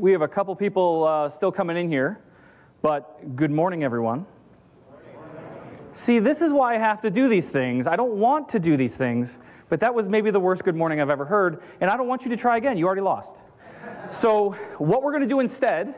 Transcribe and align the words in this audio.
We 0.00 0.12
have 0.12 0.22
a 0.22 0.28
couple 0.28 0.56
people 0.56 1.04
uh, 1.04 1.28
still 1.28 1.52
coming 1.52 1.76
in 1.76 1.90
here, 1.90 2.22
but 2.80 3.36
good 3.36 3.50
morning, 3.50 3.84
everyone. 3.84 4.24
See, 5.92 6.20
this 6.20 6.40
is 6.40 6.54
why 6.54 6.74
I 6.74 6.78
have 6.78 7.02
to 7.02 7.10
do 7.10 7.28
these 7.28 7.50
things. 7.50 7.86
I 7.86 7.96
don't 7.96 8.14
want 8.14 8.48
to 8.48 8.58
do 8.58 8.78
these 8.78 8.96
things, 8.96 9.36
but 9.68 9.78
that 9.80 9.94
was 9.94 10.08
maybe 10.08 10.30
the 10.30 10.40
worst 10.40 10.64
good 10.64 10.74
morning 10.74 11.02
I've 11.02 11.10
ever 11.10 11.26
heard, 11.26 11.62
and 11.82 11.90
I 11.90 11.98
don't 11.98 12.08
want 12.08 12.24
you 12.24 12.30
to 12.30 12.36
try 12.38 12.56
again. 12.56 12.78
You 12.78 12.86
already 12.86 13.02
lost. 13.02 13.36
So, 14.08 14.52
what 14.78 15.02
we're 15.02 15.10
going 15.10 15.20
to 15.20 15.28
do 15.28 15.40
instead 15.40 15.94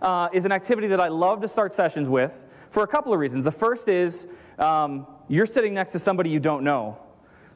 uh, 0.00 0.28
is 0.32 0.44
an 0.44 0.52
activity 0.52 0.86
that 0.86 1.00
I 1.00 1.08
love 1.08 1.40
to 1.40 1.48
start 1.48 1.74
sessions 1.74 2.08
with 2.08 2.38
for 2.70 2.84
a 2.84 2.86
couple 2.86 3.12
of 3.12 3.18
reasons. 3.18 3.42
The 3.42 3.50
first 3.50 3.88
is 3.88 4.28
um, 4.60 5.04
you're 5.26 5.46
sitting 5.46 5.74
next 5.74 5.90
to 5.92 5.98
somebody 5.98 6.30
you 6.30 6.38
don't 6.38 6.62
know, 6.62 6.96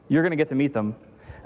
you're 0.09 0.21
going 0.21 0.31
to 0.31 0.37
get 0.37 0.49
to 0.49 0.55
meet 0.55 0.73
them. 0.73 0.97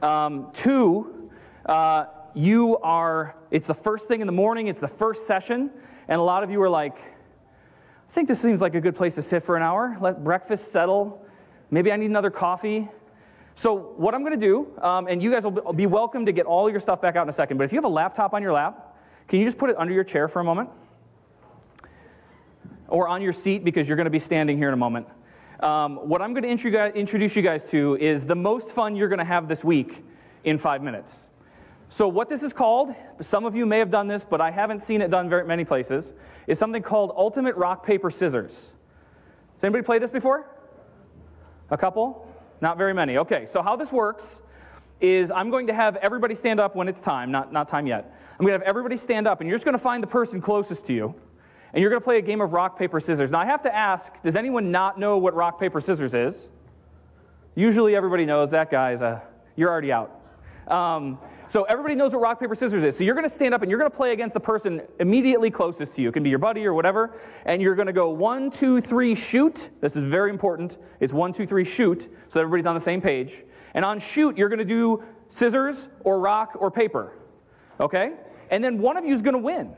Um, 0.01 0.49
two, 0.51 1.29
uh, 1.67 2.05
you 2.34 2.77
are, 2.79 3.36
it's 3.50 3.68
the 3.68 3.73
first 3.73 4.07
thing 4.07 4.21
in 4.21 4.27
the 4.27 4.34
morning, 4.34 4.68
it's 4.68 4.80
the 4.80 4.88
first 4.88 5.27
session, 5.27 5.70
and 6.08 6.20
a 6.20 6.23
lot 6.23 6.44
of 6.44 6.52
you 6.52 6.62
are 6.62 6.70
like, 6.70 6.98
I 6.98 8.13
think 8.13 8.27
this 8.27 8.41
seems 8.41 8.62
like 8.62 8.76
a 8.76 8.81
good 8.81 8.95
place 8.95 9.16
to 9.16 9.22
sit 9.22 9.44
for 9.44 9.55
an 9.55 9.63
hour, 9.63 9.98
let 10.02 10.23
breakfast 10.23 10.72
settle. 10.72 11.25
Maybe 11.70 11.91
I 11.91 11.95
need 11.95 12.09
another 12.09 12.30
coffee. 12.30 12.89
So, 13.55 13.73
what 13.75 14.13
I'm 14.13 14.22
going 14.22 14.38
to 14.38 14.45
do, 14.45 14.67
um, 14.81 15.08
and 15.08 15.22
you 15.22 15.31
guys 15.31 15.44
will 15.44 15.73
be 15.73 15.86
welcome 15.86 16.25
to 16.25 16.31
get 16.31 16.45
all 16.45 16.70
your 16.70 16.80
stuff 16.80 17.02
back 17.02 17.16
out 17.16 17.23
in 17.23 17.30
a 17.30 17.34
second, 17.34 17.58
but 17.58 17.63
if 17.63 17.72
you 17.72 17.77
have 17.77 17.86
a 17.86 17.89
laptop 17.89 18.34
on 18.34 18.41
your 18.41 18.53
lap, 18.53 18.98
can 19.27 19.39
you 19.39 19.45
just 19.45 19.58
put 19.58 19.70
it 19.70 19.77
under 19.77 19.94
your 19.94 20.03
chair 20.03 20.27
for 20.27 20.39
a 20.39 20.44
moment? 20.44 20.70
Or 22.88 23.08
on 23.08 23.22
your 23.22 23.34
seat 23.34 23.63
because 23.63 23.88
you're 23.88 23.95
going 23.98 24.05
to 24.05 24.11
be 24.11 24.20
standing 24.20 24.58
here 24.58 24.67
in 24.67 24.73
a 24.73 24.77
moment. 24.77 25.08
Um, 25.61 25.98
what 26.09 26.22
I'm 26.22 26.34
going 26.34 26.44
to 26.44 26.50
introduce 27.00 27.36
you 27.36 27.41
guys 27.41 27.70
to 27.70 27.95
is 27.98 28.25
the 28.25 28.36
most 28.36 28.72
fun 28.72 28.95
you're 28.95 29.08
going 29.08 29.20
to 29.20 29.25
have 29.25 29.48
this 29.48 29.63
week 29.63 30.03
in 30.44 30.58
five 30.58 30.81
minutes. 30.81 31.30
So, 31.94 32.08
what 32.08 32.30
this 32.30 32.41
is 32.41 32.54
called, 32.54 32.95
some 33.20 33.44
of 33.44 33.54
you 33.54 33.66
may 33.66 33.80
have 33.80 33.91
done 33.91 34.08
this, 34.08 34.23
but 34.23 34.40
I 34.40 34.50
haven't 34.50 34.80
seen 34.80 35.02
it 35.02 35.12
done 35.12 35.27
very 35.27 35.45
many 35.45 35.66
places, 35.66 36.14
is 36.48 36.58
something 36.58 36.81
called 36.81 37.12
Ultimate 37.17 37.54
Rock, 37.58 37.86
Paper, 37.86 38.09
Scissors. 38.09 38.70
Has 39.56 39.64
anybody 39.66 39.83
played 39.83 40.02
this 40.02 40.09
before? 40.09 40.48
A 41.70 41.78
couple? 41.78 42.33
Not 42.61 42.78
very 42.78 42.94
many. 42.94 43.17
Okay, 43.17 43.45
so 43.45 43.61
how 43.61 43.75
this 43.75 43.92
works 43.92 44.39
is 45.02 45.31
I'm 45.31 45.50
going 45.50 45.67
to 45.67 45.73
have 45.73 45.98
everybody 45.98 46.33
stand 46.33 46.61
up 46.61 46.78
when 46.78 46.88
it's 46.88 47.02
time, 47.02 47.30
not, 47.30 47.52
not 47.52 47.67
time 47.67 47.86
yet. 47.86 48.16
I'm 48.39 48.45
going 48.45 48.58
to 48.58 48.64
have 48.64 48.70
everybody 48.70 48.95
stand 48.95 49.28
up, 49.28 49.42
and 49.42 49.50
you're 49.50 49.58
just 49.58 49.66
going 49.66 49.78
to 49.78 49.83
find 49.83 50.02
the 50.02 50.08
person 50.08 50.39
closest 50.39 50.88
to 50.88 50.94
you, 50.94 51.14
and 51.73 51.81
you're 51.81 51.89
going 51.89 52.00
to 52.00 52.05
play 52.05 52.20
a 52.20 52.22
game 52.22 52.39
of 52.39 52.53
rock, 52.53 52.80
paper, 52.80 53.02
scissors. 53.02 53.31
Now, 53.31 53.42
I 53.42 53.45
have 53.48 53.64
to 53.64 53.76
ask 53.76 54.14
does 54.23 54.38
anyone 54.38 54.72
not 54.72 54.98
know 54.98 55.17
what 55.17 55.33
rock, 55.33 55.59
paper, 55.59 55.81
scissors 55.81 56.14
is? 56.14 56.48
Usually 57.53 57.98
everybody 57.98 58.26
knows 58.26 58.52
that 58.52 58.72
guy's 58.72 59.02
a, 59.02 59.22
you're 59.58 59.70
already 59.70 59.92
out. 59.92 60.17
Um, 60.70 61.20
so 61.52 61.63
everybody 61.63 61.95
knows 61.95 62.13
what 62.13 62.21
rock, 62.21 62.39
paper, 62.39 62.55
scissors 62.55 62.81
is. 62.81 62.95
So 62.95 63.03
you're 63.03 63.13
going 63.13 63.27
to 63.27 63.33
stand 63.33 63.53
up 63.53 63.61
and 63.61 63.69
you're 63.69 63.77
going 63.77 63.91
to 63.91 63.97
play 63.97 64.13
against 64.13 64.33
the 64.33 64.39
person 64.39 64.83
immediately 65.02 65.52
closest 65.52 65.93
to 65.95 66.02
you. 66.02 66.08
It 66.08 66.13
can 66.13 66.23
be 66.23 66.30
your 66.30 66.39
buddy 66.39 66.66
or 66.66 66.73
whatever. 66.73 67.19
And 67.43 67.61
you're 67.61 67.75
going 67.75 67.88
to 67.88 67.93
go 67.93 68.09
one, 68.09 68.49
two, 68.49 68.80
three, 68.80 69.16
shoot. 69.16 69.69
This 69.81 69.97
is 69.97 70.05
very 70.05 70.30
important. 70.30 70.77
It's 71.02 71.11
one, 71.11 71.33
two, 71.33 71.45
three, 71.45 71.66
shoot. 71.66 72.09
So 72.30 72.39
everybody's 72.39 72.66
on 72.67 72.73
the 72.73 72.80
same 72.80 73.02
page. 73.02 73.43
And 73.73 73.83
on 73.83 73.99
shoot, 73.99 74.38
you're 74.38 74.47
going 74.47 74.59
to 74.59 74.63
do 74.63 75.03
scissors 75.27 75.89
or 76.05 76.21
rock 76.21 76.55
or 76.58 76.71
paper. 76.71 77.17
Okay? 77.81 78.13
And 78.49 78.63
then 78.63 78.77
one 78.77 78.95
of 78.95 79.03
you 79.03 79.13
is 79.13 79.21
going 79.21 79.36
to 79.36 79.41
win. 79.41 79.75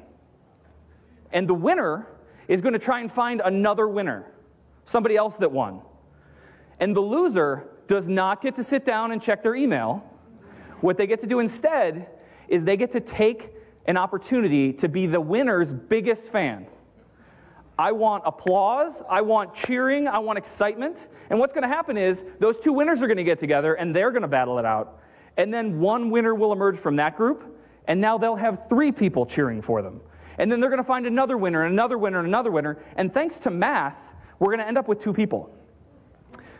And 1.31 1.49
the 1.49 1.55
winner 1.55 2.07
is 2.47 2.61
going 2.61 2.73
to 2.73 2.79
try 2.79 2.99
and 2.99 3.11
find 3.11 3.41
another 3.43 3.87
winner, 3.87 4.31
somebody 4.85 5.17
else 5.17 5.37
that 5.37 5.51
won. 5.51 5.81
And 6.79 6.95
the 6.95 7.01
loser 7.01 7.67
does 7.87 8.07
not 8.07 8.43
get 8.43 8.57
to 8.57 8.63
sit 8.63 8.85
down 8.85 9.11
and 9.11 9.19
check 9.19 9.41
their 9.41 9.55
email 9.55 10.07
what 10.83 10.97
they 10.97 11.07
get 11.07 11.21
to 11.21 11.27
do 11.27 11.39
instead 11.39 12.07
is 12.49 12.65
they 12.65 12.75
get 12.75 12.91
to 12.91 12.99
take 12.99 13.55
an 13.85 13.95
opportunity 13.95 14.73
to 14.73 14.89
be 14.89 15.07
the 15.07 15.21
winner's 15.21 15.73
biggest 15.73 16.23
fan. 16.23 16.67
I 17.79 17.93
want 17.93 18.23
applause, 18.25 19.01
I 19.09 19.21
want 19.21 19.53
cheering, 19.53 20.09
I 20.09 20.19
want 20.19 20.37
excitement. 20.37 21.07
And 21.29 21.39
what's 21.39 21.53
going 21.53 21.63
to 21.63 21.69
happen 21.69 21.97
is 21.97 22.25
those 22.39 22.59
two 22.59 22.73
winners 22.73 23.01
are 23.01 23.07
going 23.07 23.17
to 23.17 23.23
get 23.23 23.39
together 23.39 23.75
and 23.75 23.95
they're 23.95 24.11
going 24.11 24.23
to 24.23 24.27
battle 24.27 24.59
it 24.59 24.65
out. 24.65 24.99
And 25.37 25.53
then 25.53 25.79
one 25.79 26.09
winner 26.09 26.35
will 26.35 26.51
emerge 26.51 26.77
from 26.77 26.97
that 26.97 27.15
group, 27.15 27.57
and 27.87 27.99
now 27.99 28.17
they'll 28.17 28.35
have 28.35 28.67
three 28.67 28.91
people 28.91 29.25
cheering 29.25 29.61
for 29.61 29.81
them. 29.81 30.01
And 30.37 30.51
then 30.51 30.59
they're 30.59 30.69
going 30.69 30.83
to 30.83 30.87
find 30.87 31.07
another 31.07 31.37
winner, 31.37 31.63
and 31.63 31.73
another 31.73 31.97
winner, 31.97 32.19
and 32.19 32.27
another 32.27 32.51
winner. 32.51 32.83
And 32.97 33.11
thanks 33.11 33.39
to 33.39 33.49
math, 33.49 33.97
we're 34.37 34.49
going 34.49 34.59
to 34.59 34.67
end 34.67 34.77
up 34.77 34.87
with 34.87 35.01
two 35.01 35.13
people. 35.13 35.55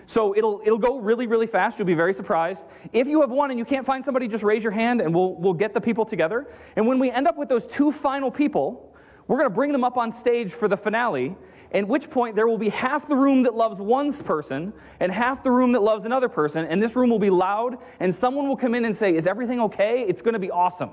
So 0.05 0.35
it'll, 0.35 0.61
it'll 0.65 0.77
go 0.77 0.99
really, 0.99 1.27
really 1.27 1.47
fast. 1.47 1.79
You'll 1.79 1.85
be 1.85 1.93
very 1.93 2.13
surprised. 2.13 2.63
If 2.91 3.07
you 3.07 3.21
have 3.21 3.29
one 3.29 3.51
and 3.51 3.59
you 3.59 3.65
can't 3.65 3.85
find 3.85 4.03
somebody, 4.03 4.27
just 4.27 4.43
raise 4.43 4.63
your 4.63 4.71
hand 4.71 5.01
and 5.01 5.13
we'll, 5.13 5.35
we'll 5.35 5.53
get 5.53 5.73
the 5.73 5.81
people 5.81 6.05
together. 6.05 6.47
And 6.75 6.87
when 6.87 6.99
we 6.99 7.09
end 7.11 7.27
up 7.27 7.37
with 7.37 7.49
those 7.49 7.67
two 7.67 7.91
final 7.91 8.31
people, 8.31 8.93
we're 9.27 9.37
going 9.37 9.49
to 9.49 9.55
bring 9.55 9.71
them 9.71 9.83
up 9.83 9.97
on 9.97 10.11
stage 10.11 10.51
for 10.51 10.67
the 10.67 10.77
finale, 10.77 11.35
at 11.71 11.87
which 11.87 12.09
point 12.09 12.35
there 12.35 12.47
will 12.47 12.57
be 12.57 12.69
half 12.69 13.07
the 13.07 13.15
room 13.15 13.43
that 13.43 13.55
loves 13.55 13.79
one 13.79 14.11
person 14.13 14.73
and 14.99 15.11
half 15.11 15.43
the 15.43 15.51
room 15.51 15.71
that 15.71 15.81
loves 15.81 16.05
another 16.05 16.29
person. 16.29 16.65
And 16.65 16.81
this 16.81 16.95
room 16.95 17.09
will 17.09 17.19
be 17.19 17.29
loud, 17.29 17.77
and 17.99 18.13
someone 18.13 18.47
will 18.47 18.57
come 18.57 18.75
in 18.75 18.85
and 18.85 18.95
say, 18.95 19.15
Is 19.15 19.25
everything 19.25 19.59
okay? 19.61 20.05
It's 20.07 20.21
going 20.21 20.33
to 20.33 20.39
be 20.39 20.51
awesome. 20.51 20.91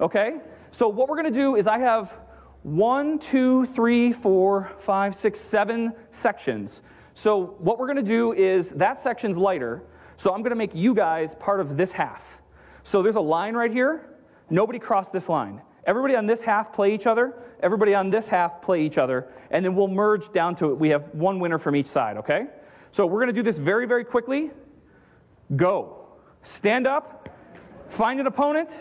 Okay? 0.00 0.38
So 0.70 0.88
what 0.88 1.08
we're 1.08 1.20
going 1.20 1.32
to 1.32 1.38
do 1.38 1.56
is 1.56 1.66
I 1.66 1.78
have 1.78 2.12
one, 2.62 3.18
two, 3.18 3.66
three, 3.66 4.12
four, 4.12 4.70
five, 4.80 5.14
six, 5.14 5.40
seven 5.40 5.92
sections 6.10 6.82
so 7.16 7.56
what 7.60 7.78
we're 7.78 7.86
going 7.86 7.96
to 7.96 8.02
do 8.02 8.34
is 8.34 8.68
that 8.68 9.00
section's 9.00 9.38
lighter, 9.38 9.82
so 10.18 10.34
I'm 10.34 10.42
going 10.42 10.50
to 10.50 10.56
make 10.56 10.74
you 10.74 10.94
guys 10.94 11.34
part 11.36 11.60
of 11.60 11.78
this 11.78 11.90
half. 11.90 12.22
So 12.84 13.02
there's 13.02 13.16
a 13.16 13.20
line 13.20 13.54
right 13.54 13.72
here. 13.72 14.10
Nobody 14.50 14.78
cross 14.78 15.08
this 15.08 15.26
line. 15.26 15.62
Everybody 15.86 16.14
on 16.14 16.26
this 16.26 16.42
half 16.42 16.74
play 16.74 16.94
each 16.94 17.06
other. 17.06 17.32
Everybody 17.62 17.94
on 17.94 18.10
this 18.10 18.28
half 18.28 18.60
play 18.60 18.84
each 18.84 18.98
other. 18.98 19.28
And 19.50 19.64
then 19.64 19.74
we'll 19.74 19.88
merge 19.88 20.30
down 20.34 20.56
to 20.56 20.72
it. 20.72 20.74
We 20.74 20.90
have 20.90 21.08
one 21.14 21.40
winner 21.40 21.58
from 21.58 21.74
each 21.74 21.86
side, 21.86 22.18
okay? 22.18 22.48
So 22.92 23.06
we're 23.06 23.20
going 23.20 23.28
to 23.28 23.32
do 23.32 23.42
this 23.42 23.56
very, 23.56 23.86
very 23.86 24.04
quickly. 24.04 24.50
Go. 25.56 26.08
Stand 26.42 26.86
up. 26.86 27.30
Find 27.88 28.20
an 28.20 28.26
opponent. 28.26 28.76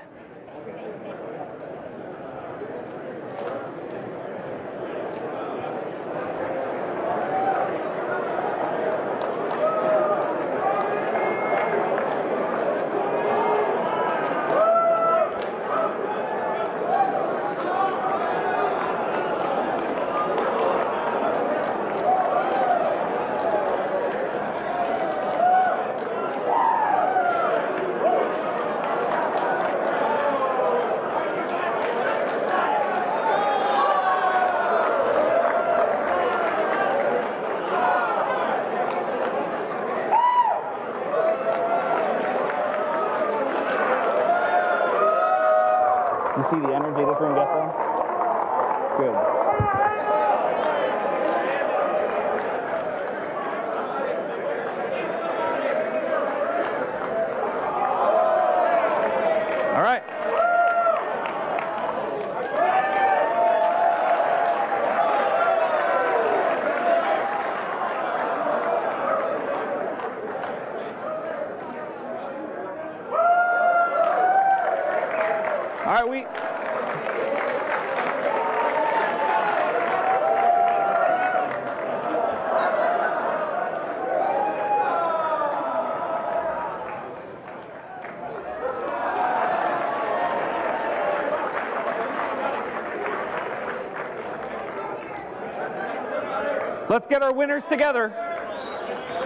Let's 96.95 97.07
get 97.07 97.21
our 97.21 97.33
winners 97.33 97.65
together. 97.65 98.07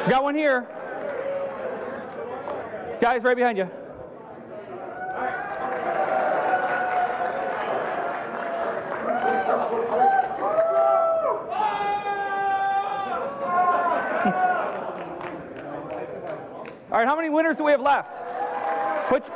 Got 0.09 0.23
one 0.23 0.33
here. 0.33 0.67
Guys, 2.99 3.21
right 3.21 3.37
behind 3.37 3.59
you. 3.59 3.65
All 16.91 16.97
right, 16.97 17.07
how 17.07 17.15
many 17.15 17.29
winners 17.29 17.57
do 17.57 17.65
we 17.65 17.71
have 17.71 17.81
left? 17.81 18.23
Put. 19.09 19.29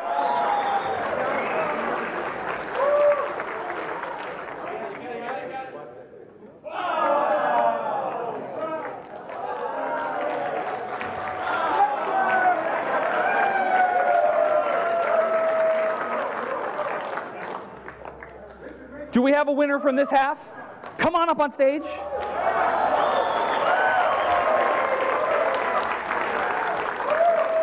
Do 19.14 19.22
winner 19.74 19.82
from 19.82 19.96
this 19.96 20.12
half? 20.12 20.38
Come 21.00 21.16
on 21.16 21.30
up 21.30 21.40
on 21.40 21.50
stage. 21.50 21.84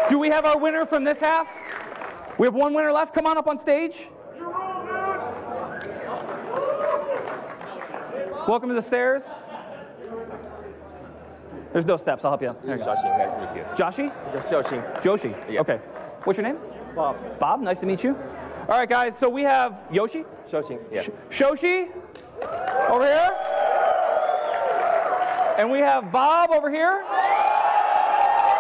Do 0.09 0.19
we 0.19 0.29
have 0.29 0.45
our 0.45 0.59
winner 0.59 0.85
from 0.87 1.05
this 1.05 1.21
half? 1.21 1.47
We 2.37 2.47
have 2.49 2.55
one 2.55 2.75
winner 2.75 2.91
left. 2.91 3.15
Come 3.15 3.27
on 3.27 3.39
up 3.39 3.47
on 3.47 3.57
stage. 3.57 4.09
Welcome 8.49 8.71
to 8.71 8.75
the 8.75 8.83
stairs. 8.83 9.23
There's 11.73 11.87
no 11.87 11.97
steps. 11.97 12.25
I'll 12.25 12.33
help 12.33 12.43
you. 12.43 12.49
out. 12.49 12.67
There 12.67 12.77
you 12.77 12.85
go. 12.85 12.93
Nice 12.93 13.03
to 13.03 13.53
meet 13.55 13.57
you. 13.57 13.65
Joshi? 13.77 14.13
Xiaoxing. 14.49 15.03
Joshi. 15.03 15.53
Yeah. 15.53 15.61
Okay. 15.61 15.77
What's 16.25 16.37
your 16.37 16.49
name? 16.49 16.59
Bob. 16.97 17.17
Bob. 17.39 17.61
Nice 17.61 17.79
to 17.79 17.87
meet 17.87 18.03
you. 18.03 18.17
All 18.69 18.79
right, 18.79 18.89
guys. 18.89 19.17
So 19.17 19.29
we 19.29 19.43
have 19.43 19.79
Yoshi, 19.93 20.25
Xiaoxing. 20.51 20.81
Yeah. 20.93 21.05
Shoshi 21.29 21.91
over 22.91 23.07
here, 23.07 23.31
and 25.59 25.71
we 25.71 25.79
have 25.79 26.11
Bob 26.11 26.51
over 26.51 26.69
here. 26.71 27.05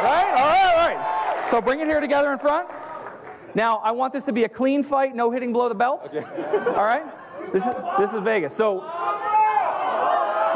Right? 0.03 0.33
All 0.37 0.47
right, 0.47 0.65
all 0.65 0.95
right. 0.95 1.49
So 1.51 1.61
bring 1.61 1.81
it 1.81 1.89
here 1.89 2.01
together 2.01 2.33
in 2.33 2.39
front. 2.39 2.69
Now, 3.55 3.79
I 3.79 3.91
want 3.91 4.13
this 4.13 4.23
to 4.25 4.33
be 4.33 4.45
a 4.45 4.49
clean 4.49 4.85
fight, 4.85 5.17
no 5.17 5.31
hitting 5.31 5.53
below 5.53 5.69
the 5.69 5.75
belt. 5.75 6.09
All 6.15 6.85
right? 6.85 7.05
This 7.53 7.65
is 7.65 7.73
this 7.99 8.13
is 8.15 8.21
Vegas. 8.23 8.57
So 8.57 8.77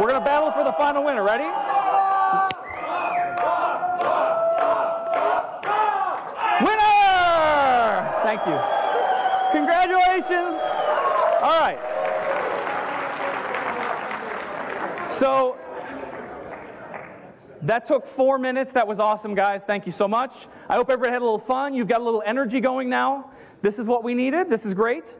we're 0.00 0.06
gonna 0.06 0.24
battle 0.24 0.52
for 0.52 0.62
the 0.62 0.72
final 0.74 1.04
winner. 1.04 1.24
Ready? 1.24 1.44
Winner! 6.64 8.12
Thank 8.22 8.46
you. 8.46 8.58
Congratulations. 9.52 10.60
All 11.42 11.58
right. 11.60 11.93
So 15.14 15.56
that 17.62 17.86
took 17.86 18.04
four 18.04 18.36
minutes. 18.36 18.72
That 18.72 18.88
was 18.88 18.98
awesome, 18.98 19.36
guys. 19.36 19.62
Thank 19.62 19.86
you 19.86 19.92
so 19.92 20.08
much. 20.08 20.48
I 20.68 20.74
hope 20.74 20.90
everybody 20.90 21.12
had 21.12 21.22
a 21.22 21.24
little 21.24 21.38
fun. 21.38 21.72
You've 21.72 21.86
got 21.86 22.00
a 22.00 22.04
little 22.04 22.22
energy 22.26 22.58
going 22.58 22.88
now. 22.88 23.30
This 23.62 23.78
is 23.78 23.86
what 23.86 24.02
we 24.02 24.12
needed. 24.12 24.50
This 24.50 24.66
is 24.66 24.74
great. 24.74 25.14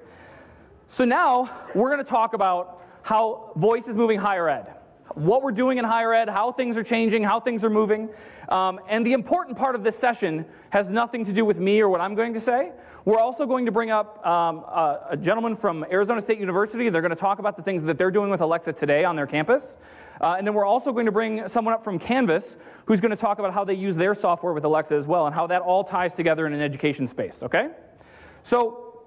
So 0.89 1.05
now 1.05 1.49
we're 1.77 1.91
going 1.91 2.05
to 2.05 2.11
talk 2.11 2.35
about 2.35 2.83
how 3.03 3.53
voice 3.55 3.87
is 3.87 3.97
moving 3.97 4.19
higher 4.19 4.49
ed, 4.49 4.75
what 5.15 5.45
we're 5.45 5.53
doing 5.53 5.79
in 5.79 5.85
higher 5.85 6.13
ed, 6.13 6.29
how 6.29 6.51
things 6.51 6.77
are 6.77 6.83
changing, 6.83 7.23
how 7.23 7.39
things 7.39 7.63
are 7.63 7.71
moving. 7.71 8.09
Um, 8.49 8.81
and 8.89 9.07
the 9.07 9.13
important 9.13 9.57
part 9.57 9.77
of 9.77 9.85
this 9.85 9.97
session 9.97 10.45
has 10.71 10.91
nothing 10.91 11.25
to 11.25 11.33
do 11.33 11.45
with 11.45 11.59
me 11.61 11.81
or 11.81 11.89
what 11.89 12.01
I'm 12.01 12.17
going 12.17 12.35
to 12.35 12.41
say. 12.41 12.73
We're 13.05 13.19
also 13.19 13.45
going 13.45 13.67
to 13.67 13.73
bring 13.73 13.91
up 13.91 14.27
um, 14.27 14.59
a, 14.61 15.09
a 15.11 15.17
gentleman 15.19 15.57
from 15.57 15.85
Arizona 15.91 16.23
State 16.23 16.39
University. 16.39 16.89
They're 16.89 17.03
going 17.03 17.11
to 17.11 17.17
talk 17.17 17.39
about 17.39 17.55
the 17.55 17.63
things 17.63 17.83
that 17.85 17.99
they're 17.99 18.11
doing 18.11 18.31
with 18.31 18.41
Alexa 18.41 18.73
today 18.73 19.05
on 19.05 19.15
their 19.15 19.27
campus. 19.27 19.77
Uh, 20.23 20.37
and 20.39 20.47
then 20.47 20.55
we're 20.55 20.65
also 20.65 20.91
going 20.91 21.05
to 21.05 21.13
bring 21.13 21.47
someone 21.47 21.75
up 21.75 21.85
from 21.85 21.99
Canvas 21.99 22.57
who's 22.87 23.03
going 23.03 23.11
to 23.11 23.17
talk 23.17 23.39
about 23.39 23.53
how 23.53 23.63
they 23.63 23.75
use 23.75 23.95
their 23.95 24.15
software 24.15 24.55
with 24.55 24.65
Alexa 24.65 24.95
as 24.95 25.07
well 25.07 25.27
and 25.27 25.35
how 25.35 25.47
that 25.49 25.61
all 25.61 25.85
ties 25.85 26.15
together 26.15 26.47
in 26.47 26.55
an 26.55 26.63
education 26.63 27.07
space, 27.07 27.43
okay? 27.43 27.69
So, 28.43 29.03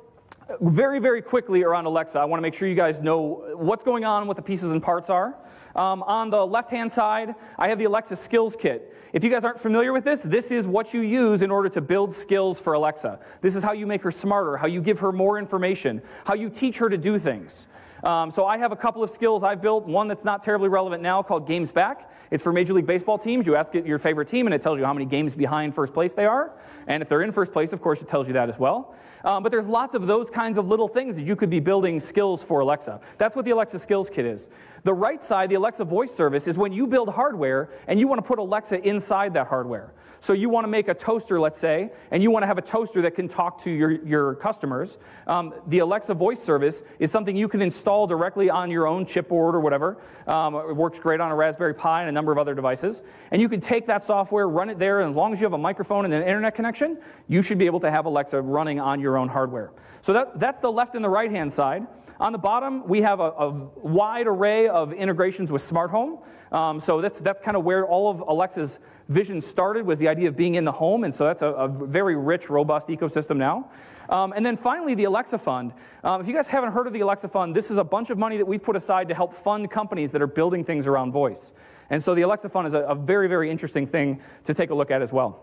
very, 0.62 1.00
very 1.00 1.24
quickly 1.24 1.64
around 1.64 1.86
Alexa, 1.86 2.20
I 2.20 2.26
want 2.26 2.38
to 2.38 2.42
make 2.42 2.54
sure 2.54 2.68
you 2.68 2.76
guys 2.76 3.02
know 3.02 3.52
what's 3.56 3.84
going 3.84 4.06
on, 4.06 4.28
what 4.28 4.38
the 4.38 4.44
pieces 4.44 4.72
and 4.72 4.82
parts 4.82 5.10
are. 5.10 5.36
Um, 5.78 6.02
on 6.04 6.32
the 6.32 6.44
left 6.44 6.72
hand 6.72 6.92
side, 6.92 7.36
I 7.60 7.70
have 7.70 7.78
the 7.78 7.86
Alexa 7.86 8.16
Skills 8.16 8.56
Kit. 8.60 8.96
If 9.14 9.24
you 9.24 9.30
guys 9.30 9.44
aren't 9.44 9.60
familiar 9.60 9.94
with 9.94 10.04
this, 10.04 10.24
this 10.24 10.50
is 10.50 10.66
what 10.66 10.92
you 10.92 11.02
use 11.02 11.44
in 11.44 11.52
order 11.52 11.70
to 11.70 11.82
build 11.82 12.14
skills 12.14 12.60
for 12.60 12.74
Alexa. 12.74 13.20
This 13.42 13.56
is 13.56 13.64
how 13.64 13.74
you 13.74 13.86
make 13.86 14.02
her 14.02 14.10
smarter, 14.10 14.58
how 14.58 14.66
you 14.66 14.82
give 14.82 14.98
her 15.00 15.12
more 15.12 15.38
information, 15.38 16.02
how 16.26 16.34
you 16.34 16.50
teach 16.50 16.80
her 16.80 16.90
to 16.90 16.98
do 16.98 17.20
things. 17.20 17.68
Um, 18.08 18.32
so 18.32 18.46
I 18.46 18.58
have 18.58 18.72
a 18.72 18.76
couple 18.78 19.04
of 19.04 19.10
skills 19.10 19.44
I've 19.44 19.62
built. 19.62 19.86
One 19.86 20.08
that's 20.08 20.24
not 20.24 20.42
terribly 20.42 20.70
relevant 20.70 21.04
now 21.04 21.22
called 21.22 21.46
Games 21.46 21.74
Back. 21.74 22.10
It's 22.32 22.42
for 22.42 22.54
Major 22.54 22.74
League 22.74 22.86
Baseball 22.86 23.18
teams. 23.18 23.46
You 23.46 23.58
ask 23.58 23.76
it 23.76 23.86
your 23.86 23.98
favorite 23.98 24.30
team, 24.30 24.48
and 24.48 24.54
it 24.54 24.62
tells 24.62 24.80
you 24.80 24.86
how 24.86 24.94
many 24.94 25.06
games 25.06 25.36
behind 25.36 25.76
first 25.76 25.94
place 25.94 26.14
they 26.14 26.26
are. 26.26 26.54
And 26.88 27.04
if 27.04 27.10
they're 27.10 27.22
in 27.22 27.34
first 27.34 27.52
place, 27.52 27.74
of 27.74 27.82
course, 27.82 28.02
it 28.02 28.08
tells 28.08 28.28
you 28.28 28.34
that 28.36 28.48
as 28.48 28.58
well. 28.58 28.96
Um, 29.26 29.44
but 29.44 29.52
there's 29.52 29.68
lots 29.68 29.94
of 29.94 30.08
those 30.08 30.30
kinds 30.30 30.58
of 30.58 30.70
little 30.70 30.88
things 30.88 31.18
that 31.18 31.26
you 31.26 31.36
could 31.36 31.50
be 31.50 31.60
building 31.60 32.00
skills 32.00 32.42
for 32.42 32.62
Alexa. 32.62 33.02
That's 33.18 33.36
what 33.36 33.44
the 33.44 33.52
Alexa 33.52 33.80
Skills 33.80 34.10
Kit 34.10 34.26
is. 34.26 34.48
The 34.84 34.94
right 34.94 35.22
side, 35.22 35.50
the 35.50 35.56
Alexa 35.56 35.84
Voice 35.84 36.16
Service, 36.16 36.48
is 36.48 36.58
when 36.58 36.72
you 36.72 36.88
build 36.88 37.10
hardware 37.10 37.72
and 37.88 38.00
you 38.00 38.08
want 38.08 38.20
to 38.20 38.26
put 38.26 38.40
Alexa 38.40 38.88
inside 38.88 39.34
that 39.34 39.48
hardware. 39.48 39.92
So 40.20 40.34
you 40.34 40.50
want 40.50 40.66
to 40.66 40.68
make 40.68 40.88
a 40.88 40.94
toaster, 40.94 41.40
let's 41.40 41.60
say, 41.60 41.92
and 42.12 42.24
you 42.24 42.32
want 42.32 42.44
to 42.44 42.48
have 42.48 42.58
a 42.58 42.62
toaster 42.62 43.02
that 43.04 43.16
can 43.16 43.28
talk 43.28 43.62
to 43.64 43.72
your, 43.72 43.92
your 44.06 44.36
customers. 44.36 44.98
Um, 45.28 45.54
the 45.68 45.80
Alexa 45.80 46.14
voice 46.14 46.42
service 46.42 46.84
is 47.00 47.12
something 47.12 47.36
you 47.36 47.48
can 47.48 47.62
install 47.62 48.08
directly 48.08 48.50
on 48.50 48.72
your 48.72 48.88
own 48.88 49.06
chipboard 49.06 49.54
or 49.54 49.60
whatever. 49.60 49.98
Um, 50.26 50.56
it 50.56 50.76
works 50.76 51.00
great 51.00 51.22
on 51.22 51.32
a 51.32 51.36
Raspberry 51.36 51.74
Pi 51.74 52.02
and 52.02 52.10
a 52.10 52.12
number 52.12 52.32
of 52.32 52.38
other 52.38 52.56
devices. 52.56 53.04
And 53.32 53.42
you 53.42 53.50
can 53.50 53.60
take 53.60 53.88
that 53.88 54.04
software, 54.04 54.50
run 54.50 54.70
it 54.70 54.80
there, 54.80 55.02
and 55.02 55.12
as 55.12 55.16
long 55.16 55.34
as 55.34 55.40
you 55.40 55.46
have 55.46 55.54
a 55.54 55.58
microphone 55.58 56.06
and 56.06 56.14
an 56.14 56.24
internet 56.24 56.56
connection, 56.56 56.98
you 57.28 57.42
should 57.42 57.58
be 57.58 57.66
able 57.66 57.80
to 57.82 57.92
have 57.92 58.06
Alexa 58.06 58.42
running 58.42 58.80
on 58.80 59.00
your 59.00 59.18
own 59.18 59.28
hardware. 59.28 59.72
So 60.02 60.14
that, 60.14 60.40
that's 60.40 60.60
the 60.62 60.72
left 60.72 60.96
and 60.96 61.04
the 61.04 61.10
right 61.10 61.32
hand 61.32 61.52
side. 61.52 61.86
On 62.20 62.32
the 62.32 62.38
bottom, 62.38 62.88
we 62.88 63.02
have 63.02 63.20
a, 63.20 63.30
a 63.30 63.50
wide 63.84 64.28
array 64.28 64.68
of 64.68 64.92
integrations 64.92 65.52
with 65.52 65.62
smart 65.62 65.92
home. 65.92 66.20
Um, 66.52 66.80
so 66.80 67.02
that's, 67.02 67.20
that's 67.20 67.42
kind 67.42 67.58
of 67.58 67.64
where 67.64 67.86
all 67.86 68.10
of 68.10 68.22
Alexa's 68.22 68.80
vision 69.10 69.40
started 69.40 69.86
was 69.86 70.00
the 70.00 70.08
idea 70.08 70.28
of 70.28 70.36
being 70.36 70.56
in 70.56 70.66
the 70.66 70.72
home. 70.72 71.04
And 71.04 71.14
so 71.14 71.26
that's 71.26 71.42
a, 71.42 71.48
a 71.48 71.68
very 71.68 72.16
rich, 72.16 72.50
robust 72.50 72.88
ecosystem 72.88 73.38
now. 73.38 73.70
Um, 74.10 74.34
and 74.36 74.46
then 74.46 74.56
finally, 74.56 74.96
the 74.96 75.04
Alexa 75.04 75.38
Fund. 75.38 75.74
Um, 76.04 76.22
if 76.22 76.28
you 76.28 76.34
guys 76.34 76.48
haven't 76.48 76.72
heard 76.72 76.88
of 76.88 76.94
the 76.94 77.02
Alexa 77.02 77.28
Fund, 77.28 77.56
this 77.56 77.70
is 77.70 77.78
a 77.78 77.84
bunch 77.84 78.10
of 78.10 78.18
money 78.18 78.38
that 78.38 78.46
we've 78.46 78.64
put 78.64 78.76
aside 78.76 79.10
to 79.10 79.14
help 79.14 79.34
fund 79.34 79.70
companies 79.70 80.12
that 80.14 80.22
are 80.22 80.28
building 80.28 80.64
things 80.64 80.88
around 80.88 81.12
voice. 81.12 81.54
And 81.90 82.02
so 82.02 82.16
the 82.16 82.22
Alexa 82.22 82.50
Fund 82.50 82.68
is 82.68 82.74
a, 82.74 82.80
a 82.80 82.96
very, 82.96 83.28
very 83.28 83.52
interesting 83.52 83.86
thing 83.86 84.22
to 84.46 84.54
take 84.54 84.70
a 84.70 84.76
look 84.76 84.92
at 84.92 85.02
as 85.02 85.12
well. 85.12 85.42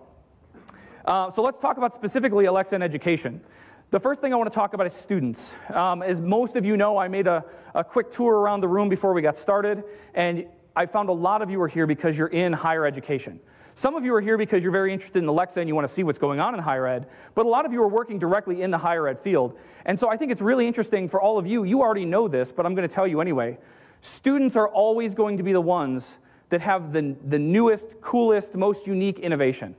Uh, 1.04 1.30
so 1.30 1.42
let's 1.42 1.58
talk 1.58 1.76
about 1.76 1.92
specifically 1.94 2.46
Alexa 2.46 2.74
in 2.74 2.82
education. 2.82 3.42
The 3.90 4.00
first 4.00 4.20
thing 4.20 4.32
I 4.32 4.36
want 4.36 4.50
to 4.50 4.54
talk 4.54 4.74
about 4.74 4.86
is 4.86 4.92
students. 4.92 5.54
Um, 5.72 6.02
as 6.02 6.20
most 6.20 6.56
of 6.56 6.64
you 6.64 6.76
know, 6.76 6.98
I 6.98 7.06
made 7.06 7.26
a, 7.26 7.44
a 7.74 7.84
quick 7.84 8.10
tour 8.10 8.34
around 8.34 8.60
the 8.60 8.68
room 8.68 8.88
before 8.88 9.12
we 9.12 9.22
got 9.22 9.38
started, 9.38 9.84
and 10.14 10.46
I 10.74 10.86
found 10.86 11.08
a 11.08 11.12
lot 11.12 11.42
of 11.42 11.50
you 11.50 11.60
are 11.62 11.68
here 11.68 11.86
because 11.86 12.18
you're 12.18 12.28
in 12.28 12.52
higher 12.52 12.86
education. 12.86 13.38
Some 13.76 13.94
of 13.94 14.04
you 14.04 14.14
are 14.14 14.20
here 14.20 14.38
because 14.38 14.62
you're 14.62 14.72
very 14.72 14.92
interested 14.92 15.22
in 15.22 15.28
Alexa 15.28 15.60
and 15.60 15.68
you 15.68 15.74
want 15.74 15.86
to 15.86 15.92
see 15.92 16.04
what's 16.04 16.18
going 16.18 16.40
on 16.40 16.54
in 16.54 16.60
higher 16.60 16.86
ed, 16.86 17.06
but 17.34 17.44
a 17.44 17.48
lot 17.48 17.66
of 17.66 17.72
you 17.72 17.82
are 17.82 17.88
working 17.88 18.18
directly 18.18 18.62
in 18.62 18.70
the 18.70 18.78
higher 18.78 19.08
ed 19.08 19.18
field. 19.18 19.56
And 19.84 19.98
so 19.98 20.08
I 20.08 20.16
think 20.16 20.32
it's 20.32 20.42
really 20.42 20.66
interesting 20.66 21.08
for 21.08 21.20
all 21.20 21.38
of 21.38 21.46
you. 21.46 21.64
You 21.64 21.82
already 21.82 22.04
know 22.04 22.28
this, 22.28 22.52
but 22.52 22.66
I'm 22.66 22.74
going 22.74 22.88
to 22.88 22.94
tell 22.94 23.06
you 23.06 23.20
anyway. 23.20 23.58
Students 24.00 24.54
are 24.54 24.68
always 24.68 25.14
going 25.14 25.38
to 25.38 25.42
be 25.42 25.52
the 25.52 25.60
ones 25.60 26.18
that 26.50 26.60
have 26.60 26.92
the, 26.92 27.16
the 27.26 27.38
newest, 27.38 28.00
coolest, 28.00 28.54
most 28.54 28.86
unique 28.86 29.18
innovation. 29.18 29.74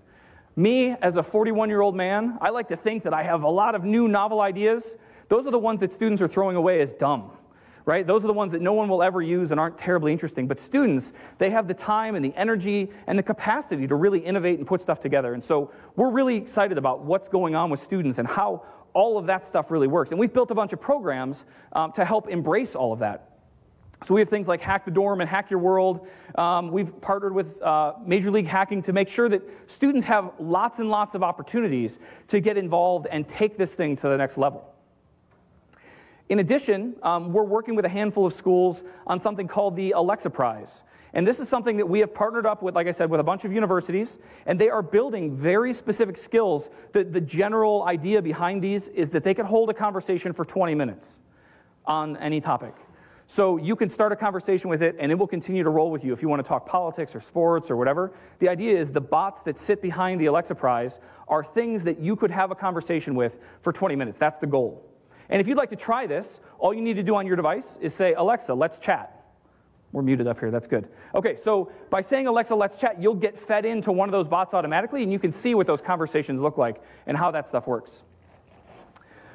Me, 0.56 0.92
as 1.02 1.18
a 1.18 1.24
41 1.24 1.70
year 1.70 1.82
old 1.82 1.96
man, 1.96 2.38
I 2.42 2.50
like 2.50 2.70
to 2.70 2.78
think 2.78 3.04
that 3.04 3.14
I 3.14 3.24
have 3.24 3.44
a 3.44 3.50
lot 3.50 3.76
of 3.76 3.84
new, 3.84 4.08
novel 4.08 4.42
ideas. 4.42 4.96
Those 5.28 5.48
are 5.48 5.52
the 5.52 5.60
ones 5.60 5.80
that 5.82 5.92
students 5.92 6.22
are 6.22 6.28
throwing 6.28 6.56
away 6.56 6.82
as 6.82 6.94
dumb 6.94 7.32
right? 7.86 8.06
Those 8.06 8.24
are 8.24 8.28
the 8.28 8.34
ones 8.34 8.52
that 8.52 8.62
no 8.62 8.74
one 8.74 8.90
will 8.90 9.04
ever 9.04 9.22
use 9.22 9.52
and 9.52 9.60
aren't 9.60 9.78
terribly 9.78 10.12
interesting. 10.12 10.48
But 10.48 10.60
students, 10.60 11.14
they 11.38 11.52
have 11.52 11.68
the 11.68 11.74
time 11.74 12.16
and 12.16 12.26
the 12.26 12.34
energy 12.36 12.90
and 13.08 13.18
the 13.18 13.24
capacity 13.24 13.88
to 13.88 13.96
really 13.96 14.20
innovate 14.20 14.58
and 14.58 14.68
put 14.68 14.82
stuff 14.82 15.00
together. 15.00 15.34
And 15.34 15.44
so 15.44 15.72
we're 15.96 16.10
really 16.10 16.36
excited 16.36 16.78
about 16.78 17.06
what's 17.06 17.30
going 17.30 17.56
on 17.56 17.70
with 17.70 17.82
students 17.82 18.18
and 18.18 18.28
how 18.28 18.66
all 18.94 19.18
of 19.18 19.28
that 19.28 19.46
stuff 19.46 19.72
really 19.72 19.88
works. 19.88 20.12
And 20.12 20.20
we've 20.20 20.34
built 20.34 20.52
a 20.52 20.56
bunch 20.56 20.74
of 20.74 20.82
programs 20.82 21.46
um, 21.74 21.92
to 21.94 22.04
help 22.04 22.28
embrace 22.28 22.76
all 22.76 22.92
of 22.92 23.00
that. 23.00 23.35
So 24.04 24.14
we 24.14 24.22
have 24.22 24.30
things 24.30 24.48
like 24.48 24.62
Hack 24.62 24.86
the 24.86 24.92
Dorm 24.92 25.22
and 25.22 25.30
Hack 25.30 25.50
Your 25.50 25.60
World. 25.60 26.08
Um, 26.36 26.70
we've 26.72 27.00
partnered 27.02 27.34
with 27.34 27.62
uh, 27.62 27.94
Major 28.06 28.30
League 28.30 28.48
Hacking 28.48 28.82
to 28.84 28.94
make 28.94 29.08
sure 29.08 29.30
that 29.30 29.42
students 29.68 30.06
have 30.06 30.32
lots 30.38 30.80
and 30.80 30.90
lots 30.90 31.16
of 31.16 31.24
opportunities 31.24 31.98
to 32.28 32.40
get 32.40 32.58
involved 32.58 33.08
and 33.10 33.28
take 33.28 33.58
this 33.58 33.74
thing 33.74 33.96
to 33.98 34.10
the 34.10 34.18
next 34.18 34.38
level. 34.38 34.72
In 36.28 36.40
addition, 36.40 36.96
um, 37.04 37.32
we're 37.32 37.44
working 37.44 37.76
with 37.76 37.86
a 37.86 37.90
handful 37.90 38.26
of 38.26 38.34
schools 38.34 38.84
on 39.08 39.20
something 39.20 39.48
called 39.48 39.76
the 39.76 39.92
Alexa 39.92 40.30
Prize. 40.30 40.84
And 41.14 41.26
this 41.26 41.40
is 41.40 41.48
something 41.48 41.78
that 41.78 41.88
we 41.88 42.00
have 42.00 42.14
partnered 42.14 42.46
up 42.46 42.62
with, 42.62 42.76
like 42.76 42.88
I 42.88 42.92
said, 42.92 43.10
with 43.10 43.22
a 43.22 43.24
bunch 43.24 43.46
of 43.46 43.54
universities, 43.54 44.20
and 44.46 44.60
they 44.60 44.70
are 44.70 44.82
building 44.82 45.34
very 45.34 45.72
specific 45.72 46.18
skills. 46.18 46.70
The, 46.92 47.06
the 47.06 47.22
general 47.22 47.84
idea 47.84 48.22
behind 48.22 48.62
these 48.62 48.90
is 48.90 49.10
that 49.12 49.24
they 49.24 49.34
can 49.34 49.46
hold 49.46 49.70
a 49.70 49.74
conversation 49.74 50.34
for 50.34 50.44
20 50.44 50.76
minutes 50.76 51.20
on 51.86 52.18
any 52.18 52.42
topic. 52.42 52.76
So 53.28 53.58
you 53.58 53.76
can 53.76 53.90
start 53.90 54.12
a 54.12 54.16
conversation 54.16 54.70
with 54.70 54.84
it 54.84 54.96
and 55.00 55.12
it 55.12 55.16
will 55.16 55.28
continue 55.28 55.64
to 55.64 55.70
roll 55.70 55.90
with 55.90 56.04
you 56.04 56.14
if 56.14 56.22
you 56.22 56.30
want 56.30 56.44
to 56.44 56.48
talk 56.48 56.66
politics 56.68 57.16
or 57.16 57.20
sports 57.20 57.72
or 57.72 57.76
whatever. 57.76 58.14
The 58.40 58.50
idea 58.50 58.80
is 58.80 58.92
the 58.92 59.02
bots 59.02 59.42
that 59.44 59.58
sit 59.58 59.82
behind 59.82 60.22
the 60.22 60.28
Alexa 60.28 60.56
Prize 60.56 61.02
are 61.28 61.44
things 61.44 61.84
that 61.86 62.00
you 62.00 62.16
could 62.16 62.30
have 62.30 62.52
a 62.52 62.56
conversation 62.56 63.16
with 63.16 63.38
for 63.62 63.74
20 63.74 63.96
minutes. 63.96 64.20
That's 64.20 64.38
the 64.38 64.48
goal. 64.48 64.88
And 65.30 65.42
if 65.42 65.48
you'd 65.48 65.58
like 65.58 65.72
to 65.72 65.76
try 65.76 66.06
this, 66.06 66.40
all 66.60 66.72
you 66.72 66.82
need 66.82 66.98
to 66.98 67.04
do 67.04 67.16
on 67.16 67.26
your 67.26 67.36
device 67.36 67.80
is 67.82 67.96
say, 67.96 68.14
Alexa, 68.14 68.54
let's 68.54 68.78
chat. 68.78 69.24
We're 69.92 70.04
muted 70.04 70.28
up 70.28 70.40
here, 70.40 70.52
that's 70.52 70.68
good. 70.68 70.90
Okay, 71.16 71.34
so 71.34 71.72
by 71.90 72.02
saying 72.02 72.28
Alexa, 72.28 72.54
let's 72.54 72.78
chat, 72.78 73.02
you'll 73.02 73.16
get 73.16 73.40
fed 73.40 73.66
into 73.66 73.92
one 73.92 74.08
of 74.08 74.12
those 74.12 74.28
bots 74.28 74.54
automatically 74.54 75.02
and 75.02 75.12
you 75.12 75.20
can 75.20 75.32
see 75.32 75.56
what 75.56 75.66
those 75.66 75.82
conversations 75.82 76.42
look 76.42 76.58
like 76.58 76.84
and 77.08 77.18
how 77.18 77.32
that 77.32 77.48
stuff 77.48 77.66
works. 77.66 78.04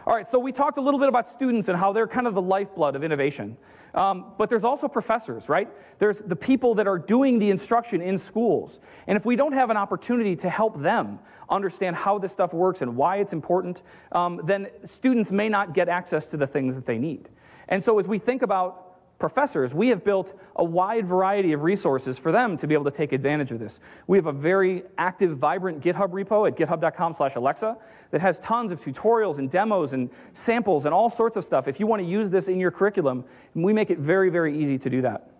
All 0.07 0.15
right, 0.15 0.29
so 0.29 0.39
we 0.39 0.53
talked 0.53 0.79
a 0.79 0.81
little 0.81 1.01
bit 1.01 1.09
about 1.09 1.29
students 1.29 1.69
and 1.69 1.79
how 1.79 1.93
they're 1.93 2.07
kind 2.07 2.27
of 2.27 2.35
the 2.35 2.43
lifeblood 2.43 2.95
of 2.95 3.03
innovation. 3.03 3.57
Um, 3.95 4.33
but 4.39 4.49
there's 4.49 4.65
also 4.65 4.89
professors, 4.89 5.49
right? 5.49 5.69
There's 5.99 6.21
the 6.21 6.37
people 6.37 6.75
that 6.77 6.87
are 6.87 6.99
doing 6.99 7.39
the 7.39 7.51
instruction 7.51 8.01
in 8.01 8.19
schools. 8.19 8.79
And 9.07 9.17
if 9.17 9.25
we 9.25 9.37
don't 9.37 9.53
have 9.53 9.71
an 9.71 9.77
opportunity 9.77 10.37
to 10.37 10.51
help 10.51 10.81
them 10.81 11.19
understand 11.49 11.97
how 11.97 12.19
this 12.19 12.33
stuff 12.33 12.53
works 12.53 12.83
and 12.83 12.97
why 12.97 13.17
it's 13.17 13.33
important, 13.33 13.83
um, 14.13 14.41
then 14.45 14.69
students 14.85 15.33
may 15.33 15.49
not 15.49 15.75
get 15.75 15.89
access 15.89 16.27
to 16.27 16.37
the 16.37 16.47
things 16.47 16.75
that 16.77 16.87
they 16.87 16.99
need. 16.99 17.29
And 17.69 17.83
so 17.83 17.99
as 17.99 18.07
we 18.07 18.19
think 18.19 18.43
about 18.43 18.90
professors, 19.21 19.73
we 19.73 19.89
have 19.91 20.03
built 20.03 20.37
a 20.57 20.65
wide 20.65 21.07
variety 21.07 21.53
of 21.53 21.62
resources 21.62 22.19
for 22.19 22.33
them 22.33 22.57
to 22.57 22.67
be 22.67 22.75
able 22.75 22.87
to 22.87 22.91
take 22.91 23.12
advantage 23.12 23.53
of 23.53 23.61
this. 23.61 23.79
We 24.07 24.19
have 24.19 24.27
a 24.27 24.33
very 24.33 24.83
active, 24.99 25.37
vibrant 25.37 25.81
GitHub 25.81 26.11
repo 26.11 26.49
at 26.49 26.57
github.com 26.57 27.15
slash 27.15 27.37
Alexa 27.37 27.77
that 28.11 28.21
has 28.21 28.41
tons 28.41 28.73
of 28.73 28.81
tutorials 28.81 29.39
and 29.39 29.49
demos 29.49 29.93
and 29.93 30.11
samples 30.33 30.87
and 30.87 30.95
all 30.95 31.11
sorts 31.11 31.37
of 31.37 31.45
stuff. 31.45 31.69
If 31.69 31.79
you 31.79 31.87
want 31.87 32.03
to 32.03 32.09
use 32.09 32.31
this 32.31 32.49
in 32.49 32.59
your 32.59 32.73
curriculum, 32.73 33.25
we 33.55 33.73
make 33.73 33.91
it 33.91 33.99
very, 33.99 34.31
very 34.31 34.59
easy 34.59 34.79
to 34.79 34.91
do 34.91 35.03
that. 35.03 35.31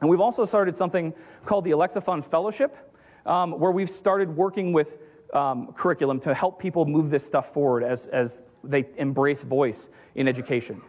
And 0.00 0.08
we've 0.08 0.20
also 0.20 0.46
started 0.46 0.76
something 0.76 1.12
called 1.44 1.64
the 1.64 1.72
Alexa 1.72 2.00
Fund 2.00 2.24
Fellowship, 2.24 2.76
um, 3.26 3.58
where 3.58 3.70
we've 3.70 3.90
started 3.90 4.34
working 4.34 4.72
with 4.72 4.98
um, 5.34 5.72
curriculum 5.74 6.20
to 6.20 6.32
help 6.32 6.58
people 6.58 6.86
move 6.86 7.10
this 7.10 7.26
stuff 7.26 7.52
forward 7.52 7.82
as, 7.82 8.06
as 8.06 8.44
they 8.64 8.86
embrace 8.96 9.42
voice 9.42 9.88
in 10.14 10.26
education. 10.26 10.80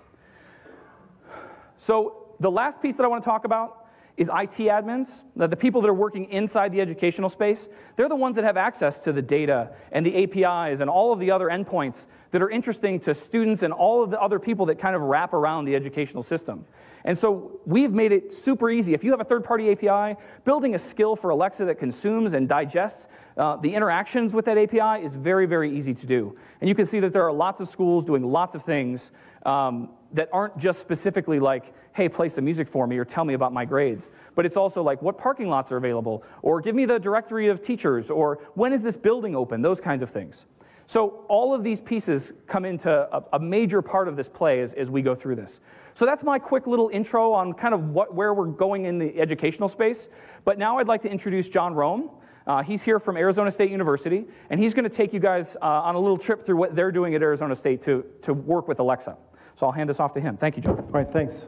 So, 1.81 2.27
the 2.39 2.51
last 2.51 2.79
piece 2.79 2.95
that 2.97 3.03
I 3.03 3.07
want 3.07 3.23
to 3.23 3.25
talk 3.27 3.43
about 3.43 3.87
is 4.15 4.27
IT 4.27 4.69
admins, 4.69 5.23
the 5.35 5.55
people 5.55 5.81
that 5.81 5.87
are 5.87 5.95
working 5.95 6.25
inside 6.29 6.71
the 6.71 6.79
educational 6.79 7.27
space. 7.27 7.69
They're 7.95 8.07
the 8.07 8.15
ones 8.15 8.35
that 8.35 8.43
have 8.43 8.55
access 8.55 8.99
to 8.99 9.11
the 9.11 9.21
data 9.23 9.71
and 9.91 10.05
the 10.05 10.23
APIs 10.23 10.81
and 10.81 10.91
all 10.91 11.11
of 11.11 11.19
the 11.19 11.31
other 11.31 11.47
endpoints 11.47 12.05
that 12.29 12.39
are 12.39 12.51
interesting 12.51 12.99
to 12.99 13.15
students 13.15 13.63
and 13.63 13.73
all 13.73 14.03
of 14.03 14.11
the 14.11 14.21
other 14.21 14.37
people 14.37 14.67
that 14.67 14.77
kind 14.77 14.95
of 14.95 15.01
wrap 15.01 15.33
around 15.33 15.65
the 15.65 15.75
educational 15.75 16.21
system. 16.21 16.65
And 17.03 17.17
so 17.17 17.59
we've 17.65 17.91
made 17.91 18.11
it 18.11 18.31
super 18.31 18.69
easy. 18.69 18.93
If 18.93 19.03
you 19.03 19.09
have 19.09 19.21
a 19.21 19.25
third 19.25 19.43
party 19.43 19.71
API, 19.71 20.19
building 20.45 20.75
a 20.75 20.79
skill 20.79 21.15
for 21.15 21.31
Alexa 21.31 21.65
that 21.65 21.79
consumes 21.79 22.35
and 22.35 22.47
digests 22.47 23.07
uh, 23.37 23.55
the 23.55 23.73
interactions 23.73 24.35
with 24.35 24.45
that 24.45 24.55
API 24.55 25.03
is 25.03 25.15
very, 25.15 25.47
very 25.47 25.75
easy 25.75 25.95
to 25.95 26.05
do. 26.05 26.37
And 26.59 26.69
you 26.69 26.75
can 26.75 26.85
see 26.85 26.99
that 26.99 27.11
there 27.11 27.25
are 27.25 27.33
lots 27.33 27.59
of 27.59 27.69
schools 27.69 28.05
doing 28.05 28.23
lots 28.23 28.53
of 28.53 28.61
things 28.61 29.11
um, 29.45 29.89
that 30.13 30.29
aren't 30.31 30.57
just 30.57 30.79
specifically 30.79 31.39
like, 31.39 31.73
hey, 31.93 32.07
play 32.07 32.29
some 32.29 32.45
music 32.45 32.67
for 32.67 32.87
me 32.87 32.97
or 32.97 33.05
tell 33.05 33.25
me 33.25 33.33
about 33.33 33.53
my 33.53 33.65
grades. 33.65 34.11
But 34.35 34.45
it's 34.45 34.57
also 34.57 34.81
like, 34.81 35.01
what 35.01 35.17
parking 35.17 35.49
lots 35.49 35.71
are 35.71 35.77
available? 35.77 36.23
Or 36.41 36.61
give 36.61 36.75
me 36.75 36.85
the 36.85 36.99
directory 36.99 37.47
of 37.47 37.61
teachers? 37.61 38.09
Or 38.09 38.39
when 38.55 38.73
is 38.73 38.81
this 38.81 38.97
building 38.97 39.35
open? 39.35 39.61
Those 39.61 39.81
kinds 39.81 40.01
of 40.01 40.09
things. 40.09 40.45
So 40.87 41.23
all 41.29 41.53
of 41.53 41.63
these 41.63 41.79
pieces 41.79 42.33
come 42.47 42.65
into 42.65 42.91
a, 42.91 43.23
a 43.33 43.39
major 43.39 43.81
part 43.81 44.07
of 44.07 44.17
this 44.17 44.27
play 44.27 44.59
as, 44.61 44.73
as 44.73 44.89
we 44.89 45.01
go 45.01 45.15
through 45.15 45.37
this. 45.37 45.61
So 45.93 46.05
that's 46.05 46.23
my 46.23 46.39
quick 46.39 46.67
little 46.67 46.89
intro 46.89 47.31
on 47.33 47.53
kind 47.53 47.73
of 47.73 47.89
what, 47.89 48.13
where 48.13 48.33
we're 48.33 48.47
going 48.47 48.85
in 48.85 48.97
the 48.97 49.17
educational 49.19 49.69
space. 49.69 50.09
But 50.43 50.57
now 50.57 50.79
I'd 50.79 50.87
like 50.87 51.01
to 51.03 51.09
introduce 51.09 51.47
John 51.47 51.73
Rome. 51.73 52.09
Uh, 52.47 52.63
he's 52.63 52.81
here 52.81 52.99
from 52.99 53.17
Arizona 53.17 53.51
State 53.51 53.69
University, 53.69 54.25
and 54.49 54.59
he's 54.59 54.73
going 54.73 54.83
to 54.83 54.89
take 54.89 55.13
you 55.13 55.19
guys 55.19 55.55
uh, 55.61 55.65
on 55.65 55.95
a 55.95 55.99
little 55.99 56.17
trip 56.17 56.45
through 56.45 56.57
what 56.57 56.75
they're 56.75 56.91
doing 56.91 57.13
at 57.13 57.21
Arizona 57.21 57.55
State 57.55 57.81
to, 57.83 58.03
to 58.23 58.33
work 58.33 58.67
with 58.67 58.79
Alexa. 58.79 59.15
So 59.61 59.67
I'll 59.67 59.73
hand 59.73 59.91
this 59.91 59.99
off 59.99 60.11
to 60.13 60.19
him. 60.19 60.37
Thank 60.37 60.57
you, 60.57 60.63
John. 60.63 60.79
All 60.79 60.85
right, 60.89 61.07
thanks. 61.07 61.45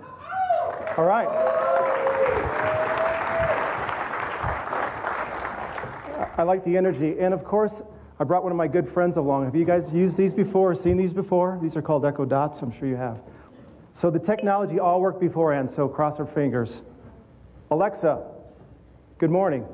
All 1.00 1.04
right. 1.04 1.28
I 6.38 6.44
like 6.44 6.64
the 6.64 6.78
energy. 6.78 7.18
And 7.20 7.34
of 7.34 7.44
course, 7.44 7.82
I 8.20 8.24
brought 8.24 8.44
one 8.44 8.52
of 8.52 8.56
my 8.56 8.68
good 8.68 8.88
friends 8.88 9.18
along. 9.18 9.46
Have 9.46 9.56
you 9.56 9.66
guys 9.66 9.92
used 9.92 10.16
these 10.16 10.32
before, 10.32 10.76
seen 10.76 10.96
these 10.96 11.12
before? 11.12 11.58
These 11.60 11.76
are 11.76 11.82
called 11.82 12.06
Echo 12.06 12.24
Dots. 12.24 12.62
I'm 12.62 12.70
sure 12.70 12.88
you 12.88 12.98
have. 12.98 13.20
So 13.94 14.12
the 14.12 14.20
technology 14.20 14.80
all 14.80 15.02
worked 15.02 15.20
beforehand, 15.20 15.72
so 15.72 15.88
cross 15.88 16.20
our 16.20 16.28
fingers. 16.28 16.84
Alexa, 17.72 18.22
good 19.18 19.32
morning. 19.32 19.66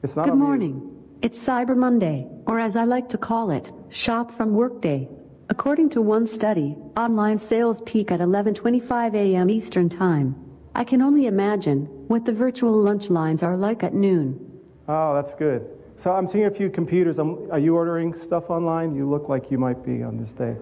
It's 0.00 0.14
not 0.14 0.26
Good 0.26 0.36
morning. 0.36 0.97
It's 1.20 1.44
Cyber 1.44 1.76
Monday, 1.76 2.28
or 2.46 2.60
as 2.60 2.76
I 2.76 2.84
like 2.84 3.08
to 3.08 3.18
call 3.18 3.50
it, 3.50 3.72
Shop 3.88 4.30
from 4.36 4.54
Workday. 4.54 5.08
According 5.48 5.90
to 5.90 6.00
one 6.00 6.28
study, 6.28 6.76
online 6.96 7.40
sales 7.40 7.82
peak 7.82 8.12
at 8.12 8.20
11:25 8.20 9.14
a.m. 9.16 9.50
Eastern 9.50 9.88
Time. 9.88 10.36
I 10.76 10.84
can 10.84 11.02
only 11.02 11.26
imagine 11.26 11.86
what 12.06 12.24
the 12.24 12.32
virtual 12.32 12.80
lunch 12.80 13.10
lines 13.10 13.42
are 13.42 13.56
like 13.56 13.82
at 13.82 13.94
noon. 13.94 14.38
Oh, 14.86 15.12
that's 15.12 15.34
good. 15.34 15.66
So 15.96 16.12
I'm 16.14 16.28
seeing 16.28 16.44
a 16.44 16.52
few 16.52 16.70
computers. 16.70 17.18
I'm, 17.18 17.50
are 17.50 17.58
you 17.58 17.74
ordering 17.74 18.14
stuff 18.14 18.48
online? 18.48 18.94
You 18.94 19.10
look 19.10 19.28
like 19.28 19.50
you 19.50 19.58
might 19.58 19.84
be 19.84 20.04
on 20.04 20.18
this 20.18 20.32
day. 20.32 20.54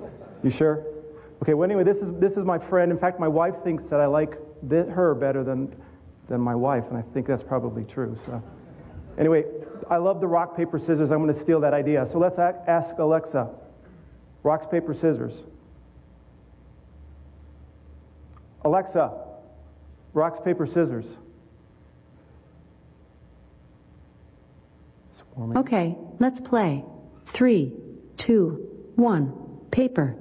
You 0.42 0.48
sure? 0.48 0.86
Okay. 1.42 1.52
Well, 1.52 1.64
anyway, 1.64 1.84
this 1.84 1.98
is 1.98 2.12
this 2.14 2.38
is 2.38 2.46
my 2.46 2.58
friend. 2.58 2.90
In 2.90 2.96
fact, 2.96 3.20
my 3.20 3.28
wife 3.28 3.62
thinks 3.62 3.84
that 3.90 4.00
I 4.00 4.06
like 4.06 4.38
th- 4.70 4.86
her 4.86 5.14
better 5.14 5.44
than 5.44 5.76
than 6.28 6.40
my 6.40 6.54
wife, 6.54 6.84
and 6.88 6.96
I 6.96 7.02
think 7.02 7.26
that's 7.26 7.42
probably 7.42 7.84
true. 7.84 8.16
So, 8.24 8.42
anyway, 9.18 9.44
I 9.90 9.96
love 9.96 10.20
the 10.20 10.26
rock 10.26 10.56
paper 10.56 10.78
scissors. 10.78 11.10
I'm 11.10 11.22
going 11.22 11.32
to 11.32 11.40
steal 11.40 11.60
that 11.60 11.74
idea. 11.74 12.06
So 12.06 12.18
let's 12.18 12.38
ask 12.38 12.98
Alexa. 12.98 13.48
Rocks 14.42 14.66
paper 14.66 14.94
scissors. 14.94 15.44
Alexa. 18.64 19.12
Rocks 20.12 20.40
paper 20.40 20.66
scissors. 20.66 21.06
Okay, 25.56 25.96
let's 26.18 26.40
play. 26.40 26.84
Three, 27.26 27.72
two, 28.16 28.68
one. 28.94 29.32
Paper. 29.70 30.16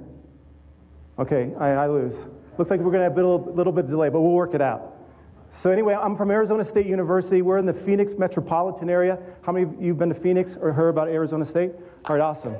Okay, 1.18 1.52
I, 1.58 1.68
I 1.70 1.86
lose. 1.88 2.24
Looks 2.58 2.70
like 2.70 2.80
we're 2.80 2.90
going 2.90 3.00
to 3.00 3.04
have 3.04 3.12
a 3.12 3.16
little, 3.16 3.52
little 3.54 3.72
bit 3.72 3.84
of 3.84 3.90
delay, 3.90 4.10
but 4.10 4.20
we'll 4.20 4.32
work 4.32 4.54
it 4.54 4.60
out. 4.60 4.95
So 5.58 5.70
anyway, 5.70 5.94
I'm 5.94 6.16
from 6.16 6.30
Arizona 6.30 6.64
State 6.64 6.86
University. 6.86 7.42
We're 7.42 7.58
in 7.58 7.66
the 7.66 7.72
Phoenix 7.72 8.14
metropolitan 8.14 8.90
area. 8.90 9.18
How 9.42 9.52
many 9.52 9.64
of 9.64 9.80
you 9.80 9.88
have 9.88 9.98
been 9.98 10.10
to 10.10 10.14
Phoenix 10.14 10.56
or 10.56 10.72
heard 10.72 10.88
about 10.88 11.08
Arizona 11.08 11.44
State? 11.44 11.72
All 12.04 12.16
right, 12.16 12.22
awesome. 12.22 12.56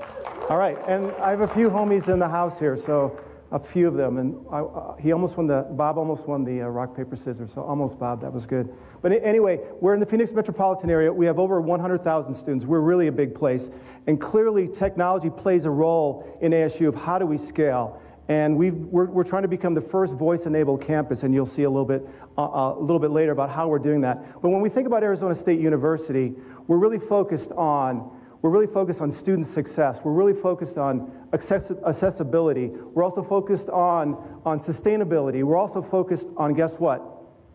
All 0.48 0.56
right, 0.58 0.78
and 0.86 1.10
I 1.12 1.30
have 1.30 1.40
a 1.40 1.48
few 1.48 1.68
homies 1.68 2.08
in 2.08 2.18
the 2.18 2.28
house 2.28 2.58
here, 2.58 2.76
so 2.76 3.18
a 3.52 3.58
few 3.58 3.86
of 3.86 3.94
them. 3.94 4.18
And 4.18 4.44
I, 4.50 4.60
uh, 4.60 4.96
he 4.96 5.12
almost 5.12 5.36
won 5.36 5.46
the, 5.46 5.66
Bob 5.70 5.98
almost 5.98 6.26
won 6.26 6.44
the 6.44 6.62
uh, 6.62 6.66
rock, 6.66 6.96
paper, 6.96 7.16
scissors. 7.16 7.52
So 7.52 7.62
almost, 7.62 7.98
Bob, 7.98 8.20
that 8.22 8.32
was 8.32 8.46
good. 8.46 8.72
But 9.02 9.12
anyway, 9.12 9.60
we're 9.80 9.94
in 9.94 10.00
the 10.00 10.06
Phoenix 10.06 10.32
metropolitan 10.32 10.90
area. 10.90 11.12
We 11.12 11.26
have 11.26 11.38
over 11.38 11.60
100,000 11.60 12.34
students. 12.34 12.64
We're 12.64 12.80
really 12.80 13.06
a 13.06 13.12
big 13.12 13.34
place. 13.34 13.70
And 14.06 14.20
clearly, 14.20 14.68
technology 14.68 15.30
plays 15.30 15.64
a 15.64 15.70
role 15.70 16.38
in 16.40 16.52
ASU 16.52 16.88
of 16.88 16.94
how 16.94 17.18
do 17.18 17.26
we 17.26 17.38
scale. 17.38 18.00
And 18.28 18.56
we 18.56 18.70
are 18.70 18.72
we're 19.06 19.24
trying 19.24 19.42
to 19.42 19.48
become 19.48 19.74
the 19.74 19.80
first 19.80 20.14
voice-enabled 20.14 20.82
campus, 20.82 21.22
and 21.22 21.32
you'll 21.32 21.46
see 21.46 21.62
a 21.62 21.70
little 21.70 21.84
bit 21.84 22.06
uh, 22.36 22.42
uh, 22.42 22.74
a 22.76 22.80
little 22.80 22.98
bit 22.98 23.10
later 23.10 23.32
about 23.32 23.50
how 23.50 23.68
we're 23.68 23.78
doing 23.78 24.00
that. 24.00 24.42
But 24.42 24.50
when 24.50 24.60
we 24.60 24.68
think 24.68 24.86
about 24.86 25.02
Arizona 25.02 25.34
State 25.34 25.60
University, 25.60 26.34
we're 26.66 26.78
really 26.78 26.98
focused 26.98 27.52
on 27.52 28.10
we're 28.42 28.50
really 28.50 28.66
focused 28.66 29.00
on 29.00 29.10
student 29.10 29.46
success. 29.46 29.98
We're 30.04 30.12
really 30.12 30.32
focused 30.32 30.78
on 30.78 31.10
accessibility. 31.32 32.68
We're 32.68 33.02
also 33.02 33.22
focused 33.22 33.68
on, 33.70 34.40
on 34.44 34.60
sustainability. 34.60 35.42
We're 35.42 35.56
also 35.56 35.82
focused 35.82 36.28
on, 36.36 36.54
guess 36.54 36.74
what? 36.74 37.02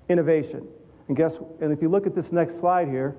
Innovation. 0.10 0.68
And 1.08 1.16
guess, 1.16 1.40
and 1.62 1.72
if 1.72 1.82
you 1.82 1.88
look 1.88 2.08
at 2.08 2.16
this 2.16 2.34
next 2.34 2.60
slide 2.60 2.90
here, 2.90 3.16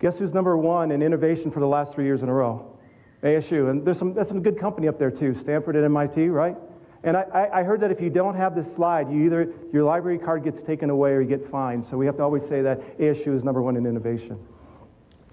guess 0.00 0.18
who's 0.18 0.34
number 0.34 0.56
one 0.56 0.92
in 0.92 1.02
innovation 1.02 1.50
for 1.50 1.58
the 1.58 1.66
last 1.66 1.92
three 1.92 2.04
years 2.04 2.22
in 2.22 2.28
a 2.28 2.32
row? 2.32 2.75
ASU. 3.22 3.70
And 3.70 3.84
there's 3.84 3.98
some, 3.98 4.14
that's 4.14 4.28
some 4.28 4.42
good 4.42 4.58
company 4.58 4.88
up 4.88 4.98
there 4.98 5.10
too, 5.10 5.34
Stanford 5.34 5.76
and 5.76 5.84
MIT, 5.84 6.28
right? 6.28 6.56
And 7.02 7.16
I, 7.16 7.48
I, 7.52 7.62
heard 7.62 7.80
that 7.82 7.92
if 7.92 8.00
you 8.00 8.10
don't 8.10 8.34
have 8.34 8.56
this 8.56 8.74
slide, 8.74 9.10
you 9.12 9.24
either 9.26 9.52
your 9.72 9.84
library 9.84 10.18
card 10.18 10.42
gets 10.42 10.60
taken 10.60 10.90
away 10.90 11.12
or 11.12 11.20
you 11.20 11.28
get 11.28 11.48
fined. 11.48 11.86
So 11.86 11.96
we 11.96 12.06
have 12.06 12.16
to 12.16 12.22
always 12.22 12.44
say 12.46 12.62
that 12.62 12.98
ASU 12.98 13.32
is 13.32 13.44
number 13.44 13.62
one 13.62 13.76
in 13.76 13.86
innovation. 13.86 14.38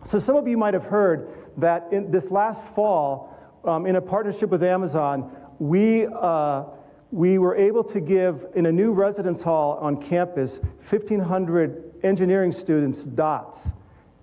So 0.08 0.20
some 0.20 0.36
of 0.36 0.48
you 0.48 0.58
might 0.58 0.76
have 0.76 0.84
heard 0.84 1.30
that 1.58 1.88
in 1.92 2.12
this 2.12 2.30
last 2.30 2.64
fall, 2.76 3.36
um, 3.64 3.86
in 3.86 3.96
a 3.96 4.02
partnership 4.02 4.50
with 4.50 4.62
Amazon, 4.62 5.32
we 5.58 6.06
uh, 6.06 6.66
we 7.14 7.38
were 7.38 7.56
able 7.56 7.84
to 7.84 8.00
give 8.00 8.48
in 8.56 8.66
a 8.66 8.72
new 8.72 8.92
residence 8.92 9.44
hall 9.44 9.78
on 9.80 10.02
campus 10.02 10.60
1,500 10.90 11.94
engineering 12.04 12.52
students 12.52 13.04
dots. 13.04 13.70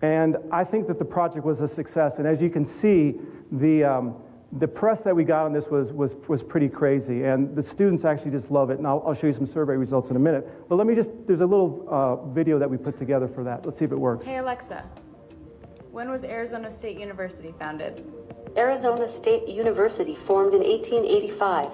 And 0.02 0.36
I 0.50 0.64
think 0.64 0.88
that 0.88 0.98
the 0.98 1.04
project 1.04 1.44
was 1.44 1.60
a 1.62 1.68
success. 1.68 2.14
And 2.18 2.26
as 2.26 2.42
you 2.42 2.50
can 2.50 2.64
see, 2.64 3.14
the, 3.52 3.84
um, 3.84 4.16
the 4.52 4.68
press 4.68 5.00
that 5.02 5.14
we 5.14 5.24
got 5.24 5.44
on 5.44 5.52
this 5.52 5.68
was, 5.68 5.92
was, 5.92 6.14
was 6.28 6.42
pretty 6.42 6.68
crazy. 6.68 7.24
And 7.24 7.54
the 7.54 7.62
students 7.62 8.04
actually 8.04 8.32
just 8.32 8.50
love 8.50 8.70
it. 8.70 8.78
And 8.78 8.86
I'll, 8.86 9.02
I'll 9.06 9.14
show 9.14 9.26
you 9.26 9.32
some 9.32 9.46
survey 9.46 9.74
results 9.74 10.10
in 10.10 10.16
a 10.16 10.20
minute. 10.20 10.68
But 10.68 10.76
let 10.76 10.86
me 10.86 10.94
just, 10.94 11.10
there's 11.26 11.40
a 11.40 11.46
little 11.46 11.86
uh, 11.88 12.16
video 12.32 12.58
that 12.58 12.68
we 12.68 12.76
put 12.76 12.98
together 12.98 13.28
for 13.28 13.44
that. 13.44 13.64
Let's 13.64 13.78
see 13.78 13.84
if 13.84 13.92
it 13.92 13.98
works. 13.98 14.26
Hey, 14.26 14.38
Alexa. 14.38 14.88
When 15.90 16.10
was 16.10 16.24
Arizona 16.24 16.70
State 16.70 16.98
University 16.98 17.52
founded? 17.58 18.04
Arizona 18.56 19.08
State 19.08 19.48
University 19.48 20.16
formed 20.26 20.54
in 20.54 20.60
1885. 20.60 21.70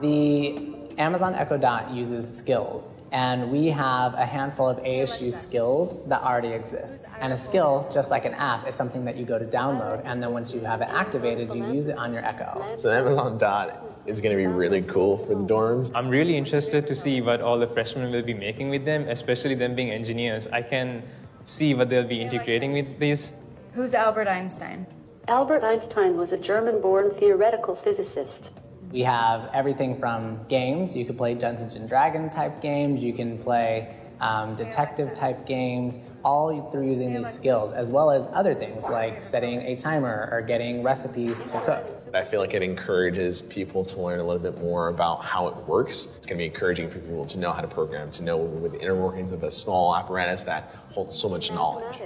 The 0.00 0.79
Amazon 0.98 1.34
Echo 1.34 1.56
Dot 1.56 1.90
uses 1.90 2.36
skills, 2.36 2.90
and 3.12 3.50
we 3.50 3.68
have 3.68 4.14
a 4.14 4.26
handful 4.26 4.68
of 4.68 4.78
ASU 4.78 5.32
skills 5.32 6.02
that 6.06 6.22
already 6.22 6.48
exist. 6.48 7.04
And 7.20 7.32
a 7.32 7.36
skill, 7.36 7.88
just 7.92 8.10
like 8.10 8.24
an 8.24 8.34
app, 8.34 8.66
is 8.68 8.74
something 8.74 9.04
that 9.04 9.16
you 9.16 9.24
go 9.24 9.38
to 9.38 9.44
download, 9.44 10.02
and 10.04 10.22
then 10.22 10.32
once 10.32 10.52
you 10.52 10.60
have 10.60 10.80
it 10.80 10.88
activated, 10.90 11.54
you 11.54 11.72
use 11.72 11.88
it 11.88 11.96
on 11.96 12.12
your 12.12 12.24
Echo. 12.24 12.74
So 12.76 12.90
Amazon 12.90 13.38
Dot 13.38 13.82
is 14.06 14.20
going 14.20 14.36
to 14.36 14.36
be 14.36 14.46
really 14.46 14.82
cool 14.82 15.18
for 15.24 15.34
the 15.34 15.44
dorms. 15.44 15.90
I'm 15.94 16.08
really 16.08 16.36
interested 16.36 16.86
to 16.86 16.96
see 16.96 17.20
what 17.20 17.40
all 17.40 17.58
the 17.58 17.68
freshmen 17.68 18.10
will 18.10 18.22
be 18.22 18.34
making 18.34 18.70
with 18.70 18.84
them, 18.84 19.08
especially 19.08 19.54
them 19.54 19.74
being 19.74 19.90
engineers. 19.90 20.46
I 20.52 20.62
can 20.62 21.02
see 21.44 21.74
what 21.74 21.88
they'll 21.88 22.06
be 22.06 22.20
integrating 22.20 22.72
with 22.72 22.98
these. 22.98 23.32
Who's 23.72 23.94
Albert 23.94 24.28
Einstein? 24.28 24.86
Albert 25.28 25.62
Einstein 25.62 26.16
was 26.16 26.32
a 26.32 26.38
German 26.38 26.80
born 26.80 27.10
theoretical 27.10 27.76
physicist. 27.76 28.50
We 28.92 29.02
have 29.02 29.50
everything 29.54 29.98
from 29.98 30.42
games. 30.48 30.96
You 30.96 31.04
could 31.04 31.16
play 31.16 31.34
Dungeons 31.34 31.74
and 31.74 31.88
Dragon 31.88 32.28
type 32.28 32.60
games. 32.60 33.02
You 33.02 33.12
can 33.12 33.38
play 33.38 33.94
um, 34.20 34.54
detective 34.54 35.14
type 35.14 35.46
games, 35.46 35.98
all 36.24 36.68
through 36.70 36.88
using 36.88 37.14
these 37.14 37.32
skills, 37.32 37.72
as 37.72 37.90
well 37.90 38.10
as 38.10 38.28
other 38.32 38.52
things 38.52 38.84
like 38.84 39.22
setting 39.22 39.60
a 39.62 39.76
timer 39.76 40.28
or 40.30 40.42
getting 40.42 40.82
recipes 40.82 41.42
to 41.44 41.60
cook. 41.60 41.86
I 42.14 42.22
feel 42.24 42.40
like 42.40 42.54
it 42.54 42.62
encourages 42.62 43.42
people 43.42 43.84
to 43.86 44.00
learn 44.00 44.20
a 44.20 44.24
little 44.24 44.42
bit 44.42 44.60
more 44.60 44.88
about 44.88 45.24
how 45.24 45.46
it 45.48 45.56
works. 45.66 46.08
It's 46.16 46.26
going 46.26 46.38
to 46.38 46.42
be 46.42 46.46
encouraging 46.46 46.90
for 46.90 46.98
people 46.98 47.24
to 47.26 47.38
know 47.38 47.52
how 47.52 47.60
to 47.60 47.68
program, 47.68 48.10
to 48.12 48.22
know 48.22 48.36
with 48.36 48.72
the 48.72 48.80
inner 48.80 48.96
workings 48.96 49.32
of 49.32 49.42
a 49.42 49.50
small 49.50 49.94
apparatus 49.96 50.44
that 50.44 50.74
holds 50.90 51.18
so 51.18 51.28
much 51.28 51.50
knowledge. 51.50 52.00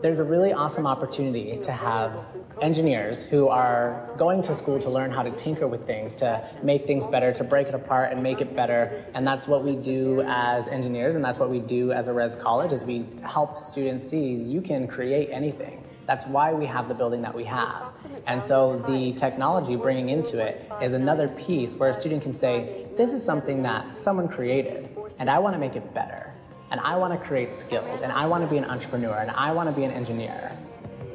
There's 0.00 0.20
a 0.20 0.24
really 0.24 0.54
awesome 0.54 0.86
opportunity 0.86 1.58
to 1.58 1.72
have 1.72 2.34
engineers 2.62 3.22
who 3.22 3.48
are 3.48 4.10
going 4.16 4.40
to 4.42 4.54
school 4.54 4.78
to 4.78 4.88
learn 4.88 5.10
how 5.10 5.22
to 5.22 5.30
tinker 5.32 5.66
with 5.66 5.86
things, 5.86 6.14
to 6.16 6.48
make 6.62 6.86
things 6.86 7.06
better, 7.06 7.30
to 7.32 7.44
break 7.44 7.68
it 7.68 7.74
apart 7.74 8.10
and 8.10 8.22
make 8.22 8.40
it 8.40 8.56
better. 8.56 9.04
And 9.12 9.26
that's 9.26 9.46
what 9.46 9.62
we 9.62 9.76
do 9.76 10.22
as 10.26 10.66
engineers, 10.68 11.14
and 11.14 11.22
that's 11.22 11.38
what 11.38 11.50
we 11.50 11.58
do 11.58 11.92
as 11.92 12.08
a 12.08 12.12
res 12.14 12.36
college 12.36 12.72
is 12.72 12.86
we 12.86 13.06
help 13.22 13.60
students 13.60 14.08
see 14.08 14.32
you 14.32 14.62
can 14.62 14.88
create 14.88 15.28
anything. 15.30 15.84
That's 16.06 16.26
why 16.26 16.54
we 16.54 16.64
have 16.64 16.88
the 16.88 16.94
building 16.94 17.20
that 17.22 17.34
we 17.34 17.44
have. 17.44 17.92
And 18.26 18.42
so 18.42 18.82
the 18.86 19.12
technology 19.12 19.76
bringing 19.76 20.08
into 20.08 20.38
it 20.38 20.70
is 20.80 20.94
another 20.94 21.28
piece 21.28 21.74
where 21.74 21.90
a 21.90 21.94
student 21.94 22.22
can 22.22 22.32
say, 22.32 22.86
this 22.96 23.12
is 23.12 23.22
something 23.22 23.62
that 23.64 23.94
someone 23.94 24.28
created, 24.28 24.88
and 25.18 25.28
I 25.28 25.38
want 25.38 25.54
to 25.54 25.58
make 25.58 25.76
it 25.76 25.92
better 25.92 26.33
and 26.74 26.80
I 26.80 26.96
want 26.96 27.12
to 27.12 27.24
create 27.24 27.52
skills, 27.52 28.00
and 28.00 28.10
I 28.10 28.26
want 28.26 28.42
to 28.42 28.50
be 28.50 28.58
an 28.58 28.64
entrepreneur, 28.64 29.18
and 29.18 29.30
I 29.30 29.52
want 29.52 29.68
to 29.68 29.72
be 29.72 29.84
an 29.84 29.92
engineer. 29.92 30.58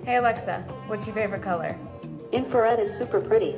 Hey 0.05 0.15
Alexa, 0.15 0.61
what's 0.87 1.05
your 1.05 1.13
favorite 1.13 1.41
color? 1.41 1.77
Infrared 2.31 2.79
is 2.79 2.97
super 2.97 3.19
pretty. 3.19 3.57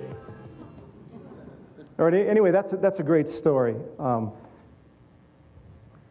All 2.00 2.06
right, 2.06 2.16
anyway, 2.16 2.50
that's 2.50 2.74
a, 2.74 2.78
that's 2.78 2.98
a 2.98 3.04
great 3.04 3.30
story. 3.30 3.76
Um, 4.00 4.32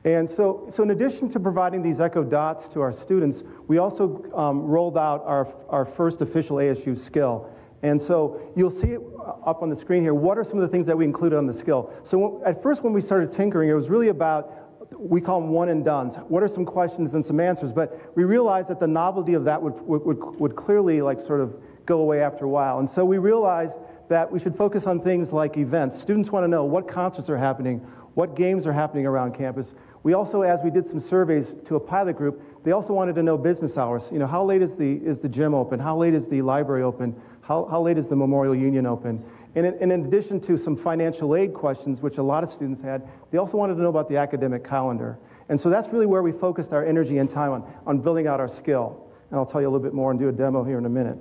and 0.05 0.31
so, 0.31 0.69
so, 0.71 0.85
in 0.85 0.93
addition 0.93 1.29
to 1.31 1.41
providing 1.41 1.83
these 1.83 1.99
Echo 1.99 2.23
Dots 2.23 2.69
to 2.69 2.81
our 2.81 2.93
students, 2.93 3.43
we 3.67 3.79
also 3.79 4.31
um, 4.33 4.63
rolled 4.67 4.97
out 4.97 5.25
our, 5.27 5.53
our 5.69 5.85
first 5.85 6.23
official 6.23 6.59
ASU 6.59 6.97
skill. 6.97 7.53
And 7.83 8.01
so 8.01 8.53
you'll 8.55 8.71
see 8.71 8.89
it 8.89 9.01
up 9.45 9.63
on 9.63 9.71
the 9.71 9.77
screen 9.77 10.03
here. 10.03 10.15
What 10.15 10.39
are 10.39 10.45
some 10.45 10.59
of 10.59 10.63
the 10.63 10.69
things 10.69 10.87
that 10.87 10.97
we 10.97 11.05
included 11.05 11.37
on 11.37 11.47
the 11.47 11.53
skill? 11.53 11.93
So 12.05 12.45
at 12.45 12.63
first, 12.63 12.85
when 12.85 12.93
we 12.93 13.01
started 13.01 13.33
tinkering, 13.33 13.71
it 13.71 13.73
was 13.73 13.89
really 13.89 14.09
about 14.09 14.70
we 14.99 15.21
call 15.21 15.41
them 15.41 15.51
one 15.51 15.69
and 15.69 15.85
dones. 15.85 16.17
What 16.29 16.43
are 16.43 16.49
some 16.49 16.65
questions 16.65 17.15
and 17.15 17.25
some 17.25 17.41
answers? 17.41 17.73
But 17.73 18.17
we 18.17 18.25
realized 18.25 18.69
that 18.69 18.81
the 18.81 18.87
novelty 18.87 19.35
of 19.35 19.45
that 19.45 19.61
would, 19.63 19.81
would, 19.83 20.41
would 20.41 20.57
clearly 20.57 21.01
like 21.03 21.21
sort 21.21 21.41
of 21.41 21.55
go 21.87 22.01
away 22.01 22.23
after 22.23 22.45
a 22.45 22.49
while. 22.49 22.79
And 22.79 22.89
so 22.89 23.05
we 23.05 23.19
realized 23.19 23.77
that 24.09 24.31
we 24.31 24.41
should 24.41 24.57
focus 24.57 24.87
on 24.87 25.01
things 25.01 25.33
like 25.33 25.57
events. 25.57 26.01
Students 26.01 26.31
want 26.31 26.45
to 26.45 26.49
know 26.49 26.65
what 26.65 26.89
concerts 26.89 27.29
are 27.29 27.39
happening, 27.39 27.79
what 28.15 28.35
games 28.35 28.67
are 28.67 28.73
happening 28.73 29.07
around 29.07 29.35
campus. 29.35 29.73
We 30.03 30.15
also, 30.15 30.43
as 30.43 30.61
we 30.63 30.71
did 30.71 30.87
some 30.87 30.99
surveys 30.99 31.55
to 31.67 31.77
a 31.77 31.81
pilot 31.81 32.17
group, 32.17 32.43
they 32.65 32.73
also 32.73 32.93
wanted 32.93 33.15
to 33.17 33.23
know 33.23 33.39
business 33.39 33.77
hours. 33.79 34.09
You 34.11 34.19
know, 34.19 34.27
how 34.27 34.45
late 34.45 34.63
is 34.63 34.77
the, 34.77 34.95
is 34.97 35.21
the 35.21 35.29
gym 35.29 35.55
open? 35.55 35.79
How 35.79 35.97
late 35.97 36.15
is 36.15 36.27
the 36.27 36.43
library 36.43 36.83
open? 36.83 37.15
How, 37.43 37.67
how 37.71 37.81
late 37.83 37.99
is 37.99 38.09
the 38.09 38.17
Memorial 38.17 38.55
Union 38.55 38.87
open? 38.87 39.25
And 39.55 39.67
in, 39.67 39.91
addition 39.91 40.41
to 40.43 40.57
some 40.57 40.77
financial 40.77 41.35
aid 41.35 41.53
questions, 41.53 42.01
which 42.01 42.19
a 42.19 42.23
lot 42.23 42.45
of 42.45 42.51
students 42.51 42.81
had, 42.81 43.09
they 43.31 43.39
also 43.39 43.57
wanted 43.57 43.75
to 43.75 43.83
know 43.83 43.89
about 43.89 44.09
the 44.09 44.17
academic 44.17 44.63
calendar. 44.63 45.19
And 45.49 45.61
so 45.61 45.69
that's 45.69 45.89
really 45.89 46.07
where 46.07 46.23
we 46.23 46.31
focused 46.31 46.73
our 46.73 46.85
energy 46.87 47.19
and 47.19 47.29
time 47.29 47.51
on, 47.51 47.75
on 47.85 47.99
building 47.99 48.29
out 48.29 48.39
our 48.39 48.49
skill. 48.49 49.09
And 49.31 49.39
I'll 49.39 49.47
tell 49.47 49.61
you 49.61 49.67
a 49.67 49.71
little 49.71 49.85
bit 49.85 49.93
more 49.93 50.13
and 50.13 50.21
do 50.21 50.29
a 50.29 50.33
demo 50.33 50.63
here 50.63 50.79
in 50.79 50.87
a 50.87 50.91
minute. 50.91 51.19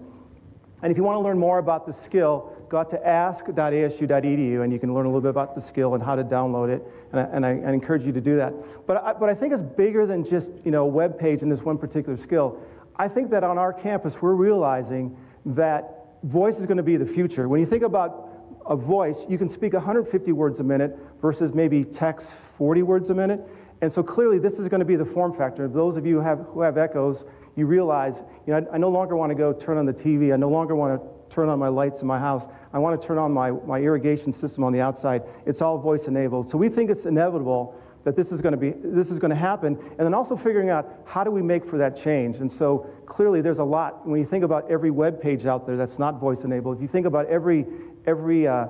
And 0.82 0.92
if 0.92 0.98
you 0.98 1.04
want 1.04 1.16
to 1.16 1.22
learn 1.22 1.40
more 1.40 1.58
about 1.58 1.88
the 1.88 1.94
skill, 1.94 2.56
go 2.70 2.78
out 2.78 2.92
to 2.92 3.08
ask.asu.edu 3.08 4.64
and 4.64 4.72
you 4.72 4.80
can 4.80 4.94
learn 4.94 5.06
a 5.06 5.10
little 5.10 5.22
bit 5.22 5.32
about 5.32 5.56
the 5.56 5.62
skill 5.62 5.96
and 5.96 6.04
how 6.04 6.16
to 6.16 6.24
download 6.24 6.70
it. 6.70 6.84
And 7.12 7.20
I, 7.20 7.24
and 7.24 7.46
I, 7.46 7.50
I 7.50 7.74
encourage 7.74 8.06
you 8.06 8.14
to 8.14 8.22
do 8.22 8.38
that. 8.38 8.54
But 8.86 9.04
I, 9.04 9.14
but 9.14 9.30
I 9.30 9.34
think 9.34 9.52
it's 9.54 9.64
bigger 9.64 10.06
than 10.06 10.24
just 10.24 10.52
you 10.64 10.72
know, 10.72 10.84
a 10.84 10.88
web 10.88 11.20
page 11.20 11.42
and 11.42 11.52
this 11.52 11.64
one 11.64 11.78
particular 11.78 12.18
skill. 12.18 12.60
I 12.96 13.08
think 13.08 13.32
that 13.32 13.44
on 13.44 13.58
our 13.58 13.74
campus, 13.74 14.22
we're 14.22 14.34
realizing 14.34 15.18
that 15.48 15.99
voice 16.24 16.60
is 16.60 16.66
going 16.66 16.78
to 16.78 16.84
be 16.84 16.98
the 16.98 17.06
future. 17.06 17.48
When 17.48 17.60
you 17.60 17.66
think 17.66 17.84
about 17.84 18.30
a 18.66 18.76
voice, 18.76 19.26
you 19.30 19.38
can 19.38 19.50
speak 19.50 19.74
150 19.74 20.32
words 20.32 20.60
a 20.60 20.64
minute 20.64 20.98
versus 21.22 21.54
maybe 21.54 21.84
text 21.84 22.28
40 22.58 22.84
words 22.84 23.10
a 23.10 23.16
minute. 23.16 23.42
And 23.82 23.92
so 23.92 24.04
clearly, 24.04 24.40
this 24.40 24.60
is 24.60 24.68
going 24.68 24.80
to 24.80 24.86
be 24.86 24.98
the 24.98 25.06
form 25.06 25.34
factor. 25.34 25.68
Those 25.68 25.96
of 25.96 26.06
you 26.06 26.16
who 26.16 26.22
have, 26.22 26.40
who 26.52 26.62
have 26.62 26.78
echoes, 26.78 27.24
you 27.56 27.66
realize, 27.66 28.22
you 28.46 28.54
know, 28.54 28.68
I, 28.72 28.76
I 28.76 28.78
no 28.78 28.90
longer 28.90 29.16
want 29.16 29.30
to 29.30 29.36
go 29.36 29.54
turn 29.54 29.78
on 29.78 29.86
the 29.86 29.94
TV. 29.94 30.34
I 30.34 30.38
no 30.38 30.50
longer 30.50 30.76
want 30.76 31.02
to 31.02 31.34
turn 31.34 31.48
on 31.48 31.60
my 31.60 31.70
lights 31.70 32.02
in 32.02 32.08
my 32.08 32.20
house. 32.20 32.48
I 32.74 32.80
want 32.80 33.00
to 33.00 33.08
turn 33.08 33.18
on 33.18 33.32
my, 33.32 33.52
my 33.52 33.80
irrigation 33.80 34.34
system 34.34 34.64
on 34.64 34.74
the 34.74 34.82
outside. 34.82 35.24
It's 35.46 35.62
all 35.62 35.78
voice 35.78 36.08
enabled. 36.08 36.50
So 36.50 36.58
we 36.58 36.68
think 36.70 36.90
it's 36.90 37.06
inevitable 37.06 37.80
that 38.10 38.16
this 38.16 38.32
is 38.32 38.42
going 38.42 38.54
to 38.54 38.58
be 38.58 38.72
this 38.72 39.12
is 39.12 39.20
going 39.20 39.30
to 39.30 39.36
happen 39.36 39.78
and 39.78 40.00
then 40.00 40.16
also 40.16 40.36
figuring 40.36 40.72
out 40.72 41.04
how 41.06 41.24
do 41.24 41.30
we 41.30 41.44
make 41.44 41.64
for 41.64 41.78
that 41.78 41.96
change. 41.96 42.38
And 42.38 42.52
so 42.52 42.90
clearly 43.06 43.40
there's 43.40 43.60
a 43.60 43.64
lot 43.64 44.08
when 44.08 44.20
you 44.20 44.26
think 44.26 44.44
about 44.44 44.68
every 44.72 44.90
web 44.90 45.22
page 45.22 45.46
out 45.46 45.68
there 45.68 45.78
that's 45.78 46.00
not 46.00 46.20
voice 46.20 46.44
enabled 46.44 46.78
if 46.78 46.82
you 46.82 46.88
think 46.88 47.06
about 47.06 47.28
every 47.28 47.68
every 48.08 48.48
uh, 48.48 48.66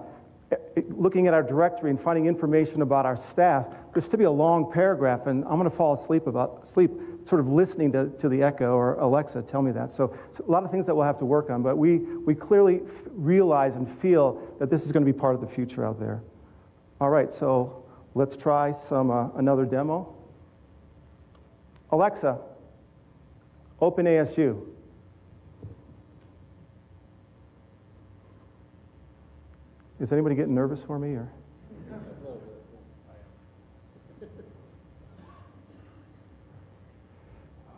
looking 0.89 1.28
at 1.28 1.34
our 1.34 1.43
directory 1.43 1.89
and 1.89 2.02
finding 2.02 2.25
information 2.25 2.82
about 2.82 3.06
our 3.06 3.15
staff 3.15 3.67
there's 3.93 4.10
to 4.10 4.17
be 4.17 4.25
a 4.25 4.32
long 4.32 4.69
paragraph 4.71 5.28
and 5.28 5.45
i'm 5.45 5.58
going 5.58 5.69
to 5.69 5.69
fall 5.69 5.93
asleep 5.93 6.25
about 6.28 6.67
sleep 6.67 6.91
sort 7.25 7.39
of 7.39 7.47
listening 7.47 7.91
to, 7.91 8.10
to 8.17 8.28
the 8.28 8.41
echo 8.41 8.71
or 8.75 8.95
alexa 8.95 9.41
tell 9.43 9.62
me 9.62 9.71
that. 9.71 9.91
So, 9.91 10.17
so 10.32 10.43
a 10.45 10.52
lot 10.52 10.63
of 10.63 10.71
things 10.71 10.86
that 10.88 10.95
we'll 10.95 11.06
have 11.06 11.19
to 11.19 11.25
work 11.25 11.49
on 11.49 11.62
but 11.62 11.78
we 11.78 11.99
we 12.25 12.36
clearly 12.36 12.82
realize 13.12 13.75
and 13.75 13.88
feel 13.99 14.41
that 14.60 14.69
this 14.69 14.86
is 14.86 14.91
going 14.91 15.06
to 15.06 15.12
be 15.13 15.17
part 15.17 15.36
of 15.36 15.41
the 15.41 15.47
future 15.47 15.86
out 15.86 15.97
there. 15.97 16.23
All 16.99 17.10
right 17.10 17.32
so 17.32 17.86
Let's 18.19 18.36
try 18.36 18.71
some 18.71 19.12
uh, 19.12 19.29
another 19.38 19.63
demo. 19.63 20.13
Alexa, 21.89 22.38
open 23.79 24.08
ASU. 24.08 24.62
Is 30.01 30.12
anybody 30.12 30.36
getting 30.36 30.53
nervous 30.53 30.84
for 30.84 30.99
me 30.99 31.13
or? 31.13 31.32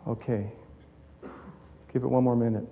Okay. 0.08 0.50
Give 1.92 2.02
it 2.02 2.08
one 2.08 2.24
more 2.24 2.34
minute. 2.34 2.66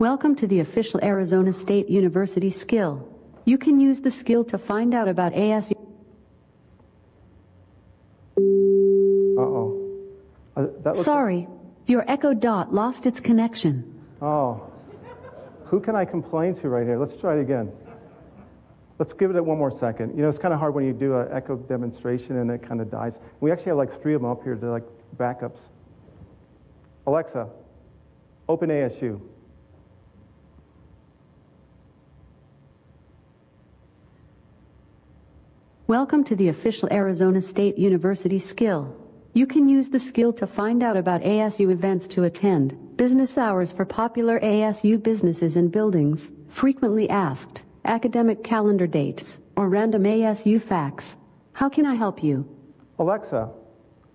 Welcome 0.00 0.34
to 0.34 0.48
the 0.48 0.58
official 0.58 0.98
Arizona 1.04 1.52
State 1.52 1.88
University 1.88 2.50
skill. 2.50 3.12
You 3.46 3.58
can 3.58 3.80
use 3.80 4.00
the 4.00 4.10
skill 4.10 4.44
to 4.46 4.58
find 4.58 4.92
out 4.92 5.06
about 5.06 5.32
ASU. 5.32 5.72
Uh-oh. 9.38 10.02
Uh, 10.56 10.94
Sorry, 10.94 11.38
like... 11.38 11.48
your 11.86 12.10
Echo 12.10 12.34
Dot 12.34 12.74
lost 12.74 13.06
its 13.06 13.20
connection. 13.20 14.02
Oh. 14.20 14.68
Who 15.66 15.78
can 15.78 15.94
I 15.94 16.04
complain 16.04 16.54
to 16.54 16.68
right 16.68 16.84
here? 16.84 16.98
Let's 16.98 17.16
try 17.16 17.36
it 17.36 17.40
again. 17.40 17.70
Let's 18.98 19.12
give 19.12 19.34
it 19.34 19.44
one 19.44 19.58
more 19.58 19.76
second. 19.76 20.16
You 20.16 20.22
know, 20.22 20.28
it's 20.28 20.38
kind 20.38 20.52
of 20.52 20.58
hard 20.58 20.74
when 20.74 20.84
you 20.84 20.92
do 20.92 21.16
an 21.16 21.28
echo 21.30 21.56
demonstration 21.56 22.38
and 22.38 22.50
it 22.50 22.62
kind 22.62 22.80
of 22.80 22.90
dies. 22.90 23.20
We 23.40 23.52
actually 23.52 23.70
have 23.70 23.76
like 23.76 24.02
three 24.02 24.14
of 24.14 24.22
them 24.22 24.30
up 24.30 24.42
here 24.42 24.56
to 24.56 24.70
like 24.70 24.84
backups. 25.16 25.60
Alexa, 27.06 27.48
open 28.48 28.70
ASU. 28.70 29.20
Welcome 35.88 36.24
to 36.24 36.34
the 36.34 36.48
official 36.48 36.88
Arizona 36.90 37.40
State 37.40 37.78
University 37.78 38.40
skill. 38.40 38.92
You 39.34 39.46
can 39.46 39.68
use 39.68 39.88
the 39.88 40.00
skill 40.00 40.32
to 40.32 40.44
find 40.44 40.82
out 40.82 40.96
about 40.96 41.20
ASU 41.20 41.70
events 41.70 42.08
to 42.08 42.24
attend, 42.24 42.96
business 42.96 43.38
hours 43.38 43.70
for 43.70 43.84
popular 43.84 44.40
ASU 44.40 45.00
businesses 45.00 45.56
and 45.56 45.70
buildings, 45.70 46.32
frequently 46.48 47.08
asked, 47.08 47.62
academic 47.84 48.42
calendar 48.42 48.88
dates, 48.88 49.38
or 49.56 49.68
random 49.68 50.02
ASU 50.02 50.60
facts. 50.60 51.18
How 51.52 51.68
can 51.68 51.86
I 51.86 51.94
help 51.94 52.20
you? 52.20 52.44
Alexa, 52.98 53.48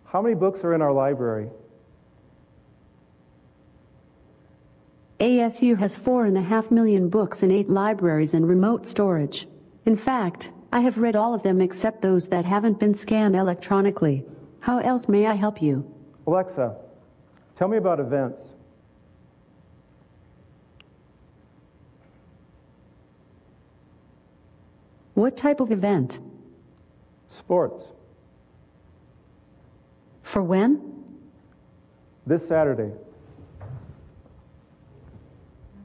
how 0.03 0.21
many 0.21 0.35
books 0.35 0.65
are 0.65 0.73
in 0.73 0.81
our 0.81 0.91
library? 0.91 1.47
ASU 5.21 5.79
has 5.79 5.95
four 5.95 6.25
and 6.25 6.37
a 6.37 6.41
half 6.41 6.69
million 6.69 7.07
books 7.07 7.43
in 7.43 7.49
eight 7.49 7.69
libraries 7.69 8.33
and 8.33 8.45
remote 8.45 8.87
storage. 8.89 9.47
In 9.85 9.95
fact, 9.95 10.51
I 10.71 10.79
have 10.81 10.97
read 10.97 11.15
all 11.15 11.33
of 11.33 11.43
them 11.43 11.59
except 11.59 12.01
those 12.01 12.27
that 12.29 12.45
haven't 12.45 12.79
been 12.79 12.95
scanned 12.95 13.35
electronically. 13.35 14.23
How 14.61 14.79
else 14.79 15.09
may 15.09 15.25
I 15.25 15.33
help 15.33 15.61
you? 15.61 15.85
Alexa, 16.25 16.75
tell 17.55 17.67
me 17.67 17.77
about 17.77 17.99
events. 17.99 18.53
What 25.13 25.35
type 25.35 25.59
of 25.59 25.71
event? 25.71 26.19
Sports. 27.27 27.83
For 30.23 30.41
when? 30.41 31.03
This 32.25 32.47
Saturday. 32.47 32.91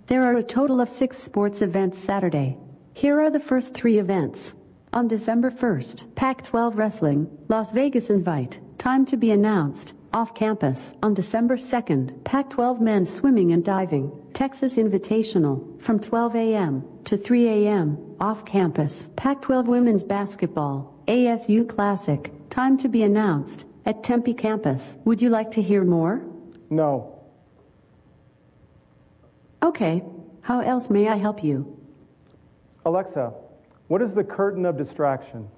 There 0.06 0.22
are 0.22 0.36
a 0.36 0.42
total 0.42 0.80
of 0.80 0.88
six 0.88 1.18
sports 1.18 1.60
events 1.60 1.98
Saturday. 1.98 2.56
Here 2.94 3.20
are 3.20 3.30
the 3.30 3.40
first 3.40 3.74
three 3.74 3.98
events. 3.98 4.54
On 4.96 5.06
December 5.06 5.50
1st, 5.50 6.14
Pac 6.14 6.42
12 6.42 6.78
Wrestling, 6.78 7.28
Las 7.48 7.70
Vegas 7.70 8.08
Invite, 8.08 8.60
time 8.78 9.04
to 9.04 9.18
be 9.18 9.30
announced, 9.30 9.92
off 10.14 10.34
campus. 10.34 10.94
On 11.02 11.12
December 11.12 11.58
2nd, 11.58 12.24
Pac 12.24 12.48
12 12.48 12.80
Men's 12.80 13.12
Swimming 13.12 13.52
and 13.52 13.62
Diving, 13.62 14.10
Texas 14.32 14.76
Invitational, 14.76 15.78
from 15.82 16.00
12 16.00 16.36
a.m. 16.36 16.82
to 17.04 17.18
3 17.18 17.46
a.m., 17.46 17.98
off 18.20 18.46
campus. 18.46 19.10
Pac 19.16 19.42
12 19.42 19.68
Women's 19.68 20.02
Basketball, 20.02 20.98
ASU 21.08 21.68
Classic, 21.68 22.32
time 22.48 22.78
to 22.78 22.88
be 22.88 23.02
announced, 23.02 23.66
at 23.84 24.02
Tempe 24.02 24.32
campus. 24.32 24.96
Would 25.04 25.20
you 25.20 25.28
like 25.28 25.50
to 25.50 25.60
hear 25.60 25.84
more? 25.84 26.24
No. 26.70 27.20
Okay. 29.62 30.02
How 30.40 30.60
else 30.60 30.88
may 30.88 31.06
I 31.06 31.16
help 31.16 31.44
you? 31.44 31.78
Alexa, 32.86 33.34
what 33.88 34.02
is 34.02 34.14
the 34.14 34.24
curtain 34.24 34.66
of 34.66 34.76
distraction? 34.76 35.48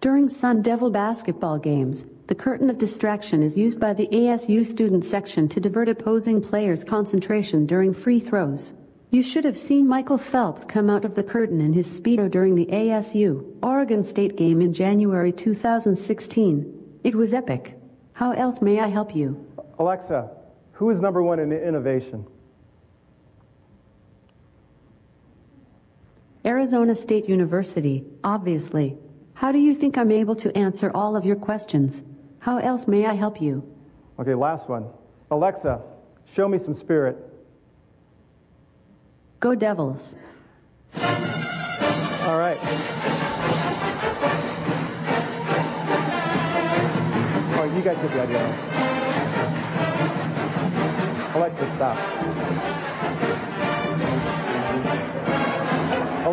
During 0.00 0.28
Sun 0.28 0.62
Devil 0.62 0.90
basketball 0.90 1.58
games, 1.58 2.04
the 2.28 2.34
curtain 2.34 2.70
of 2.70 2.78
distraction 2.78 3.42
is 3.42 3.58
used 3.58 3.80
by 3.80 3.94
the 3.94 4.06
ASU 4.08 4.64
student 4.64 5.04
section 5.04 5.48
to 5.48 5.60
divert 5.60 5.88
opposing 5.88 6.40
players' 6.40 6.84
concentration 6.84 7.66
during 7.66 7.92
free 7.92 8.20
throws. 8.20 8.72
You 9.10 9.22
should 9.22 9.44
have 9.44 9.56
seen 9.56 9.88
Michael 9.88 10.18
Phelps 10.18 10.64
come 10.64 10.90
out 10.90 11.04
of 11.04 11.14
the 11.14 11.22
curtain 11.22 11.60
in 11.60 11.72
his 11.72 11.88
Speedo 11.88 12.30
during 12.30 12.54
the 12.54 12.66
ASU 12.66 13.44
Oregon 13.62 14.04
State 14.04 14.36
game 14.36 14.60
in 14.60 14.72
January 14.72 15.32
2016. 15.32 17.00
It 17.02 17.14
was 17.14 17.32
epic. 17.32 17.74
How 18.12 18.32
else 18.32 18.60
may 18.60 18.80
I 18.80 18.88
help 18.88 19.16
you? 19.16 19.46
Alexa, 19.78 20.30
who 20.72 20.90
is 20.90 21.00
number 21.00 21.22
one 21.22 21.38
in 21.38 21.52
innovation? 21.52 22.26
Arizona 26.48 26.96
State 26.96 27.28
University, 27.28 28.06
obviously. 28.24 28.96
How 29.34 29.52
do 29.52 29.58
you 29.58 29.74
think 29.74 29.98
I'm 29.98 30.10
able 30.10 30.34
to 30.36 30.56
answer 30.56 30.90
all 30.94 31.14
of 31.14 31.26
your 31.26 31.36
questions? 31.36 32.02
How 32.38 32.56
else 32.56 32.88
may 32.88 33.04
I 33.04 33.12
help 33.12 33.42
you? 33.42 33.62
Okay, 34.18 34.34
last 34.34 34.66
one. 34.66 34.86
Alexa, 35.30 35.82
show 36.24 36.48
me 36.48 36.56
some 36.56 36.72
spirit. 36.72 37.18
Go 39.40 39.54
Devils. 39.54 40.16
All 40.94 42.38
right. 42.38 42.58
Oh, 47.58 47.72
you 47.76 47.82
guys 47.82 47.98
get 47.98 48.10
the 48.10 48.22
idea. 48.22 48.40
Alexa, 51.34 51.70
stop. 51.74 52.97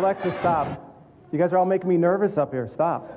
Alexa, 0.06 0.38
stop. 0.38 1.28
You 1.32 1.38
guys 1.40 1.52
are 1.52 1.58
all 1.58 1.66
making 1.66 1.88
me 1.88 1.96
nervous 1.96 2.38
up 2.38 2.52
here. 2.52 2.68
Stop. 2.68 3.10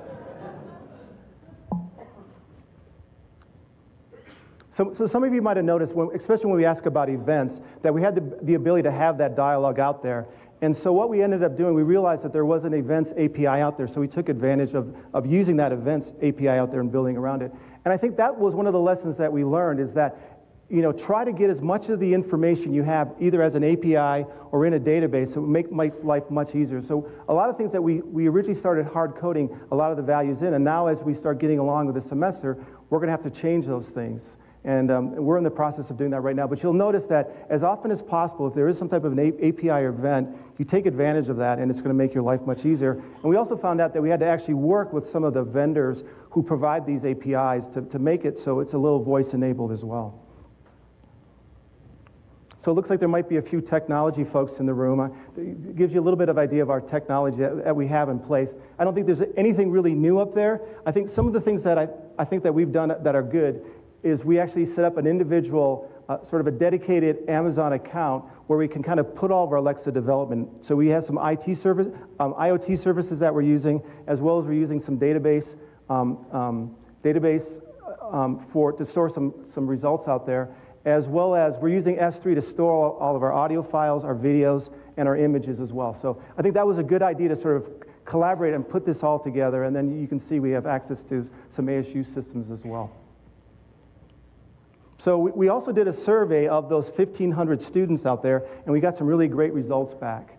So, 4.72 4.92
so 4.94 5.06
some 5.06 5.24
of 5.24 5.32
you 5.32 5.40
might 5.40 5.58
have 5.58 5.68
noticed, 5.68 5.94
when, 5.94 6.10
especially 6.16 6.48
when 6.48 6.56
we 6.56 6.66
ask 6.66 6.88
about 6.88 7.08
events, 7.12 7.62
that 7.84 7.94
we 7.94 8.02
had 8.02 8.16
the, 8.16 8.40
the 8.42 8.56
ability 8.56 8.82
to 8.84 8.92
have 8.92 9.20
that 9.20 9.36
dialogue 9.36 9.80
out 9.80 10.02
there. 10.02 10.26
And 10.64 10.76
so 10.76 10.92
what 10.92 11.10
we 11.10 11.22
ended 11.22 11.44
up 11.44 11.56
doing, 11.56 11.76
we 11.76 11.84
realized 11.84 12.24
that 12.24 12.34
there 12.34 12.46
was 12.46 12.64
an 12.66 12.74
events 12.74 13.12
API 13.12 13.46
out 13.46 13.78
there, 13.78 13.88
so 13.88 14.02
we 14.02 14.08
took 14.08 14.28
advantage 14.28 14.74
of, 14.74 14.96
of 15.14 15.28
using 15.28 15.58
that 15.58 15.72
events 15.72 16.14
API 16.24 16.50
out 16.50 16.72
there 16.72 16.80
and 16.80 16.92
building 16.92 17.18
around 17.18 17.44
it. 17.44 17.52
And 17.86 17.94
I 17.94 17.98
think 17.98 18.18
that 18.18 18.36
was 18.36 18.56
one 18.56 18.66
of 18.66 18.74
the 18.74 18.80
lessons 18.80 19.16
that 19.18 19.32
we 19.32 19.46
learned 19.46 19.80
is 19.80 19.94
that 19.94 20.39
you 20.70 20.84
know, 20.84 20.92
try 20.92 21.26
to 21.26 21.32
get 21.32 21.50
as 21.50 21.62
much 21.62 21.90
of 21.90 22.00
the 22.00 22.14
information 22.14 22.74
you 22.74 22.84
have 22.84 23.16
either 23.20 23.42
as 23.42 23.56
an 23.56 23.64
API 23.64 24.26
or 24.52 24.66
in 24.68 24.74
a 24.74 24.80
database 24.80 25.34
to 25.34 25.42
make 25.42 25.72
my 25.72 25.92
life 26.04 26.30
much 26.30 26.54
easier. 26.54 26.82
So 26.82 27.10
a 27.28 27.34
lot 27.34 27.50
of 27.50 27.58
things 27.58 27.72
that 27.72 27.82
we, 27.82 28.02
we 28.02 28.28
originally 28.28 28.60
started 28.60 28.86
hard 28.86 29.16
coding 29.16 29.50
a 29.72 29.76
lot 29.76 29.90
of 29.90 29.98
the 29.98 30.04
values 30.04 30.44
in, 30.44 30.54
and 30.54 30.64
now 30.64 30.88
as 30.88 31.02
we 31.02 31.14
start 31.14 31.40
getting 31.40 31.58
along 31.58 31.88
with 31.88 31.96
the 31.96 32.02
semester, 32.02 32.64
we're 32.90 33.00
going 33.00 33.08
to 33.08 33.12
have 33.12 33.24
to 33.24 33.32
change 33.32 33.66
those 33.66 33.88
things. 33.88 34.38
And 34.66 34.92
um, 34.92 35.16
we're 35.16 35.38
in 35.38 35.44
the 35.44 35.50
process 35.50 35.90
of 35.90 35.98
doing 35.98 36.12
that 36.12 36.20
right 36.20 36.36
now. 36.36 36.46
But 36.46 36.62
you'll 36.62 36.74
notice 36.74 37.08
that 37.08 37.48
as 37.50 37.64
often 37.64 37.92
as 37.92 38.02
possible, 38.02 38.46
if 38.46 38.54
there 38.54 38.68
is 38.68 38.78
some 38.78 38.90
type 38.90 39.06
of 39.06 39.18
an 39.18 39.20
API 39.20 39.70
or 39.70 39.90
event, 39.90 40.36
you 40.58 40.66
take 40.66 40.86
advantage 40.86 41.30
of 41.30 41.38
that, 41.38 41.60
and 41.60 41.72
it's 41.72 41.80
going 41.80 41.92
to 41.92 41.96
make 41.96 42.14
your 42.14 42.24
life 42.24 42.42
much 42.42 42.66
easier. 42.66 42.92
And 42.92 43.24
we 43.24 43.38
also 43.38 43.56
found 43.56 43.80
out 43.80 43.94
that 43.94 44.02
we 44.02 44.10
had 44.10 44.20
to 44.20 44.28
actually 44.28 44.56
work 44.56 44.92
with 44.92 45.08
some 45.08 45.24
of 45.24 45.34
the 45.34 45.44
vendors 45.44 46.04
who 46.32 46.44
provide 46.44 46.86
these 46.86 47.06
APIs 47.06 47.70
to, 47.70 47.82
to 47.84 48.00
make 48.00 48.26
it 48.26 48.38
so 48.38 48.60
it's 48.60 48.74
a 48.74 48.78
little 48.78 49.02
voice 49.02 49.34
enabled 49.34 49.72
as 49.72 49.86
well. 49.86 50.29
So 52.60 52.72
it 52.72 52.74
looks 52.74 52.90
like 52.90 53.00
there 53.00 53.08
might 53.08 53.30
be 53.30 53.38
a 53.38 53.42
few 53.42 53.62
technology 53.62 54.26
folks 54.26 54.60
in 54.60 54.66
the 54.66 54.74
room. 54.74 55.16
It 55.38 55.78
gives 55.78 55.94
you 55.94 56.02
a 56.02 56.04
little 56.04 56.18
bit 56.18 56.28
of 56.28 56.38
idea 56.38 56.62
of 56.62 56.70
our 56.70 56.82
technology 56.82 57.38
that, 57.38 57.64
that, 57.64 57.76
we 57.76 57.88
have 57.88 58.10
in 58.10 58.20
place. 58.20 58.54
I 58.78 58.84
don't 58.84 58.94
think 58.94 59.08
there's 59.08 59.24
anything 59.38 59.72
really 59.72 59.94
new 59.94 60.20
up 60.20 60.36
there. 60.36 60.60
I 60.86 60.92
think 60.92 61.08
some 61.08 61.26
of 61.26 61.32
the 61.32 61.40
things 61.40 61.64
that 61.64 61.78
I, 61.78 61.88
I 62.18 62.26
think 62.26 62.44
that 62.44 62.54
we've 62.54 62.72
done 62.72 62.90
that 62.90 63.16
are 63.16 63.24
good 63.24 63.66
is 64.04 64.26
we 64.26 64.40
actually 64.40 64.66
set 64.66 64.84
up 64.84 64.98
an 64.98 65.08
individual, 65.08 65.90
uh, 66.10 66.22
sort 66.22 66.42
of 66.42 66.48
a 66.48 66.52
dedicated 66.52 67.30
Amazon 67.30 67.72
account 67.72 68.26
where 68.48 68.60
we 68.60 68.68
can 68.68 68.84
kind 68.84 69.00
of 69.00 69.16
put 69.16 69.32
all 69.32 69.46
of 69.46 69.52
our 69.52 69.58
Alexa 69.60 69.94
development. 69.94 70.50
So 70.66 70.76
we 70.76 70.90
have 70.90 71.06
some 71.06 71.18
IT 71.18 71.56
service, 71.56 71.88
um, 72.20 72.34
IoT 72.34 72.78
services 72.78 73.20
that 73.20 73.34
we're 73.34 73.42
using, 73.42 73.82
as 74.06 74.20
well 74.20 74.38
as 74.38 74.46
we're 74.46 74.54
using 74.54 74.82
some 74.82 75.00
database, 75.00 75.56
um, 75.90 76.26
um, 76.34 76.76
database 77.06 77.62
um, 78.12 78.46
for 78.52 78.74
to 78.74 78.86
store 78.86 79.10
some 79.10 79.34
some 79.54 79.66
results 79.66 80.08
out 80.08 80.26
there 80.26 80.50
as 80.90 81.08
well 81.08 81.36
as 81.36 81.58
we're 81.58 81.70
using 81.70 81.98
S3 81.98 82.36
to 82.36 82.42
store 82.42 82.98
all 82.98 83.16
of 83.16 83.24
our 83.24 83.32
audio 83.32 83.62
files, 83.62 84.04
our 84.04 84.16
videos, 84.16 84.72
and 84.98 85.08
our 85.08 85.16
images 85.16 85.60
as 85.60 85.72
well. 85.72 85.98
So 86.02 86.22
I 86.38 86.42
think 86.42 86.56
that 86.56 86.68
was 86.68 86.78
a 86.78 86.84
good 86.84 87.02
idea 87.02 87.30
to 87.30 87.36
sort 87.36 87.58
of 87.58 87.70
collaborate 88.06 88.54
and 88.54 88.68
put 88.68 88.86
this 88.86 89.04
all 89.04 89.20
together, 89.20 89.64
and 89.64 89.76
then 89.76 90.00
you 90.02 90.08
can 90.08 90.20
see 90.20 90.40
we 90.40 90.52
have 90.52 90.66
access 90.66 91.04
to 91.04 91.30
some 91.50 91.68
ASU 91.68 92.04
systems 92.14 92.50
as 92.50 92.64
well. 92.66 92.92
So 94.98 95.18
we 95.18 95.48
also 95.48 95.72
did 95.72 95.88
a 95.88 95.94
survey 95.94 96.48
of 96.48 96.68
those 96.68 96.90
1,500 96.90 97.62
students 97.62 98.06
out 98.06 98.22
there, 98.22 98.46
and 98.66 98.74
we 98.74 98.82
got 98.82 98.96
some 98.96 99.08
really 99.08 99.30
great 99.30 99.54
results 99.54 99.94
back. 99.94 100.36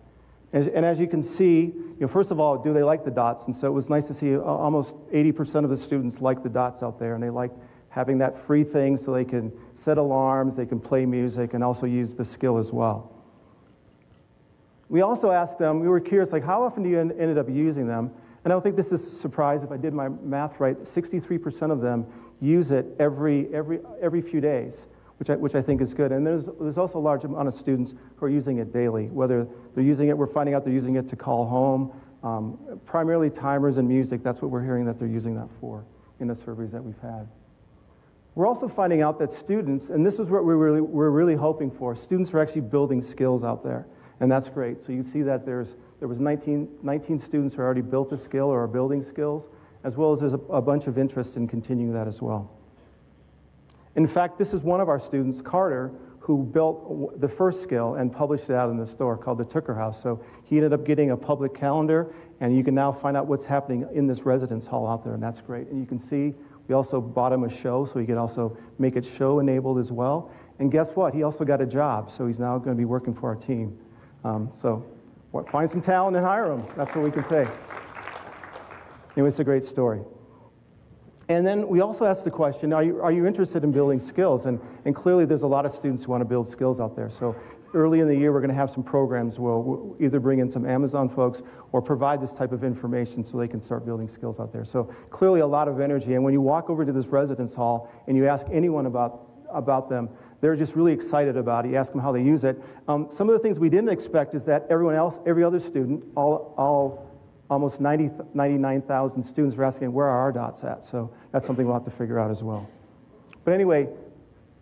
And, 0.53 0.85
as 0.85 0.99
you 0.99 1.07
can 1.07 1.23
see, 1.23 1.61
you 1.61 1.95
know, 2.01 2.07
first 2.09 2.29
of 2.29 2.39
all, 2.39 2.57
do 2.57 2.73
they 2.73 2.83
like 2.83 3.05
the 3.05 3.11
dots? 3.11 3.45
And 3.45 3.55
so 3.55 3.67
it 3.67 3.71
was 3.71 3.89
nice 3.89 4.07
to 4.07 4.13
see 4.13 4.35
uh, 4.35 4.41
almost 4.41 4.97
80% 5.11 5.63
of 5.63 5.69
the 5.69 5.77
students 5.77 6.19
like 6.19 6.43
the 6.43 6.49
dots 6.49 6.83
out 6.83 6.99
there, 6.99 7.13
and 7.13 7.23
they 7.23 7.29
like 7.29 7.51
having 7.91 8.17
that 8.17 8.37
free 8.47 8.63
thing 8.63 8.97
so 8.97 9.13
they 9.13 9.25
can 9.25 9.51
set 9.73 9.97
alarms, 9.97 10.55
they 10.55 10.65
can 10.65 10.79
play 10.79 11.05
music, 11.05 11.53
and 11.53 11.63
also 11.63 11.85
use 11.85 12.13
the 12.13 12.25
skill 12.25 12.57
as 12.57 12.71
well. 12.71 13.11
We 14.87 15.01
also 15.01 15.31
asked 15.31 15.59
them, 15.59 15.79
we 15.79 15.87
were 15.87 15.99
curious, 15.99 16.31
like, 16.31 16.43
how 16.43 16.63
often 16.63 16.83
do 16.83 16.89
you 16.89 16.99
end, 16.99 17.11
ended 17.19 17.37
up 17.37 17.49
using 17.49 17.87
them? 17.87 18.11
And 18.43 18.51
I 18.51 18.55
don't 18.55 18.61
think 18.61 18.75
this 18.75 18.91
is 18.91 19.05
a 19.05 19.15
surprise 19.15 19.61
if 19.63 19.71
I 19.71 19.77
did 19.77 19.93
my 19.93 20.09
math 20.09 20.59
right. 20.59 20.77
63% 20.81 21.71
of 21.71 21.81
them 21.81 22.05
use 22.39 22.71
it 22.71 22.87
every, 22.97 23.53
every, 23.53 23.79
every 24.01 24.21
few 24.21 24.41
days, 24.41 24.87
which 25.17 25.29
I, 25.29 25.35
which 25.35 25.53
I 25.53 25.61
think 25.61 25.81
is 25.81 25.93
good. 25.93 26.11
And 26.11 26.25
there's, 26.25 26.45
there's 26.59 26.77
also 26.77 26.97
a 26.97 26.99
large 26.99 27.25
amount 27.25 27.47
of 27.47 27.53
students 27.53 27.93
who 28.15 28.25
are 28.25 28.29
using 28.29 28.57
it 28.57 28.73
daily, 28.73 29.07
whether 29.07 29.47
they're 29.75 29.83
using 29.83 30.07
it, 30.07 30.17
we're 30.17 30.27
finding 30.27 30.55
out 30.55 30.63
they're 30.63 30.73
using 30.73 30.95
it 30.95 31.07
to 31.09 31.15
call 31.15 31.45
home, 31.45 31.93
um, 32.23 32.79
primarily 32.85 33.29
timers 33.29 33.77
and 33.77 33.87
music. 33.87 34.23
That's 34.23 34.41
what 34.41 34.49
we're 34.49 34.63
hearing 34.63 34.85
that 34.85 34.97
they're 34.97 35.07
using 35.07 35.35
that 35.35 35.49
for 35.59 35.85
in 36.19 36.27
the 36.27 36.35
surveys 36.35 36.71
that 36.71 36.83
we've 36.83 36.99
had. 37.01 37.27
We're 38.33 38.47
also 38.47 38.67
finding 38.67 39.01
out 39.01 39.19
that 39.19 39.31
students, 39.31 39.89
and 39.89 40.05
this 40.05 40.17
is 40.17 40.29
what 40.29 40.45
we're 40.45 40.55
really, 40.55 40.81
we're 40.81 41.09
really 41.09 41.35
hoping 41.35 41.69
for, 41.69 41.95
students 41.95 42.33
are 42.33 42.39
actually 42.39 42.61
building 42.61 43.01
skills 43.01 43.43
out 43.43 43.63
there, 43.63 43.85
and 44.21 44.31
that's 44.31 44.47
great. 44.47 44.85
So 44.85 44.93
you 44.93 45.03
see 45.03 45.21
that 45.23 45.45
there's, 45.45 45.67
there 45.99 46.07
was 46.07 46.19
19, 46.19 46.69
19 46.81 47.19
students 47.19 47.55
who 47.55 47.61
already 47.61 47.81
built 47.81 48.11
a 48.13 48.17
skill 48.17 48.45
or 48.45 48.63
are 48.63 48.67
building 48.67 49.03
skills, 49.03 49.43
as 49.83 49.97
well 49.97 50.13
as 50.13 50.21
there's 50.21 50.33
a, 50.33 50.39
a 50.49 50.61
bunch 50.61 50.87
of 50.87 50.97
interest 50.97 51.35
in 51.35 51.47
continuing 51.47 51.93
that 51.93 52.07
as 52.07 52.21
well. 52.21 52.49
In 53.95 54.07
fact, 54.07 54.37
this 54.37 54.53
is 54.53 54.61
one 54.61 54.79
of 54.79 54.87
our 54.87 54.99
students, 54.99 55.41
Carter, 55.41 55.91
who 56.21 56.43
built 56.43 57.19
the 57.19 57.27
first 57.27 57.61
skill 57.61 57.95
and 57.95 58.13
published 58.13 58.45
it 58.45 58.53
out 58.53 58.69
in 58.69 58.77
the 58.77 58.85
store 58.85 59.17
called 59.17 59.39
the 59.39 59.43
Tooker 59.43 59.75
House. 59.75 60.01
So 60.01 60.23
he 60.45 60.57
ended 60.57 60.71
up 60.71 60.85
getting 60.85 61.11
a 61.11 61.17
public 61.17 61.53
calendar, 61.53 62.13
and 62.39 62.55
you 62.55 62.63
can 62.63 62.75
now 62.75 62.91
find 62.91 63.17
out 63.17 63.27
what's 63.27 63.45
happening 63.45 63.85
in 63.93 64.07
this 64.07 64.21
residence 64.21 64.67
hall 64.67 64.87
out 64.87 65.03
there, 65.03 65.15
and 65.15 65.21
that's 65.21 65.41
great. 65.41 65.67
And 65.67 65.79
you 65.79 65.85
can 65.85 65.99
see 65.99 66.35
we 66.71 66.75
also 66.75 67.01
bought 67.01 67.33
him 67.33 67.43
a 67.43 67.49
show, 67.49 67.83
so 67.83 67.99
he 67.99 68.05
could 68.05 68.15
also 68.15 68.55
make 68.79 68.95
it 68.95 69.05
show 69.05 69.39
enabled 69.39 69.77
as 69.77 69.91
well. 69.91 70.31
And 70.59 70.71
guess 70.71 70.91
what? 70.91 71.13
He 71.13 71.21
also 71.21 71.43
got 71.43 71.59
a 71.59 71.65
job, 71.65 72.09
so 72.09 72.25
he's 72.25 72.39
now 72.39 72.57
going 72.59 72.77
to 72.77 72.79
be 72.79 72.85
working 72.85 73.13
for 73.13 73.27
our 73.27 73.35
team. 73.35 73.77
Um, 74.23 74.49
so 74.57 74.85
what, 75.31 75.49
find 75.49 75.69
some 75.69 75.81
talent 75.81 76.15
and 76.15 76.25
hire 76.25 76.47
them. 76.47 76.65
That's 76.77 76.95
what 76.95 77.03
we 77.03 77.11
can 77.11 77.25
say. 77.25 77.45
Anyway, 79.17 79.27
it's 79.27 79.39
a 79.39 79.43
great 79.43 79.65
story. 79.65 79.99
And 81.27 81.45
then 81.45 81.67
we 81.67 81.81
also 81.81 82.05
asked 82.05 82.23
the 82.23 82.31
question 82.31 82.71
are 82.71 82.83
you, 82.83 83.01
are 83.01 83.11
you 83.11 83.25
interested 83.25 83.65
in 83.65 83.73
building 83.73 83.99
skills? 83.99 84.45
And, 84.45 84.57
and 84.85 84.95
clearly, 84.95 85.25
there's 85.25 85.43
a 85.43 85.47
lot 85.47 85.65
of 85.65 85.73
students 85.73 86.05
who 86.05 86.11
want 86.11 86.21
to 86.21 86.25
build 86.25 86.47
skills 86.47 86.79
out 86.79 86.95
there. 86.95 87.09
So 87.09 87.35
early 87.73 87.99
in 87.99 88.07
the 88.07 88.15
year, 88.15 88.31
we're 88.31 88.41
going 88.41 88.49
to 88.49 88.55
have 88.55 88.71
some 88.71 88.83
programs 88.83 89.39
where 89.39 89.57
we'll 89.57 89.95
either 89.99 90.19
bring 90.19 90.39
in 90.39 90.49
some 90.49 90.65
Amazon 90.65 91.09
folks 91.09 91.41
or 91.71 91.81
provide 91.81 92.21
this 92.21 92.33
type 92.33 92.51
of 92.51 92.63
information 92.63 93.23
so 93.23 93.37
they 93.37 93.47
can 93.47 93.61
start 93.61 93.85
building 93.85 94.07
skills 94.07 94.39
out 94.39 94.51
there. 94.51 94.65
So 94.65 94.85
clearly, 95.09 95.39
a 95.39 95.47
lot 95.47 95.67
of 95.67 95.79
energy. 95.79 96.15
And 96.15 96.23
when 96.23 96.33
you 96.33 96.41
walk 96.41 96.69
over 96.69 96.85
to 96.85 96.91
this 96.91 97.07
residence 97.07 97.55
hall 97.55 97.91
and 98.07 98.17
you 98.17 98.27
ask 98.27 98.47
anyone 98.51 98.85
about, 98.85 99.27
about 99.49 99.89
them, 99.89 100.09
they're 100.41 100.55
just 100.55 100.75
really 100.75 100.91
excited 100.91 101.37
about 101.37 101.65
it. 101.65 101.71
You 101.71 101.77
ask 101.77 101.91
them 101.91 102.01
how 102.01 102.11
they 102.11 102.21
use 102.21 102.43
it. 102.43 102.61
Um, 102.87 103.07
some 103.11 103.29
of 103.29 103.33
the 103.33 103.39
things 103.39 103.59
we 103.59 103.69
didn't 103.69 103.89
expect 103.89 104.33
is 104.33 104.45
that 104.45 104.65
everyone 104.69 104.95
else, 104.95 105.19
every 105.25 105.43
other 105.43 105.59
student, 105.59 106.03
all, 106.15 106.53
all 106.57 107.11
almost 107.49 107.81
90, 107.81 108.11
99,000 108.33 109.23
students 109.23 109.57
are 109.57 109.65
asking 109.65 109.91
where 109.91 110.07
are 110.07 110.19
our 110.19 110.31
dots 110.31 110.63
at. 110.63 110.83
So 110.85 111.13
that's 111.31 111.45
something 111.45 111.65
we'll 111.65 111.75
have 111.75 111.85
to 111.85 111.91
figure 111.91 112.17
out 112.17 112.31
as 112.31 112.41
well. 112.41 112.67
But 113.43 113.53
anyway, 113.53 113.89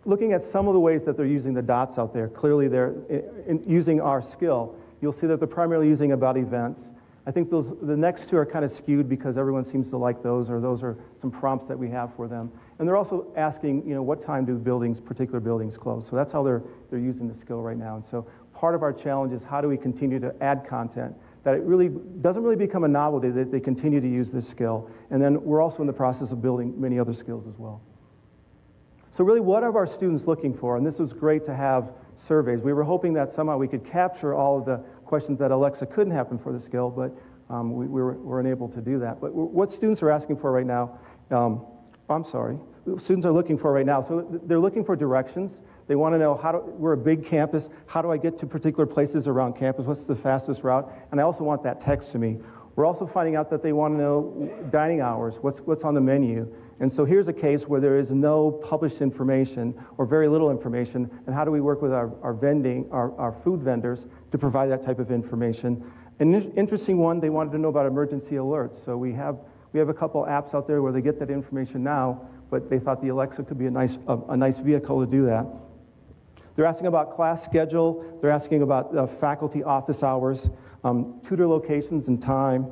looking 0.04 0.32
at 0.32 0.42
some 0.42 0.68
of 0.68 0.74
the 0.74 0.80
ways 0.80 1.04
that 1.04 1.16
they're 1.16 1.26
using 1.26 1.54
the 1.54 1.62
dots 1.62 1.98
out 1.98 2.12
there, 2.14 2.28
clearly 2.28 2.68
they're 2.68 2.94
in, 3.46 3.62
using 3.66 4.00
our 4.00 4.22
skill. 4.22 4.74
You'll 5.00 5.12
see 5.12 5.26
that 5.26 5.38
they're 5.38 5.48
primarily 5.48 5.88
using 5.88 6.12
about 6.12 6.36
events. 6.36 6.80
I 7.26 7.30
think 7.30 7.50
those, 7.50 7.72
the 7.82 7.96
next 7.96 8.28
two 8.28 8.36
are 8.38 8.46
kind 8.46 8.64
of 8.64 8.70
skewed 8.70 9.08
because 9.08 9.36
everyone 9.36 9.62
seems 9.64 9.90
to 9.90 9.98
like 9.98 10.22
those, 10.22 10.48
or 10.48 10.58
those 10.58 10.82
are 10.82 10.96
some 11.20 11.30
prompts 11.30 11.66
that 11.68 11.78
we 11.78 11.88
have 11.90 12.14
for 12.14 12.26
them. 12.26 12.50
And 12.78 12.88
they're 12.88 12.96
also 12.96 13.26
asking, 13.36 13.86
you 13.86 13.94
know, 13.94 14.02
what 14.02 14.22
time 14.22 14.46
do 14.46 14.56
buildings, 14.56 15.00
particular 15.00 15.38
buildings 15.38 15.76
close? 15.76 16.06
So 16.06 16.16
that's 16.16 16.32
how 16.32 16.42
they're, 16.42 16.62
they're 16.88 16.98
using 16.98 17.28
the 17.28 17.38
skill 17.38 17.60
right 17.60 17.76
now. 17.76 17.96
And 17.96 18.04
so 18.04 18.26
part 18.54 18.74
of 18.74 18.82
our 18.82 18.92
challenge 18.92 19.34
is 19.34 19.44
how 19.44 19.60
do 19.60 19.68
we 19.68 19.76
continue 19.76 20.18
to 20.18 20.34
add 20.42 20.66
content 20.66 21.14
that 21.44 21.54
it 21.54 21.62
really 21.62 21.88
doesn't 22.20 22.42
really 22.42 22.56
become 22.56 22.84
a 22.84 22.88
novelty 22.88 23.30
that 23.30 23.52
they 23.52 23.60
continue 23.60 24.00
to 24.00 24.08
use 24.08 24.30
this 24.30 24.48
skill. 24.48 24.90
And 25.10 25.22
then 25.22 25.42
we're 25.42 25.62
also 25.62 25.82
in 25.82 25.86
the 25.86 25.92
process 25.92 26.32
of 26.32 26.40
building 26.40 26.78
many 26.80 26.98
other 26.98 27.14
skills 27.14 27.46
as 27.46 27.58
well. 27.58 27.82
So, 29.12 29.24
really, 29.24 29.40
what 29.40 29.64
are 29.64 29.76
our 29.76 29.86
students 29.86 30.26
looking 30.26 30.54
for? 30.54 30.76
And 30.76 30.86
this 30.86 30.98
was 30.98 31.12
great 31.12 31.44
to 31.46 31.54
have 31.54 31.92
surveys. 32.14 32.60
We 32.60 32.72
were 32.72 32.84
hoping 32.84 33.12
that 33.14 33.30
somehow 33.30 33.58
we 33.58 33.66
could 33.66 33.84
capture 33.84 34.34
all 34.34 34.58
of 34.58 34.64
the 34.64 34.76
questions 35.04 35.38
that 35.40 35.50
Alexa 35.50 35.86
couldn't 35.86 36.12
happen 36.12 36.38
for 36.38 36.52
the 36.52 36.60
skill, 36.60 36.90
but 36.90 37.12
um, 37.52 37.74
we, 37.74 37.86
we, 37.86 38.00
were, 38.00 38.12
weren't 38.12 38.48
able 38.48 38.68
to 38.68 38.80
do 38.80 39.00
that. 39.00 39.20
But 39.20 39.34
what 39.34 39.72
students 39.72 40.02
are 40.02 40.10
asking 40.10 40.36
for 40.36 40.52
right 40.52 40.66
now, 40.66 40.98
um, 41.32 41.66
I'm 42.08 42.24
sorry, 42.24 42.56
students 42.98 43.26
are 43.26 43.32
looking 43.32 43.58
for 43.58 43.72
right 43.72 43.86
now. 43.86 44.00
So, 44.00 44.40
they're 44.44 44.60
looking 44.60 44.84
for 44.84 44.94
directions. 44.94 45.60
They 45.88 45.96
want 45.96 46.14
to 46.14 46.18
know 46.18 46.36
how 46.36 46.52
do, 46.52 46.58
we're 46.58 46.92
a 46.92 46.96
big 46.96 47.26
campus. 47.26 47.68
How 47.86 48.02
do 48.02 48.12
I 48.12 48.16
get 48.16 48.38
to 48.38 48.46
particular 48.46 48.86
places 48.86 49.26
around 49.26 49.54
campus? 49.54 49.86
What's 49.86 50.04
the 50.04 50.14
fastest 50.14 50.62
route? 50.62 50.88
And 51.10 51.20
I 51.20 51.24
also 51.24 51.42
want 51.42 51.64
that 51.64 51.80
text 51.80 52.12
to 52.12 52.18
me. 52.20 52.38
We're 52.80 52.86
also 52.86 53.06
finding 53.06 53.36
out 53.36 53.50
that 53.50 53.62
they 53.62 53.74
want 53.74 53.92
to 53.92 53.98
know 53.98 54.50
dining 54.70 55.02
hours, 55.02 55.36
what's, 55.42 55.58
what's 55.58 55.84
on 55.84 55.92
the 55.92 56.00
menu. 56.00 56.50
And 56.80 56.90
so 56.90 57.04
here's 57.04 57.28
a 57.28 57.32
case 57.34 57.68
where 57.68 57.78
there 57.78 57.98
is 57.98 58.10
no 58.10 58.50
published 58.50 59.02
information 59.02 59.74
or 59.98 60.06
very 60.06 60.28
little 60.28 60.50
information. 60.50 61.10
And 61.26 61.34
how 61.34 61.44
do 61.44 61.50
we 61.50 61.60
work 61.60 61.82
with 61.82 61.92
our, 61.92 62.10
our 62.22 62.32
vending, 62.32 62.88
our, 62.90 63.14
our 63.20 63.32
food 63.32 63.60
vendors 63.60 64.06
to 64.30 64.38
provide 64.38 64.70
that 64.70 64.82
type 64.82 64.98
of 64.98 65.10
information? 65.10 65.92
An 66.20 66.32
interesting 66.52 66.96
one, 66.96 67.20
they 67.20 67.28
wanted 67.28 67.52
to 67.52 67.58
know 67.58 67.68
about 67.68 67.84
emergency 67.84 68.36
alerts. 68.36 68.82
So 68.82 68.96
we 68.96 69.12
have, 69.12 69.36
we 69.74 69.78
have 69.78 69.90
a 69.90 69.94
couple 69.94 70.24
apps 70.24 70.54
out 70.54 70.66
there 70.66 70.80
where 70.80 70.90
they 70.90 71.02
get 71.02 71.18
that 71.18 71.28
information 71.28 71.84
now, 71.84 72.22
but 72.48 72.70
they 72.70 72.78
thought 72.78 73.02
the 73.02 73.08
Alexa 73.08 73.42
could 73.42 73.58
be 73.58 73.66
a 73.66 73.70
nice, 73.70 73.98
a, 74.08 74.16
a 74.30 74.36
nice 74.38 74.58
vehicle 74.58 75.04
to 75.04 75.06
do 75.06 75.26
that. 75.26 75.44
They're 76.56 76.64
asking 76.66 76.86
about 76.88 77.14
class 77.14 77.44
schedule. 77.44 78.18
They're 78.20 78.30
asking 78.30 78.62
about 78.62 78.96
uh, 78.96 79.06
faculty 79.06 79.62
office 79.62 80.02
hours, 80.02 80.50
um, 80.84 81.20
tutor 81.26 81.46
locations 81.46 82.08
and 82.08 82.20
time, 82.20 82.66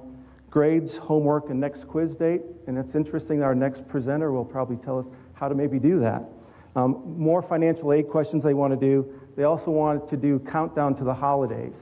grades, 0.51 0.97
homework, 0.97 1.51
and 1.51 1.61
next 1.61 1.87
quiz 1.87 2.15
date. 2.15 2.43
And 2.67 2.79
it's 2.79 2.95
interesting, 2.95 3.43
our 3.43 3.55
next 3.55 3.87
presenter 3.89 4.33
will 4.33 4.45
probably 4.45 4.77
tell 4.77 4.99
us 4.99 5.07
how 5.35 5.49
to 5.49 5.55
maybe 5.55 5.79
do 5.79 6.01
that. 6.01 6.25
Um, 6.77 7.15
more 7.19 7.43
financial 7.43 7.93
aid 7.93 8.09
questions 8.09 8.45
they 8.45 8.55
want 8.55 8.73
to 8.73 8.79
do. 8.79 9.13
They 9.37 9.45
also 9.45 9.71
want 9.71 10.09
to 10.09 10.17
do 10.17 10.39
countdown 10.41 10.95
to 10.97 11.05
the 11.05 11.15
holidays 11.15 11.79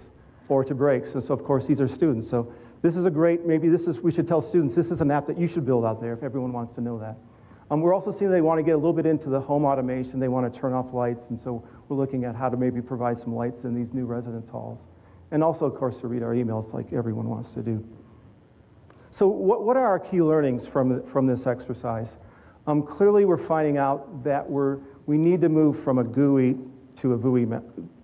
or 0.49 0.65
to 0.65 0.75
breaks. 0.75 1.15
And 1.15 1.23
so, 1.23 1.35
of 1.35 1.45
course, 1.45 1.67
these 1.67 1.81
are 1.81 1.89
students. 1.89 2.29
So 2.29 2.53
this 2.83 2.97
is 2.97 3.05
a 3.05 3.11
great, 3.11 3.47
maybe 3.47 3.69
this 3.69 3.87
is, 3.87 4.01
we 4.01 4.13
should 4.13 4.29
tell 4.29 4.41
students 4.41 4.75
this 4.75 4.91
is 4.91 5.01
an 5.01 5.11
app 5.11 5.27
that 5.27 5.39
you 5.39 5.49
should 5.49 5.67
build 5.67 5.85
out 5.85 6.01
there 6.01 6.13
if 6.13 6.23
everyone 6.23 6.53
wants 6.53 6.75
to 6.75 6.81
know 6.81 6.99
that. 6.99 7.17
Um, 7.71 7.81
we're 7.81 7.95
also 7.95 8.13
seeing 8.13 8.31
they 8.31 8.41
want 8.41 8.59
to 8.59 8.63
get 8.63 8.73
a 8.73 8.77
little 8.77 8.93
bit 8.93 9.07
into 9.07 9.29
the 9.29 9.41
home 9.41 9.65
automation. 9.65 10.21
They 10.21 10.29
want 10.29 10.53
to 10.53 10.61
turn 10.61 10.73
off 10.73 10.93
lights. 10.93 11.31
And 11.31 11.39
so 11.39 11.67
we're 11.89 11.97
looking 11.97 12.25
at 12.25 12.37
how 12.37 12.49
to 12.49 12.57
maybe 12.57 12.81
provide 12.81 13.19
some 13.19 13.35
lights 13.35 13.65
in 13.65 13.75
these 13.75 13.93
new 13.93 14.05
residence 14.07 14.49
halls. 14.49 14.79
And 15.31 15.43
also, 15.43 15.67
of 15.67 15.75
course, 15.75 15.99
to 16.01 16.07
read 16.07 16.23
our 16.23 16.35
emails 16.35 16.73
like 16.73 16.93
everyone 16.93 17.29
wants 17.29 17.51
to 17.51 17.63
do. 17.63 17.85
So, 19.11 19.27
what, 19.29 19.65
what 19.65 19.77
are 19.77 19.87
our 19.87 19.99
key 19.99 20.23
learnings 20.23 20.67
from, 20.67 21.03
from 21.07 21.27
this 21.27 21.47
exercise? 21.47 22.17
Um, 22.67 22.83
clearly, 22.83 23.25
we're 23.25 23.39
finding 23.39 23.79
out 23.79 24.25
that 24.25 24.49
we're, 24.49 24.79
we 25.07 25.17
need 25.17 25.41
to 25.41 25.49
move 25.49 25.83
from 25.83 25.99
a 25.99 26.05
GUI 26.05 26.57
to 26.97 27.13
a 27.13 27.19
VUI, 27.19 27.47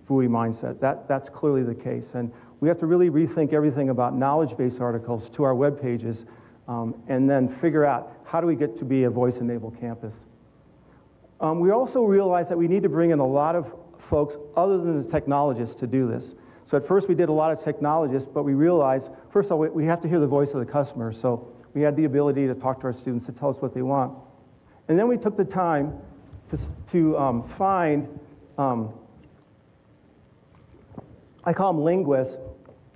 VUI 0.07 0.27
mindset. 0.27 0.79
That, 0.79 1.07
that's 1.07 1.29
clearly 1.29 1.63
the 1.63 1.75
case. 1.75 2.13
And 2.13 2.31
we 2.59 2.67
have 2.69 2.79
to 2.79 2.85
really 2.85 3.09
rethink 3.09 3.53
everything 3.53 3.89
about 3.89 4.15
knowledge 4.15 4.57
based 4.57 4.79
articles 4.79 5.29
to 5.31 5.43
our 5.43 5.53
web 5.53 5.81
pages 5.81 6.25
um, 6.67 6.95
and 7.07 7.29
then 7.29 7.47
figure 7.47 7.85
out 7.85 8.13
how 8.23 8.39
do 8.39 8.47
we 8.47 8.55
get 8.55 8.77
to 8.77 8.85
be 8.85 9.03
a 9.03 9.09
voice 9.09 9.37
enabled 9.37 9.79
campus. 9.79 10.13
Um, 11.41 11.59
we 11.59 11.71
also 11.71 12.03
realize 12.03 12.47
that 12.49 12.57
we 12.57 12.67
need 12.67 12.83
to 12.83 12.89
bring 12.89 13.11
in 13.11 13.19
a 13.19 13.27
lot 13.27 13.55
of 13.55 13.73
folks 13.99 14.37
other 14.55 14.77
than 14.77 15.01
the 15.01 15.07
technologists 15.07 15.75
to 15.75 15.87
do 15.87 16.07
this. 16.07 16.35
So 16.65 16.77
at 16.77 16.87
first 16.87 17.07
we 17.07 17.15
did 17.15 17.29
a 17.29 17.33
lot 17.33 17.51
of 17.51 17.61
technologists, 17.61 18.29
but 18.33 18.43
we 18.43 18.53
realized, 18.53 19.11
first 19.29 19.47
of 19.47 19.53
all, 19.53 19.67
we 19.67 19.85
have 19.85 20.01
to 20.01 20.07
hear 20.07 20.19
the 20.19 20.27
voice 20.27 20.53
of 20.53 20.65
the 20.65 20.71
customer. 20.71 21.11
So 21.11 21.51
we 21.73 21.81
had 21.81 21.95
the 21.95 22.05
ability 22.05 22.47
to 22.47 22.55
talk 22.55 22.79
to 22.81 22.85
our 22.85 22.93
students 22.93 23.25
to 23.25 23.31
tell 23.31 23.49
us 23.49 23.61
what 23.61 23.73
they 23.73 23.81
want. 23.81 24.17
And 24.87 24.97
then 24.97 25.07
we 25.07 25.17
took 25.17 25.37
the 25.37 25.45
time 25.45 25.99
to, 26.49 26.59
to 26.91 27.17
um, 27.17 27.43
find, 27.43 28.19
um, 28.57 28.93
I 31.43 31.53
call 31.53 31.73
them 31.73 31.83
linguists, 31.83 32.37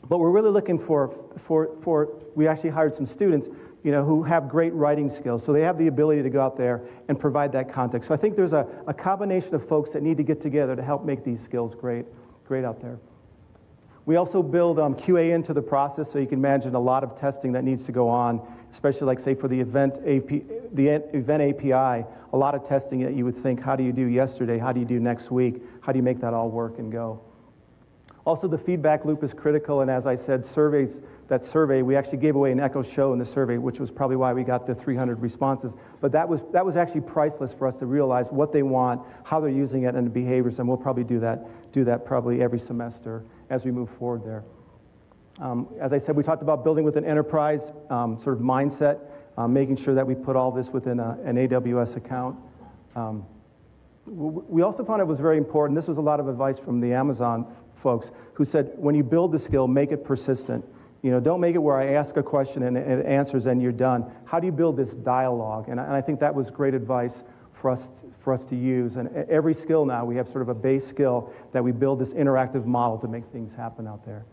but 0.08 0.20
we're 0.20 0.32
really 0.32 0.52
looking 0.52 0.80
for, 0.80 1.14
for, 1.38 1.76
for, 1.82 2.10
we 2.36 2.48
actually 2.48 2.70
hired 2.70 2.94
some 2.94 3.06
students 3.06 3.50
you 3.84 3.92
know, 3.92 4.04
who 4.04 4.24
have 4.24 4.50
great 4.50 4.74
writing 4.74 5.10
skills. 5.10 5.44
So 5.44 5.54
they 5.54 5.62
have 5.62 5.78
the 5.78 5.88
ability 5.88 6.22
to 6.24 6.30
go 6.30 6.42
out 6.42 6.58
there 6.58 6.82
and 7.08 7.20
provide 7.20 7.52
that 7.54 7.72
context. 7.72 8.08
So 8.08 8.14
I 8.14 8.18
think 8.18 8.36
there's 8.36 8.54
a, 8.54 8.68
a 8.86 8.94
combination 8.94 9.56
of 9.56 9.68
folks 9.68 9.92
that 9.92 10.04
need 10.04 10.18
to 10.18 10.24
get 10.24 10.42
together 10.42 10.76
to 10.76 10.84
help 10.84 11.06
make 11.06 11.24
these 11.24 11.42
skills 11.42 11.74
great, 11.74 12.06
great 12.46 12.66
out 12.66 12.82
there. 12.82 13.00
We 14.08 14.16
also 14.16 14.42
build 14.42 14.80
um, 14.80 14.96
QA 14.96 15.36
into 15.36 15.54
the 15.54 15.62
process, 15.62 16.10
so 16.10 16.18
you 16.18 16.28
can 16.28 16.40
imagine 16.40 16.74
a 16.76 16.80
lot 16.80 17.04
of 17.04 17.14
testing 17.14 17.52
that 17.52 17.66
needs 17.66 17.84
to 17.88 17.92
go 17.92 18.08
on, 18.08 18.42
especially 18.72 19.06
like 19.06 19.20
say 19.20 19.36
for 19.36 19.50
the 19.50 19.60
event 19.60 19.98
AP, 19.98 20.48
the 20.72 20.88
event 21.14 21.44
API, 21.44 22.08
a 22.32 22.38
lot 22.38 22.56
of 22.56 22.64
testing 22.64 23.02
that 23.02 23.16
you 23.16 23.26
would 23.26 23.36
think, 23.36 23.62
how 23.62 23.76
do 23.76 23.84
you 23.84 23.92
do 23.92 24.06
yesterday? 24.06 24.60
How 24.60 24.72
do 24.72 24.80
you 24.80 24.86
do 24.86 25.02
next 25.02 25.30
week? 25.30 25.62
How 25.82 25.92
do 25.92 26.00
you 26.00 26.04
make 26.04 26.22
that 26.22 26.34
all 26.34 26.50
work 26.50 26.80
and 26.80 26.90
go? 26.90 27.20
Also, 28.26 28.48
the 28.48 28.58
feedback 28.58 29.04
loop 29.04 29.26
is 29.26 29.34
critical, 29.34 29.82
and 29.82 29.92
as 29.92 30.08
I 30.08 30.16
said, 30.16 30.46
surveys, 30.46 31.02
that 31.28 31.44
survey, 31.44 31.82
we 31.82 31.98
actually 31.98 32.20
gave 32.20 32.38
away 32.38 32.54
an 32.54 32.62
Echo 32.62 32.84
Show 32.84 33.12
in 33.12 33.20
the 33.20 33.26
survey, 33.26 33.58
which 33.58 33.78
was 33.78 33.92
probably 33.92 34.16
why 34.16 34.32
we 34.32 34.46
got 34.46 34.66
the 34.66 34.76
300 34.76 35.22
responses. 35.22 35.74
But 36.00 36.14
that 36.14 36.30
was, 36.30 36.44
that 36.54 36.66
was 36.66 36.78
actually 36.78 37.02
priceless 37.02 37.54
for 37.54 37.68
us 37.68 37.76
to 37.80 37.86
realize 37.86 38.30
what 38.30 38.54
they 38.54 38.64
want, 38.64 39.02
how 39.26 39.42
they're 39.42 39.50
using 39.50 39.84
it, 39.84 39.96
and 39.96 40.08
the 40.08 40.12
behaviors, 40.12 40.60
and 40.60 40.68
we'll 40.68 40.78
probably 40.78 41.04
do 41.04 41.20
that, 41.20 41.46
do 41.74 41.84
that 41.84 42.06
probably 42.06 42.42
every 42.42 42.60
semester 42.60 43.26
as 43.50 43.66
we 43.66 43.72
move 43.72 43.90
forward 43.98 44.24
there. 44.24 44.44
Um, 45.40 45.68
as 45.80 45.94
I 45.94 46.00
said, 46.00 46.16
we 46.16 46.24
talked 46.24 46.42
about 46.42 46.64
building 46.64 46.84
with 46.84 46.98
an 46.98 47.06
enterprise 47.06 47.72
um, 47.90 48.18
sort 48.18 48.38
of 48.38 48.42
mindset, 48.42 49.00
um, 49.38 49.54
making 49.54 49.76
sure 49.76 49.94
that 49.94 50.06
we 50.06 50.16
put 50.16 50.36
all 50.36 50.52
this 50.52 50.70
within 50.70 51.00
a, 51.00 51.18
an 51.24 51.36
AWS 51.36 51.96
account. 51.96 52.36
Um, 52.96 53.26
we 54.06 54.62
also 54.62 54.84
found 54.84 55.02
it 55.02 55.06
was 55.06 55.20
very 55.20 55.38
important. 55.38 55.76
This 55.76 55.88
was 55.88 55.98
a 55.98 56.02
lot 56.02 56.20
of 56.20 56.28
advice 56.28 56.58
from 56.58 56.80
the 56.80 56.94
Amazon 56.94 57.54
folks 57.76 58.12
who 58.34 58.46
said, 58.46 58.72
when 58.76 58.96
you 58.96 59.04
build 59.04 59.32
the 59.32 59.40
skill, 59.40 59.68
make 59.68 59.92
it 59.92 60.04
persistent. 60.04 60.66
You 61.04 61.12
know, 61.12 61.20
don't 61.20 61.40
make 61.40 61.56
it 61.56 61.60
where 61.60 61.78
I 61.78 61.94
ask 61.94 62.18
a 62.18 62.24
question 62.24 62.64
and 62.64 62.76
it 62.78 63.06
answers 63.06 63.46
and 63.46 63.62
you're 63.62 63.72
done. 63.72 64.12
How 64.26 64.40
do 64.40 64.48
you 64.48 64.52
build 64.52 64.78
this 64.78 64.92
dialogue? 64.92 65.70
And 65.70 65.80
I 65.80 66.02
think 66.02 66.20
that 66.22 66.34
was 66.34 66.50
great 66.50 66.74
advice 66.74 67.24
for 67.62 67.72
us, 67.72 67.90
for 68.20 68.34
us 68.34 68.46
to 68.46 68.56
use. 68.56 68.96
And 68.96 69.10
every 69.30 69.54
skill 69.54 69.86
now, 69.86 70.06
we 70.06 70.16
have 70.16 70.28
sort 70.28 70.42
of 70.42 70.50
a 70.50 70.54
base 70.54 70.86
skill 70.88 71.34
that 71.54 71.64
we 71.64 71.72
build 71.72 72.00
this 72.00 72.14
interactive 72.14 72.66
model 72.66 72.98
to 73.00 73.08
make 73.08 73.26
things 73.28 73.54
happen 73.54 73.88
out 73.88 74.06
there. 74.06 74.26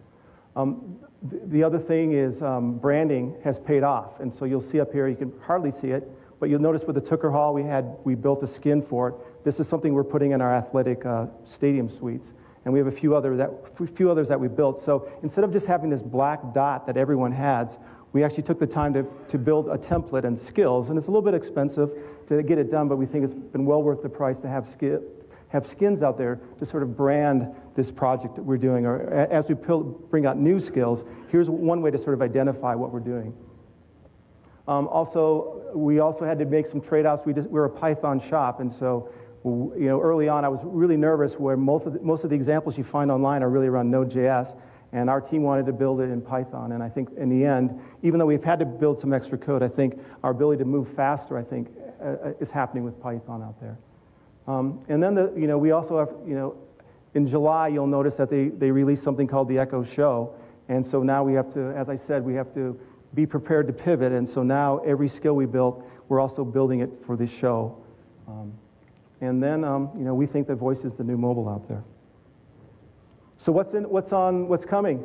Um, 0.57 0.99
th- 1.29 1.43
the 1.47 1.65
other 1.65 1.79
thing 1.79 2.13
is 2.13 2.43
um, 2.43 2.79
branding 2.79 3.37
has 3.43 3.59
paid 3.59 3.83
off. 3.83 4.21
And 4.21 4.33
so 4.33 4.45
you'll 4.45 4.61
see 4.61 4.81
up 4.81 4.93
here, 4.93 5.09
you 5.09 5.17
can 5.17 5.33
hardly 5.47 5.71
see 5.71 5.89
it, 5.89 6.09
but 6.39 6.49
you'll 6.49 6.61
notice 6.61 6.85
with 6.85 6.97
the 6.97 7.01
Tooker 7.01 7.31
Hall, 7.31 7.55
we, 7.55 7.63
had, 7.63 7.97
we 8.05 8.15
built 8.15 8.43
a 8.43 8.47
skin 8.47 8.83
for 8.83 9.09
it. 9.09 9.15
This 9.45 9.59
is 9.59 9.69
something 9.69 9.95
we're 9.95 10.05
putting 10.05 10.33
in 10.33 10.41
our 10.41 10.55
athletic 10.55 11.05
uh, 11.07 11.27
stadium 11.45 11.89
suites. 11.89 12.35
And 12.65 12.73
we 12.73 12.79
have 12.79 12.89
a 12.89 12.93
few, 12.93 13.15
other 13.15 13.37
that, 13.37 13.51
few 13.95 14.11
others 14.11 14.29
that 14.29 14.41
we 14.41 14.49
built. 14.49 14.81
So 14.81 15.09
instead 15.23 15.45
of 15.45 15.53
just 15.53 15.67
having 15.67 15.91
this 15.91 16.03
black 16.03 16.55
dot 16.55 16.87
that 16.87 16.97
everyone 16.97 17.33
has, 17.33 17.79
we 18.15 18.23
actually 18.23 18.45
took 18.45 18.61
the 18.61 18.67
time 18.67 18.95
to, 18.95 19.05
to 19.29 19.37
build 19.37 19.69
a 19.69 19.77
template 19.77 20.25
and 20.25 20.39
skills. 20.39 20.89
And 20.89 20.97
it's 20.97 21.09
a 21.09 21.11
little 21.11 21.21
bit 21.21 21.35
expensive 21.35 21.91
to 22.29 22.43
get 22.45 22.59
it 22.59 22.71
done, 22.71 22.89
but 22.89 22.97
we 22.97 23.07
think 23.07 23.25
it's 23.25 23.35
been 23.35 23.67
well 23.67 23.83
worth 23.83 24.03
the 24.03 24.09
price 24.09 24.39
to 24.41 24.49
have, 24.49 24.69
ski, 24.69 24.95
have 25.49 25.67
skins 25.67 26.01
out 26.01 26.17
there 26.17 26.41
to 26.61 26.65
sort 26.65 26.85
of 26.85 26.97
brand 26.97 27.53
this 27.75 27.91
project 27.91 28.37
that 28.37 28.43
we're 28.43 28.57
doing. 28.57 28.87
Or 28.87 29.03
as 29.11 29.49
we 29.49 29.57
bring 29.57 30.27
out 30.27 30.39
new 30.39 30.61
skills, 30.61 31.05
here's 31.29 31.51
one 31.51 31.83
way 31.83 31.91
to 31.91 31.99
sort 31.99 32.15
of 32.15 32.23
identify 32.23 32.77
what 32.77 32.93
we're 32.93 33.01
doing. 33.01 33.35
Um, 34.69 34.87
also, 34.87 35.73
we 35.75 35.99
also 35.99 36.25
had 36.25 36.39
to 36.39 36.45
make 36.45 36.67
some 36.67 36.81
trade-offs. 36.81 37.27
We 37.27 37.35
just, 37.35 37.51
we're 37.51 37.65
a 37.65 37.71
Python 37.71 38.21
shop, 38.21 38.61
and 38.61 38.73
so 38.73 39.11
you 39.45 39.75
know, 39.89 40.01
early 40.01 40.29
on, 40.29 40.45
I 40.45 40.49
was 40.49 40.61
really 40.63 40.97
nervous 40.97 41.35
where 41.35 41.57
most 41.57 41.85
of, 41.85 41.93
the, 41.93 42.01
most 42.01 42.25
of 42.25 42.31
the 42.31 42.37
examples 42.37 42.79
you 42.79 42.85
find 42.85 43.11
online 43.11 43.43
are 43.43 43.51
really 43.51 43.67
around 43.67 43.91
Node.js, 43.91 44.57
and 44.95 45.11
our 45.11 45.21
team 45.21 45.43
wanted 45.43 45.67
to 45.67 45.73
build 45.73 46.01
it 46.01 46.05
in 46.05 46.23
Python. 46.23 46.73
And 46.73 46.83
I 46.83 46.89
think 46.89 47.11
in 47.19 47.29
the 47.29 47.45
end, 47.45 47.79
even 48.03 48.19
though 48.19 48.27
we've 48.27 48.45
had 48.45 48.61
to 48.61 48.65
build 48.65 49.01
some 49.01 49.13
extra 49.13 49.37
code, 49.37 49.61
I 49.61 49.69
think 49.69 49.99
our 50.23 50.31
ability 50.31 50.61
to 50.61 50.65
move 50.65 50.89
faster, 50.89 51.37
I 51.37 51.43
think, 51.43 51.69
uh, 52.01 52.05
uh 52.05 52.33
is 52.39 52.53
happening 52.53 52.85
with 52.85 52.99
Python 53.03 53.43
out 53.43 53.61
there. 53.61 53.77
Um, 54.47 54.85
and 54.89 55.03
then, 55.03 55.17
the, 55.17 55.33
you 55.37 55.49
know, 55.49 55.59
we 55.59 55.73
also 55.73 55.99
have, 55.99 56.15
you 56.27 56.37
know, 56.37 56.55
in 57.15 57.27
July, 57.27 57.69
you'll 57.69 57.89
notice 57.89 58.15
that 58.17 58.31
they, 58.31 58.49
they 58.49 58.71
released 58.71 59.03
something 59.03 59.27
called 59.27 59.49
the 59.49 59.59
Echo 59.59 59.83
Show. 59.83 60.33
And 60.69 60.87
so 60.87 61.03
now 61.03 61.25
we 61.25 61.35
have 61.35 61.53
to, 61.55 61.77
as 61.77 61.89
I 61.89 61.97
said, 61.97 62.25
we 62.25 62.35
have 62.35 62.55
to 62.55 62.79
be 63.15 63.27
prepared 63.27 63.67
to 63.67 63.73
pivot. 63.73 64.13
And 64.13 64.29
so 64.29 64.45
now 64.45 64.79
every 64.79 65.09
skill 65.09 65.35
we 65.35 65.47
built, 65.47 65.85
we're 66.09 66.21
also 66.21 66.45
building 66.45 66.81
it 66.81 66.91
for 67.05 67.17
this 67.17 67.33
show. 67.33 67.77
Um, 68.29 68.53
and 69.21 69.43
then, 69.43 69.65
um, 69.65 69.91
you 69.97 70.05
know, 70.05 70.15
we 70.15 70.27
think 70.27 70.47
that 70.47 70.57
voice 70.57 70.85
is 70.85 70.95
the 70.95 71.05
new 71.05 71.17
mobile 71.17 71.49
out 71.49 71.69
there. 71.69 71.83
So 73.37 73.53
what's, 73.53 73.75
in, 73.75 73.85
what's 73.85 74.13
on, 74.13 74.49
what's 74.49 74.65
coming? 74.65 75.05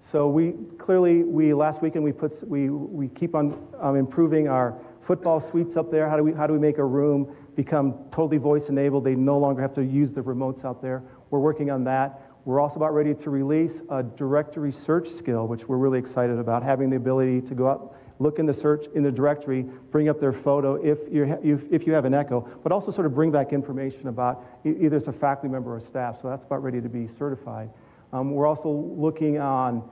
So 0.00 0.28
we 0.28 0.54
clearly, 0.78 1.22
we 1.22 1.52
last 1.54 1.82
weekend 1.82 2.04
we 2.04 2.12
put, 2.12 2.46
we, 2.48 2.70
we 2.70 3.08
keep 3.08 3.34
on 3.34 3.66
um, 3.80 3.96
improving 3.96 4.48
our 4.48 4.78
football 5.02 5.40
suites 5.40 5.76
up 5.76 5.90
there. 5.90 6.08
How 6.08 6.16
do 6.16 6.22
we, 6.22 6.32
how 6.32 6.46
do 6.46 6.52
we 6.52 6.58
make 6.58 6.78
a 6.78 6.84
room 6.84 7.34
become 7.56 7.94
totally 8.10 8.38
voice 8.38 8.68
enabled? 8.68 9.04
They 9.04 9.14
no 9.14 9.38
longer 9.38 9.60
have 9.62 9.74
to 9.74 9.84
use 9.84 10.12
the 10.12 10.22
remotes 10.22 10.64
out 10.64 10.82
there. 10.82 11.02
We're 11.30 11.40
working 11.40 11.70
on 11.70 11.84
that. 11.84 12.22
We're 12.44 12.60
also 12.60 12.76
about 12.76 12.94
ready 12.94 13.14
to 13.14 13.30
release 13.30 13.82
a 13.90 14.02
directory 14.02 14.72
search 14.72 15.08
skill, 15.08 15.46
which 15.46 15.68
we're 15.68 15.76
really 15.76 15.98
excited 15.98 16.38
about, 16.38 16.62
having 16.62 16.88
the 16.88 16.96
ability 16.96 17.42
to 17.42 17.54
go 17.54 17.68
out 17.68 17.96
look 18.18 18.38
in 18.38 18.46
the 18.46 18.54
search 18.54 18.86
in 18.94 19.02
the 19.02 19.12
directory, 19.12 19.62
bring 19.90 20.08
up 20.08 20.20
their 20.20 20.32
photo 20.32 20.74
if, 20.74 20.98
you 21.12 21.68
if 21.70 21.86
you 21.86 21.92
have 21.92 22.04
an 22.04 22.14
echo, 22.14 22.48
but 22.62 22.72
also 22.72 22.90
sort 22.90 23.06
of 23.06 23.14
bring 23.14 23.30
back 23.30 23.52
information 23.52 24.08
about 24.08 24.44
either 24.64 24.96
it's 24.96 25.06
a 25.06 25.12
faculty 25.12 25.48
member 25.48 25.74
or 25.74 25.80
staff. 25.80 26.20
So 26.20 26.28
that's 26.28 26.44
about 26.44 26.62
ready 26.62 26.80
to 26.80 26.88
be 26.88 27.06
certified. 27.06 27.70
Um, 28.12 28.32
we're 28.32 28.46
also 28.46 28.70
looking 28.70 29.38
on, 29.38 29.88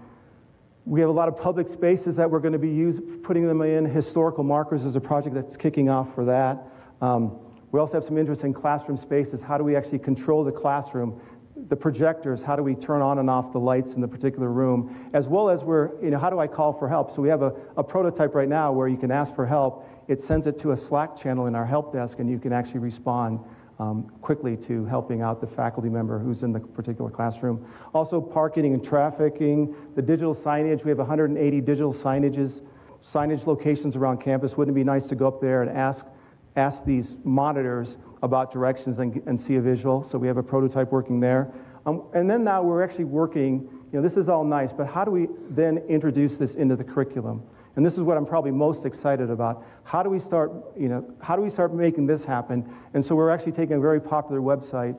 we 0.87 1.01
have 1.01 1.11
a 1.11 1.12
lot 1.12 1.29
of 1.29 1.37
public 1.37 1.69
spaces 1.69 2.17
that 2.17 2.31
we're 2.31 2.41
going 2.41 2.53
to 2.53 2.59
be 2.59 2.71
use, 2.71 3.01
putting 3.23 3.47
them 3.47 3.62
in. 3.62 3.85
Historical 3.85 4.43
markers 4.43 4.85
is 4.85 4.97
a 4.97 5.01
project 5.01 5.35
that's 5.35 5.57
kicking 5.57 5.89
off 5.89 6.15
for 6.15 6.25
that. 6.25 6.65
Um, 7.01 7.39
we 7.73 7.81
also 7.81 7.95
have 7.95 8.05
some 8.05 8.17
interesting 8.17 8.55
classroom 8.55 8.97
spaces. 8.97 9.43
How 9.43 9.59
do 9.59 9.65
we 9.65 9.77
actually 9.77 9.99
control 9.99 10.45
the 10.45 10.53
classroom 10.53 11.21
the 11.69 11.77
projectors, 11.77 12.42
how 12.42 12.55
do 12.55 12.62
we 12.62 12.75
turn 12.75 13.01
on 13.01 13.19
and 13.19 13.31
off 13.31 13.53
the 13.53 13.59
lights 13.59 13.95
in 13.95 14.01
the 14.01 14.09
particular 14.09 14.51
room, 14.51 15.11
as 15.14 15.27
well 15.27 15.49
as 15.49 15.64
we're, 15.64 16.01
you 16.03 16.11
know, 16.11 16.19
how 16.19 16.29
do 16.29 16.38
I 16.38 16.47
call 16.47 16.73
for 16.73 16.88
help? 16.88 17.11
So 17.11 17.23
we 17.23 17.29
have 17.29 17.42
a, 17.42 17.53
a 17.77 17.83
prototype 17.83 18.35
right 18.35 18.49
now 18.49 18.73
where 18.73 18.88
you 18.88 18.97
can 18.97 19.11
ask 19.11 19.35
for 19.35 19.47
help. 19.47 19.88
It 20.07 20.21
sends 20.21 20.47
it 20.47 20.59
to 20.59 20.73
a 20.73 20.77
Slack 20.77 21.16
channel 21.16 21.47
in 21.47 21.55
our 21.55 21.64
help 21.64 21.92
desk, 21.92 22.19
and 22.19 22.31
you 22.31 22.38
can 22.38 22.53
actually 22.53 22.81
respond 22.81 23.40
um, 23.79 24.11
quickly 24.21 24.57
to 24.57 24.85
helping 24.87 25.23
out 25.23 25.40
the 25.40 25.47
faculty 25.47 25.88
member 25.88 26.19
who's 26.19 26.42
in 26.42 26.53
the 26.53 26.61
particular 26.61 27.11
classroom. 27.11 27.66
Also, 27.95 28.21
parking 28.21 28.75
and 28.75 28.85
trafficking, 28.85 29.75
the 29.95 30.03
digital 30.03 30.35
signage. 30.35 30.85
We 30.85 30.90
have 30.90 30.99
180 30.99 31.61
digital 31.62 31.92
signages, 31.92 32.62
signage 33.03 33.47
locations 33.47 33.97
around 33.97 34.19
campus. 34.19 34.57
Wouldn't 34.57 34.75
it 34.75 34.79
be 34.79 34.85
nice 34.85 35.07
to 35.09 35.14
go 35.14 35.27
up 35.27 35.40
there 35.40 35.62
and 35.62 35.77
ask, 35.77 36.07
ask 36.55 36.85
these 36.85 37.16
monitors 37.25 37.99
about 38.23 38.51
directions 38.51 38.99
and, 38.99 39.23
and 39.27 39.39
see 39.39 39.57
a 39.57 39.61
visual. 39.61 40.03
So 40.03 40.19
we 40.19 40.27
have 40.27 40.37
a 40.37 40.43
prototype 40.43 40.93
working 40.93 41.21
there. 41.21 41.53
Um, 41.85 42.05
and 42.15 42.29
then 42.29 42.43
now 42.43 42.63
we're 42.63 42.83
actually 42.83 43.05
working, 43.05 43.69
you 43.93 43.99
know, 43.99 44.03
this 44.03 44.17
is 44.17 44.29
all 44.29 44.45
nice, 44.45 44.73
but 44.73 44.87
how 44.87 45.05
do 45.05 45.11
we 45.11 45.29
then 45.51 45.79
introduce 45.89 46.37
this 46.37 46.55
into 46.55 46.75
the 46.77 46.85
curriculum? 46.85 47.43
And 47.77 47.85
this 47.85 47.95
is 47.95 48.01
what 48.01 48.17
I'm 48.17 48.27
probably 48.27 48.51
most 48.51 48.87
excited 48.87 49.31
about. 49.31 49.65
How 49.85 50.03
do 50.03 50.09
we 50.09 50.19
start, 50.19 50.51
you 50.77 50.89
know, 50.89 51.05
how 51.21 51.37
do 51.37 51.43
we 51.43 51.51
start 51.51 51.75
making 51.75 52.07
this 52.07 52.25
happen? 52.25 52.69
And 52.95 53.05
so 53.05 53.15
we're 53.15 53.31
actually 53.31 53.53
taking 53.53 53.77
a 53.77 53.81
very 53.81 54.01
popular 54.01 54.41
website, 54.41 54.97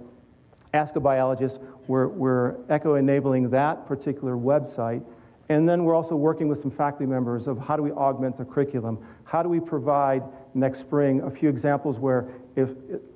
Ask 0.74 0.96
a 0.96 1.00
Biologist. 1.00 1.60
We're, 1.88 2.08
we're 2.08 2.56
echo 2.70 2.96
enabling 2.96 3.50
that 3.50 3.88
particular 3.88 4.36
website. 4.36 5.04
And 5.50 5.68
then 5.68 5.86
we're 5.86 5.96
also 5.96 6.16
working 6.16 6.48
with 6.48 6.62
some 6.62 6.72
faculty 6.72 7.06
members 7.06 7.48
of 7.48 7.58
how 7.58 7.78
do 7.78 7.84
we 7.84 7.92
augment 7.92 8.38
the 8.38 8.46
curriculum? 8.46 9.00
How 9.24 9.42
do 9.42 9.50
we 9.50 9.60
provide 9.60 10.24
next 10.54 10.80
spring 10.80 11.22
a 11.22 11.32
few 11.32 11.50
examples 11.50 12.00
where 12.00 12.28
if 12.58 12.70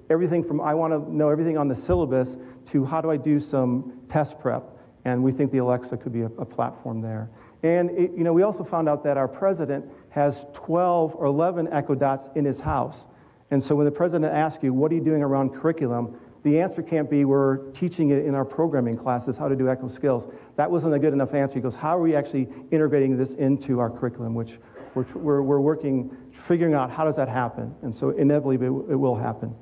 everything 0.10 0.44
from 0.44 0.62
I 0.62 0.74
want 0.74 0.94
to 0.94 1.14
know 1.14 1.30
everything 1.30 1.58
on 1.58 1.68
the 1.68 1.76
syllabus 1.76 2.38
to 2.68 2.86
how 2.86 3.02
do 3.02 3.10
I 3.10 3.18
do 3.18 3.40
some 3.40 4.00
test 4.10 4.40
prep, 4.40 4.64
and 5.04 5.24
we 5.24 5.32
think 5.32 5.52
the 5.52 5.58
Alexa 5.58 5.98
could 5.98 6.14
be 6.14 6.22
a, 6.22 6.32
a 6.38 6.46
platform 6.46 7.02
there. 7.02 7.30
And 7.64 7.90
it, 7.92 8.12
you 8.16 8.24
know, 8.24 8.34
we 8.34 8.44
also 8.44 8.64
found 8.64 8.88
out 8.88 9.04
that 9.04 9.18
our 9.18 9.28
president 9.28 9.86
has 10.10 10.46
12 10.54 11.16
or 11.16 11.26
11 11.26 11.70
Echo 11.72 11.96
Dots 11.96 12.30
in 12.36 12.46
his 12.46 12.60
house. 12.60 13.08
And 13.52 13.62
so 13.62 13.76
when 13.76 13.86
the 13.86 13.92
president 13.92 14.34
asks 14.34 14.64
you, 14.64 14.74
what 14.74 14.92
are 14.92 14.96
you 14.96 15.04
doing 15.04 15.22
around 15.22 15.52
curriculum? 15.52 16.20
The 16.44 16.60
answer 16.60 16.82
can't 16.82 17.10
be 17.10 17.26
we're 17.26 17.58
teaching 17.72 18.10
it 18.10 18.26
in 18.26 18.34
our 18.34 18.46
programming 18.46 18.98
classes 18.98 19.38
how 19.38 19.48
to 19.48 19.56
do 19.56 19.70
Echo 19.70 19.88
skills. 19.88 20.28
That 20.56 20.72
wasn't 20.72 20.96
a 20.96 21.00
good 21.00 21.14
enough 21.14 21.34
answer. 21.34 21.56
He 21.56 21.62
goes, 21.62 21.76
how 21.76 21.98
are 21.98 22.02
we 22.02 22.16
actually 22.16 22.50
integrating 22.72 23.18
this 23.18 23.34
into 23.36 23.80
our 23.80 23.90
curriculum, 23.90 24.34
which 24.34 24.58
we're, 24.96 25.04
we're, 25.16 25.42
we're 25.42 25.60
working, 25.60 26.16
figuring 26.42 26.74
out 26.74 26.92
how 26.92 27.06
does 27.06 27.16
that 27.16 27.30
happen. 27.30 27.76
And 27.82 27.96
so 27.96 28.10
inevitably 28.10 28.56
it, 28.56 28.70
will 28.70 29.16
happen. 29.16 29.56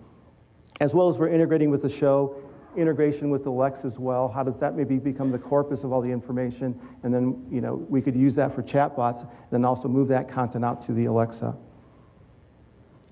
As 0.79 0.93
well 0.93 1.09
as 1.09 1.17
we're 1.17 1.29
integrating 1.29 1.69
with 1.69 1.81
the 1.81 1.89
show, 1.89 2.41
integration 2.75 3.29
with 3.29 3.43
the 3.43 3.51
Lex 3.51 3.83
as 3.83 3.99
well. 3.99 4.27
How 4.29 4.43
does 4.43 4.59
that 4.59 4.75
maybe 4.75 4.97
become 4.97 5.31
the 5.31 5.39
corpus 5.39 5.83
of 5.83 5.91
all 5.91 6.01
the 6.01 6.11
information? 6.11 6.79
And 7.03 7.13
then, 7.13 7.45
you 7.51 7.61
know, 7.61 7.75
we 7.75 8.01
could 8.01 8.15
use 8.15 8.35
that 8.35 8.53
for 8.53 8.63
chatbots, 8.63 9.29
then 9.51 9.65
also 9.65 9.87
move 9.87 10.07
that 10.09 10.29
content 10.29 10.63
out 10.63 10.81
to 10.83 10.93
the 10.93 11.05
Alexa. 11.05 11.55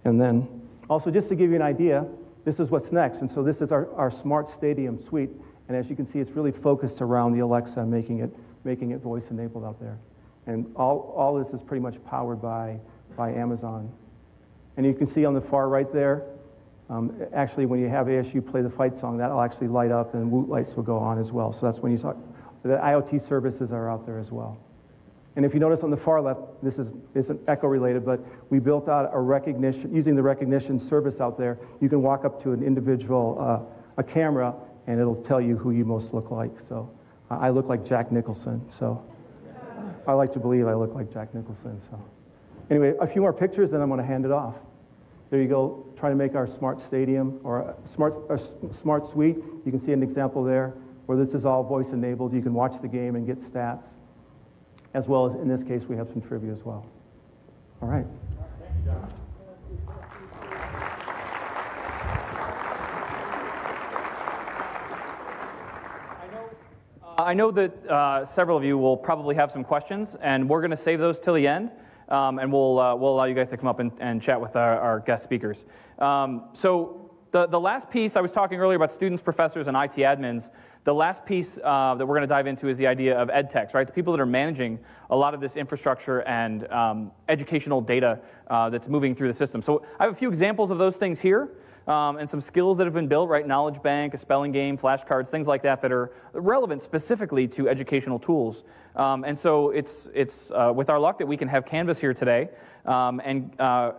And 0.05 0.21
then, 0.21 0.47
also 0.89 1.11
just 1.11 1.27
to 1.29 1.35
give 1.35 1.49
you 1.49 1.55
an 1.55 1.61
idea, 1.61 2.05
this 2.45 2.59
is 2.59 2.69
what's 2.69 2.91
next. 2.91 3.19
And 3.19 3.29
so 3.29 3.43
this 3.43 3.61
is 3.61 3.71
our, 3.71 3.93
our 3.95 4.09
smart 4.09 4.47
stadium 4.47 5.01
suite. 5.01 5.31
And 5.67 5.75
as 5.75 5.89
you 5.89 5.95
can 5.95 6.05
see, 6.05 6.19
it's 6.19 6.31
really 6.31 6.51
focused 6.51 7.01
around 7.01 7.33
the 7.33 7.39
Alexa, 7.39 7.85
making 7.85 8.19
it, 8.19 8.33
making 8.63 8.91
it 8.91 9.01
voice 9.01 9.25
enabled 9.31 9.65
out 9.65 9.81
there. 9.81 9.97
And 10.45 10.71
all, 10.77 11.13
all 11.17 11.35
this 11.35 11.53
is 11.53 11.61
pretty 11.61 11.81
much 11.81 12.01
powered 12.05 12.41
by, 12.41 12.79
by 13.17 13.33
Amazon. 13.33 13.91
And 14.77 14.85
you 14.85 14.93
can 14.93 15.07
see 15.07 15.25
on 15.25 15.33
the 15.33 15.41
far 15.41 15.67
right 15.67 15.91
there, 15.91 16.23
um, 16.89 17.19
actually, 17.33 17.65
when 17.65 17.81
you 17.81 17.89
have 17.89 18.07
ASU 18.07 18.45
play 18.45 18.61
the 18.61 18.69
fight 18.69 18.97
song, 18.97 19.17
that'll 19.17 19.41
actually 19.41 19.67
light 19.67 19.91
up 19.91 20.13
and 20.13 20.31
Woot 20.31 20.47
lights 20.47 20.75
will 20.75 20.83
go 20.83 20.97
on 20.97 21.19
as 21.19 21.33
well. 21.33 21.51
So 21.51 21.65
that's 21.65 21.79
when 21.79 21.91
you 21.91 21.97
talk, 21.97 22.15
the 22.63 22.77
IoT 22.77 23.27
services 23.27 23.73
are 23.73 23.91
out 23.91 24.05
there 24.05 24.19
as 24.19 24.31
well. 24.31 24.57
And 25.35 25.45
if 25.45 25.53
you 25.53 25.59
notice 25.59 25.83
on 25.83 25.91
the 25.91 25.97
far 25.97 26.21
left, 26.21 26.39
this 26.63 26.79
is, 26.79 26.93
isn't 27.13 27.39
echo 27.47 27.67
related, 27.67 28.05
but 28.05 28.21
we 28.49 28.59
built 28.59 28.87
out 28.87 29.11
a 29.13 29.19
recognition, 29.19 29.93
using 29.93 30.15
the 30.15 30.21
Rekognition 30.21 30.81
service 30.81 31.19
out 31.19 31.37
there, 31.37 31.59
you 31.79 31.89
can 31.89 32.01
walk 32.01 32.25
up 32.25 32.41
to 32.43 32.53
an 32.53 32.63
individual, 32.63 33.37
uh, 33.39 34.01
a 34.01 34.03
camera, 34.03 34.55
and 34.87 34.99
it'll 34.99 35.21
tell 35.21 35.41
you 35.41 35.57
who 35.57 35.71
you 35.71 35.85
most 35.85 36.13
look 36.13 36.31
like. 36.31 36.59
So 36.67 36.89
I 37.29 37.49
look 37.49 37.67
like 37.67 37.85
Jack 37.85 38.11
Nicholson. 38.11 38.67
So 38.69 39.03
I 40.07 40.13
like 40.13 40.31
to 40.31 40.39
believe 40.39 40.67
I 40.67 40.73
look 40.73 40.95
like 40.95 41.13
Jack 41.13 41.35
Nicholson. 41.35 41.79
So 41.89 42.03
anyway, 42.69 42.93
a 42.99 43.07
few 43.07 43.21
more 43.21 43.33
pictures, 43.33 43.71
then 43.71 43.81
I'm 43.81 43.89
going 43.89 43.99
to 43.99 44.05
hand 44.05 44.25
it 44.25 44.31
off. 44.31 44.55
There 45.29 45.41
you 45.41 45.47
go, 45.47 45.85
trying 45.97 46.13
to 46.13 46.15
make 46.15 46.35
our 46.35 46.47
smart 46.47 46.81
stadium 46.81 47.39
or 47.43 47.75
smart, 47.83 48.15
a 48.29 48.39
smart 48.73 49.09
suite. 49.09 49.37
You 49.65 49.71
can 49.71 49.79
see 49.79 49.91
an 49.91 50.01
example 50.01 50.43
there 50.43 50.73
where 51.05 51.17
this 51.17 51.33
is 51.33 51.45
all 51.45 51.63
voice 51.63 51.89
enabled. 51.89 52.33
You 52.33 52.41
can 52.41 52.53
watch 52.53 52.81
the 52.81 52.87
game 52.87 53.15
and 53.15 53.25
get 53.25 53.39
stats, 53.41 53.83
as 54.93 55.07
well 55.07 55.25
as 55.25 55.35
in 55.41 55.47
this 55.47 55.63
case, 55.63 55.83
we 55.83 55.97
have 55.97 56.07
some 56.09 56.21
trivia 56.21 56.51
as 56.51 56.63
well. 56.63 56.85
All 57.81 57.89
right. 57.89 58.05
I 67.19 67.33
know 67.33 67.51
that 67.51 67.87
uh, 67.87 68.25
several 68.25 68.57
of 68.57 68.63
you 68.63 68.77
will 68.77 68.95
probably 68.95 69.35
have 69.35 69.51
some 69.51 69.63
questions, 69.63 70.15
and 70.21 70.47
we're 70.47 70.61
going 70.61 70.71
to 70.71 70.77
save 70.77 70.99
those 70.99 71.19
till 71.19 71.33
the 71.33 71.47
end 71.47 71.71
um, 72.09 72.39
and 72.39 72.51
we'll, 72.51 72.79
uh, 72.79 72.95
we'll 72.95 73.13
allow 73.13 73.25
you 73.25 73.35
guys 73.35 73.49
to 73.49 73.57
come 73.57 73.67
up 73.67 73.79
and, 73.79 73.91
and 73.99 74.21
chat 74.21 74.39
with 74.39 74.55
our, 74.55 74.79
our 74.79 74.99
guest 74.99 75.23
speakers. 75.23 75.65
Um, 75.99 76.49
so 76.53 77.07
the, 77.31 77.47
the 77.47 77.59
last 77.59 77.89
piece, 77.89 78.15
I 78.15 78.21
was 78.21 78.31
talking 78.31 78.59
earlier 78.59 78.75
about 78.75 78.91
students, 78.91 79.21
professors, 79.21 79.67
and 79.67 79.75
IT 79.75 79.97
admins. 79.97 80.49
The 80.85 80.93
last 80.93 81.25
piece 81.25 81.59
uh, 81.63 81.95
that 81.95 82.05
we're 82.05 82.15
going 82.15 82.21
to 82.21 82.27
dive 82.27 82.47
into 82.47 82.69
is 82.69 82.77
the 82.77 82.87
idea 82.87 83.17
of 83.17 83.29
ed 83.29 83.49
techs, 83.49 83.73
right? 83.73 83.85
The 83.85 83.91
people 83.91 84.13
that 84.13 84.21
are 84.21 84.25
managing 84.25 84.79
a 85.09 85.15
lot 85.15 85.33
of 85.33 85.41
this 85.41 85.57
infrastructure 85.57 86.21
and 86.21 86.65
um, 86.71 87.11
educational 87.27 87.81
data 87.81 88.19
uh, 88.49 88.69
that's 88.69 88.87
moving 88.87 89.13
through 89.13 89.27
the 89.27 89.33
system. 89.33 89.61
So 89.61 89.85
I 89.99 90.05
have 90.05 90.13
a 90.13 90.15
few 90.15 90.29
examples 90.29 90.71
of 90.71 90.77
those 90.77 90.95
things 90.95 91.19
here. 91.19 91.49
Um, 91.87 92.17
and 92.17 92.29
some 92.29 92.41
skills 92.41 92.77
that 92.77 92.83
have 92.83 92.93
been 92.93 93.07
built, 93.07 93.29
right? 93.29 93.47
Knowledge 93.47 93.81
bank, 93.81 94.13
a 94.13 94.17
spelling 94.17 94.51
game, 94.51 94.77
flashcards, 94.77 95.29
things 95.29 95.47
like 95.47 95.63
that 95.63 95.81
that 95.81 95.91
are 95.91 96.11
relevant 96.33 96.81
specifically 96.81 97.47
to 97.47 97.69
educational 97.69 98.19
tools. 98.19 98.65
Um, 98.97 99.23
and 99.23 99.39
so 99.39 99.69
it's, 99.69 100.09
it's 100.13 100.51
uh, 100.51 100.73
with 100.75 100.89
our 100.89 100.99
luck 100.99 101.17
that 101.19 101.25
we 101.25 101.37
can 101.37 101.47
have 101.47 101.65
Canvas 101.65 101.97
here 101.97 102.13
today. 102.13 102.49
Um, 102.85 103.21
and 103.23 103.57
uh, 103.61 103.93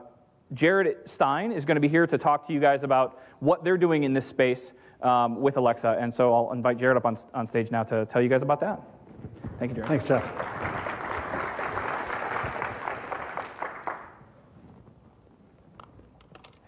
Jared 0.52 1.08
Stein 1.08 1.50
is 1.50 1.64
going 1.64 1.76
to 1.76 1.80
be 1.80 1.88
here 1.88 2.06
to 2.06 2.18
talk 2.18 2.46
to 2.48 2.52
you 2.52 2.60
guys 2.60 2.82
about 2.82 3.22
what 3.40 3.64
they're 3.64 3.78
doing 3.78 4.04
in 4.04 4.12
this 4.12 4.26
space 4.26 4.74
um, 5.02 5.40
with 5.40 5.56
Alexa. 5.56 5.96
And 5.98 6.12
so 6.12 6.34
I'll 6.34 6.52
invite 6.52 6.78
Jared 6.78 6.96
up 6.96 7.06
on, 7.06 7.16
on 7.32 7.46
stage 7.46 7.70
now 7.70 7.84
to 7.84 8.04
tell 8.06 8.20
you 8.20 8.28
guys 8.28 8.42
about 8.42 8.60
that. 8.60 8.82
Thank 9.58 9.70
you, 9.70 9.76
Jared. 9.76 9.88
Thanks, 9.88 10.04
Jeff. 10.04 10.77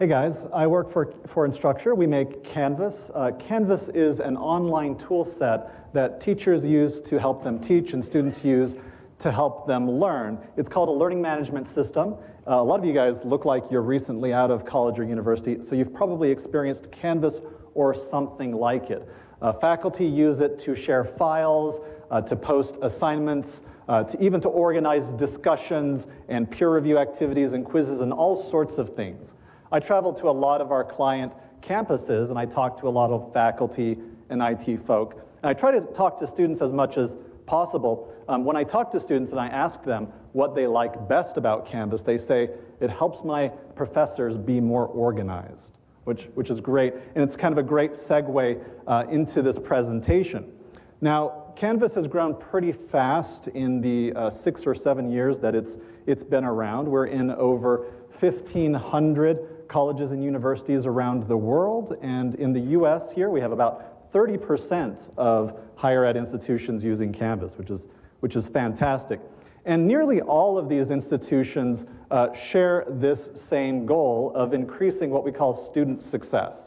Hey 0.01 0.07
guys, 0.07 0.47
I 0.51 0.65
work 0.65 0.91
for, 0.91 1.13
for 1.31 1.47
Instructure. 1.47 1.95
We 1.95 2.07
make 2.07 2.43
Canvas. 2.43 2.95
Uh, 3.13 3.33
Canvas 3.37 3.87
is 3.89 4.19
an 4.19 4.35
online 4.35 4.97
tool 4.97 5.25
set 5.37 5.93
that 5.93 6.19
teachers 6.19 6.65
use 6.65 7.01
to 7.01 7.19
help 7.19 7.43
them 7.43 7.59
teach 7.59 7.93
and 7.93 8.03
students 8.03 8.43
use 8.43 8.73
to 9.19 9.31
help 9.31 9.67
them 9.67 9.87
learn. 9.87 10.39
It's 10.57 10.67
called 10.67 10.89
a 10.89 10.91
learning 10.91 11.21
management 11.21 11.71
system. 11.75 12.15
Uh, 12.47 12.55
a 12.55 12.63
lot 12.63 12.79
of 12.79 12.85
you 12.85 12.93
guys 12.93 13.17
look 13.23 13.45
like 13.45 13.65
you're 13.69 13.83
recently 13.83 14.33
out 14.33 14.49
of 14.49 14.65
college 14.65 14.97
or 14.97 15.03
university, 15.03 15.59
so 15.69 15.75
you've 15.75 15.93
probably 15.93 16.31
experienced 16.31 16.91
Canvas 16.91 17.35
or 17.75 17.95
something 18.09 18.53
like 18.53 18.89
it. 18.89 19.07
Uh, 19.39 19.53
faculty 19.53 20.07
use 20.07 20.39
it 20.39 20.59
to 20.65 20.75
share 20.75 21.03
files, 21.03 21.79
uh, 22.09 22.19
to 22.21 22.35
post 22.35 22.73
assignments, 22.81 23.61
uh, 23.87 24.03
to 24.03 24.19
even 24.19 24.41
to 24.41 24.49
organize 24.49 25.03
discussions 25.19 26.07
and 26.27 26.49
peer 26.49 26.73
review 26.73 26.97
activities 26.97 27.53
and 27.53 27.63
quizzes 27.63 27.99
and 27.99 28.11
all 28.11 28.49
sorts 28.49 28.79
of 28.79 28.95
things. 28.95 29.35
I 29.71 29.79
travel 29.79 30.13
to 30.13 30.29
a 30.29 30.31
lot 30.31 30.59
of 30.59 30.71
our 30.71 30.83
client 30.83 31.33
campuses 31.61 32.29
and 32.29 32.37
I 32.37 32.45
talk 32.45 32.79
to 32.81 32.87
a 32.87 32.89
lot 32.89 33.09
of 33.11 33.31
faculty 33.31 33.97
and 34.29 34.41
IT 34.41 34.85
folk. 34.85 35.13
And 35.41 35.49
I 35.49 35.53
try 35.53 35.71
to 35.71 35.81
talk 35.95 36.19
to 36.19 36.27
students 36.27 36.61
as 36.61 36.73
much 36.73 36.97
as 36.97 37.11
possible. 37.45 38.13
Um, 38.27 38.43
when 38.43 38.57
I 38.57 38.63
talk 38.63 38.91
to 38.91 38.99
students 38.99 39.31
and 39.31 39.39
I 39.39 39.47
ask 39.47 39.81
them 39.83 40.07
what 40.33 40.55
they 40.55 40.67
like 40.67 41.07
best 41.07 41.37
about 41.37 41.67
Canvas, 41.67 42.01
they 42.01 42.17
say, 42.17 42.49
it 42.81 42.89
helps 42.89 43.23
my 43.23 43.47
professors 43.75 44.37
be 44.37 44.59
more 44.59 44.87
organized, 44.87 45.71
which, 46.03 46.23
which 46.33 46.49
is 46.49 46.59
great. 46.59 46.93
And 47.15 47.23
it's 47.23 47.35
kind 47.35 47.53
of 47.53 47.57
a 47.57 47.67
great 47.67 47.93
segue 47.93 48.63
uh, 48.87 49.03
into 49.09 49.41
this 49.41 49.57
presentation. 49.57 50.51
Now, 50.99 51.53
Canvas 51.55 51.93
has 51.95 52.07
grown 52.07 52.35
pretty 52.35 52.71
fast 52.71 53.47
in 53.49 53.81
the 53.81 54.13
uh, 54.13 54.29
six 54.29 54.63
or 54.65 54.75
seven 54.75 55.09
years 55.11 55.39
that 55.39 55.55
it's, 55.55 55.77
it's 56.07 56.23
been 56.23 56.43
around. 56.43 56.87
We're 56.87 57.07
in 57.07 57.31
over 57.31 57.87
1,500 58.19 59.50
colleges 59.71 60.11
and 60.11 60.23
universities 60.23 60.85
around 60.85 61.27
the 61.27 61.37
world. 61.37 61.97
And 62.01 62.35
in 62.35 62.51
the 62.51 62.59
US 62.77 63.03
here, 63.13 63.29
we 63.29 63.39
have 63.39 63.51
about 63.51 64.11
30% 64.13 64.97
of 65.17 65.57
higher 65.75 66.05
ed 66.05 66.17
institutions 66.17 66.83
using 66.83 67.13
Canvas, 67.13 67.53
which 67.57 67.69
is, 67.69 67.81
which 68.19 68.35
is 68.35 68.45
fantastic. 68.47 69.19
And 69.65 69.87
nearly 69.87 70.21
all 70.21 70.57
of 70.57 70.67
these 70.67 70.89
institutions 70.89 71.85
uh, 72.09 72.33
share 72.33 72.85
this 72.89 73.29
same 73.49 73.85
goal 73.85 74.33
of 74.35 74.53
increasing 74.53 75.09
what 75.09 75.23
we 75.23 75.31
call 75.31 75.69
student 75.71 76.01
success. 76.01 76.57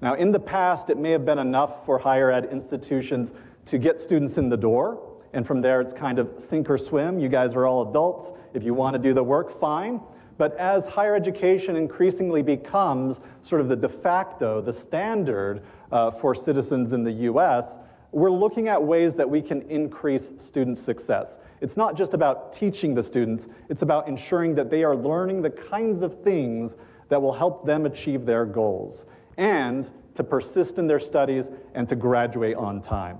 Now, 0.00 0.14
in 0.14 0.32
the 0.32 0.40
past, 0.40 0.88
it 0.88 0.98
may 0.98 1.10
have 1.10 1.24
been 1.24 1.38
enough 1.38 1.84
for 1.84 1.98
higher 1.98 2.30
ed 2.30 2.48
institutions 2.50 3.30
to 3.66 3.78
get 3.78 4.00
students 4.00 4.38
in 4.38 4.48
the 4.48 4.56
door, 4.56 5.00
and 5.32 5.46
from 5.46 5.60
there 5.60 5.80
it's 5.80 5.92
kind 5.92 6.18
of 6.18 6.28
sink 6.48 6.70
or 6.70 6.78
swim. 6.78 7.18
You 7.18 7.28
guys 7.28 7.54
are 7.54 7.66
all 7.66 7.88
adults. 7.88 8.30
If 8.54 8.62
you 8.62 8.74
want 8.74 8.94
to 8.94 8.98
do 8.98 9.14
the 9.14 9.22
work, 9.22 9.60
fine. 9.60 10.00
But 10.42 10.56
as 10.56 10.84
higher 10.86 11.14
education 11.14 11.76
increasingly 11.76 12.42
becomes 12.42 13.20
sort 13.44 13.60
of 13.60 13.68
the 13.68 13.76
de 13.76 13.88
facto, 13.88 14.60
the 14.60 14.72
standard 14.72 15.62
uh, 15.92 16.10
for 16.10 16.34
citizens 16.34 16.92
in 16.92 17.04
the 17.04 17.12
US, 17.30 17.76
we're 18.10 18.28
looking 18.28 18.66
at 18.66 18.82
ways 18.82 19.14
that 19.14 19.30
we 19.30 19.40
can 19.40 19.62
increase 19.70 20.24
student 20.44 20.84
success. 20.84 21.38
It's 21.60 21.76
not 21.76 21.96
just 21.96 22.12
about 22.12 22.52
teaching 22.52 22.92
the 22.92 23.04
students, 23.04 23.46
it's 23.68 23.82
about 23.82 24.08
ensuring 24.08 24.56
that 24.56 24.68
they 24.68 24.82
are 24.82 24.96
learning 24.96 25.42
the 25.42 25.50
kinds 25.50 26.02
of 26.02 26.20
things 26.24 26.74
that 27.08 27.22
will 27.22 27.32
help 27.32 27.64
them 27.64 27.86
achieve 27.86 28.26
their 28.26 28.44
goals 28.44 29.04
and 29.38 29.88
to 30.16 30.24
persist 30.24 30.76
in 30.76 30.88
their 30.88 30.98
studies 30.98 31.46
and 31.76 31.88
to 31.88 31.94
graduate 31.94 32.56
on 32.56 32.82
time. 32.82 33.18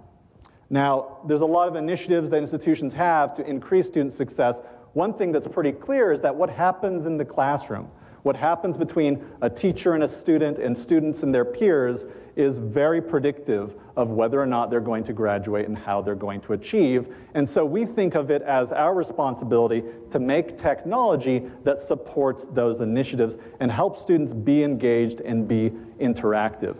Now, 0.70 1.18
there's 1.28 1.42
a 1.42 1.46
lot 1.46 1.68
of 1.68 1.76
initiatives 1.76 2.30
that 2.30 2.38
institutions 2.38 2.92
have 2.94 3.36
to 3.36 3.46
increase 3.48 3.86
student 3.86 4.12
success, 4.12 4.56
one 4.94 5.14
thing 5.14 5.32
that's 5.32 5.48
pretty 5.48 5.72
clear 5.72 6.12
is 6.12 6.20
that 6.20 6.34
what 6.34 6.50
happens 6.50 7.06
in 7.06 7.16
the 7.16 7.24
classroom, 7.24 7.88
what 8.22 8.36
happens 8.36 8.76
between 8.76 9.24
a 9.40 9.50
teacher 9.50 9.94
and 9.94 10.04
a 10.04 10.20
student 10.20 10.58
and 10.58 10.76
students 10.76 11.22
and 11.22 11.34
their 11.34 11.44
peers 11.44 12.04
is 12.36 12.58
very 12.58 13.02
predictive 13.02 13.74
of 13.96 14.08
whether 14.08 14.40
or 14.40 14.46
not 14.46 14.70
they're 14.70 14.80
going 14.80 15.04
to 15.04 15.12
graduate 15.12 15.68
and 15.68 15.76
how 15.76 16.00
they're 16.00 16.14
going 16.14 16.40
to 16.40 16.54
achieve. 16.54 17.14
And 17.34 17.48
so 17.48 17.64
we 17.64 17.84
think 17.84 18.14
of 18.14 18.30
it 18.30 18.40
as 18.42 18.72
our 18.72 18.94
responsibility 18.94 19.82
to 20.12 20.18
make 20.18 20.60
technology 20.60 21.42
that 21.64 21.86
supports 21.86 22.46
those 22.52 22.80
initiatives 22.80 23.36
and 23.60 23.70
helps 23.70 24.00
students 24.02 24.32
be 24.32 24.62
engaged 24.62 25.20
and 25.20 25.46
be 25.46 25.70
interactive. 26.00 26.76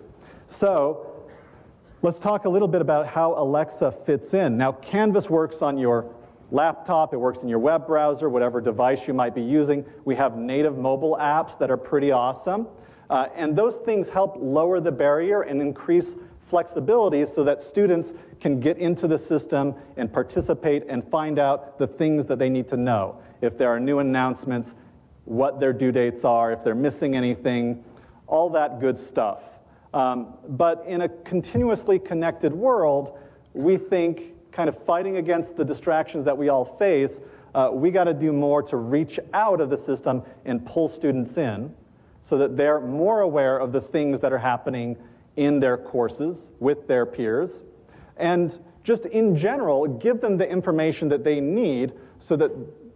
So 0.49 1.07
let's 2.01 2.19
talk 2.19 2.47
a 2.47 2.49
little 2.49 2.69
bit 2.69 2.81
about 2.81 3.07
how 3.07 3.35
Alexa 3.35 3.95
fits 4.07 4.33
in. 4.33 4.57
Now, 4.57 4.73
Canvas 4.73 5.29
works 5.29 5.57
on 5.61 5.77
your 5.77 6.15
laptop, 6.53 7.15
it 7.15 7.17
works 7.17 7.43
in 7.43 7.49
your 7.49 7.59
web 7.59 7.87
browser, 7.87 8.29
whatever 8.29 8.61
device 8.61 9.01
you 9.09 9.15
might 9.15 9.35
be 9.35 9.43
using. 9.43 9.85
We 10.05 10.15
have 10.17 10.37
native 10.37 10.77
mobile 10.77 11.17
apps 11.21 11.59
that 11.59 11.71
are 11.71 11.77
pretty 11.77 12.13
awesome. 12.13 12.69
Uh, 13.11 13.27
and 13.35 13.57
those 13.57 13.75
things 13.85 14.09
help 14.09 14.37
lower 14.39 14.79
the 14.79 14.93
barrier 14.93 15.43
and 15.43 15.61
increase 15.61 16.07
flexibility 16.49 17.25
so 17.35 17.43
that 17.45 17.63
students 17.63 18.13
can 18.41 18.61
get 18.61 18.77
into 18.77 19.09
the 19.09 19.19
system 19.19 19.75
and 19.97 20.13
participate 20.13 20.85
and 20.89 21.03
find 21.11 21.39
out 21.39 21.79
the 21.79 21.87
things 21.87 22.27
that 22.27 22.39
they 22.39 22.51
need 22.51 22.69
to 22.69 22.77
know. 22.77 23.19
If 23.41 23.57
there 23.57 23.71
are 23.71 23.81
new 23.81 24.01
announcements, 24.01 24.71
what 25.25 25.59
their 25.59 25.73
due 25.73 25.93
dates 25.93 26.25
are, 26.25 26.53
if 26.53 26.63
they're 26.63 26.75
missing 26.75 27.17
anything, 27.17 27.83
all 28.27 28.51
that 28.51 28.81
good 28.81 28.99
stuff. 28.99 29.41
Um, 29.95 30.35
but 30.49 30.85
in 30.87 31.03
a 31.03 31.09
continuously 31.09 31.99
connected 31.99 32.53
world, 32.53 33.19
we 33.55 33.77
think 33.77 34.35
kind 34.53 34.69
of 34.69 34.85
fighting 34.85 35.17
against 35.17 35.57
the 35.57 35.65
distractions 35.65 36.25
that 36.25 36.37
we 36.37 36.49
all 36.49 36.77
face, 36.79 37.13
uh, 37.55 37.71
we 37.73 37.91
got 37.91 38.05
to 38.05 38.15
do 38.15 38.33
more 38.33 38.63
to 38.63 38.77
reach 38.77 39.19
out 39.35 39.61
of 39.61 39.71
the 39.71 39.79
system 39.79 40.23
and 40.45 40.65
pull 40.65 40.89
students 40.89 41.37
in 41.37 41.75
so 42.29 42.39
that 42.39 42.57
they're 42.57 42.81
more 42.81 43.21
aware 43.21 43.59
of 43.59 43.73
the 43.73 43.81
things 43.81 44.21
that 44.21 44.33
are 44.33 44.39
happening 44.39 44.97
in 45.37 45.61
their 45.61 45.77
courses 45.77 46.37
with 46.61 46.87
their 46.87 47.05
peers. 47.05 47.51
And 48.17 48.59
just 48.85 49.07
in 49.07 49.37
general, 49.37 49.87
give 49.87 50.21
them 50.21 50.37
the 50.37 50.49
information 50.49 51.09
that 51.09 51.25
they 51.25 51.41
need 51.41 51.93
so 52.19 52.37
that 52.37 52.51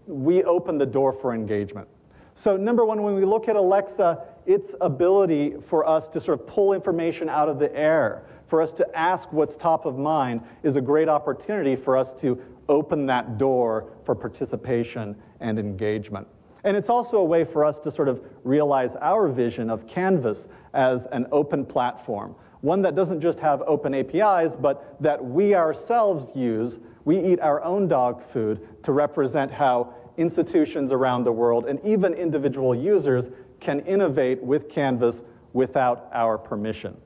we 0.06 0.44
open 0.44 0.78
the 0.78 0.86
door 0.86 1.12
for 1.12 1.34
engagement. 1.34 1.88
So, 2.34 2.56
number 2.56 2.84
one, 2.84 3.02
when 3.02 3.14
we 3.14 3.24
look 3.24 3.48
at 3.48 3.56
Alexa, 3.56 4.22
its 4.44 4.72
ability 4.80 5.54
for 5.68 5.88
us 5.88 6.06
to 6.08 6.20
sort 6.20 6.40
of 6.40 6.46
pull 6.46 6.74
information 6.74 7.28
out 7.28 7.48
of 7.48 7.58
the 7.58 7.74
air, 7.74 8.24
for 8.48 8.62
us 8.62 8.72
to 8.72 8.86
ask 8.96 9.32
what's 9.32 9.56
top 9.56 9.86
of 9.86 9.98
mind 9.98 10.40
is 10.62 10.76
a 10.76 10.80
great 10.80 11.08
opportunity 11.08 11.76
for 11.76 11.96
us 11.96 12.12
to 12.20 12.40
open 12.68 13.06
that 13.06 13.38
door 13.38 13.88
for 14.04 14.14
participation 14.14 15.16
and 15.40 15.58
engagement. 15.58 16.26
And 16.64 16.76
it's 16.76 16.88
also 16.88 17.18
a 17.18 17.24
way 17.24 17.44
for 17.44 17.64
us 17.64 17.78
to 17.80 17.92
sort 17.92 18.08
of 18.08 18.20
realize 18.42 18.90
our 19.00 19.28
vision 19.28 19.70
of 19.70 19.86
Canvas 19.86 20.48
as 20.74 21.06
an 21.12 21.26
open 21.30 21.64
platform, 21.64 22.34
one 22.60 22.82
that 22.82 22.96
doesn't 22.96 23.20
just 23.20 23.38
have 23.38 23.62
open 23.62 23.94
APIs, 23.94 24.56
but 24.56 24.96
that 25.00 25.24
we 25.24 25.54
ourselves 25.54 26.34
use. 26.36 26.78
We 27.04 27.20
eat 27.20 27.38
our 27.40 27.62
own 27.62 27.86
dog 27.86 28.22
food 28.32 28.66
to 28.82 28.90
represent 28.90 29.52
how 29.52 29.94
institutions 30.16 30.90
around 30.90 31.22
the 31.22 31.32
world 31.32 31.66
and 31.66 31.78
even 31.84 32.14
individual 32.14 32.74
users 32.74 33.26
can 33.60 33.80
innovate 33.80 34.42
with 34.42 34.68
Canvas 34.68 35.20
without 35.52 36.08
our 36.12 36.36
permission. 36.36 36.96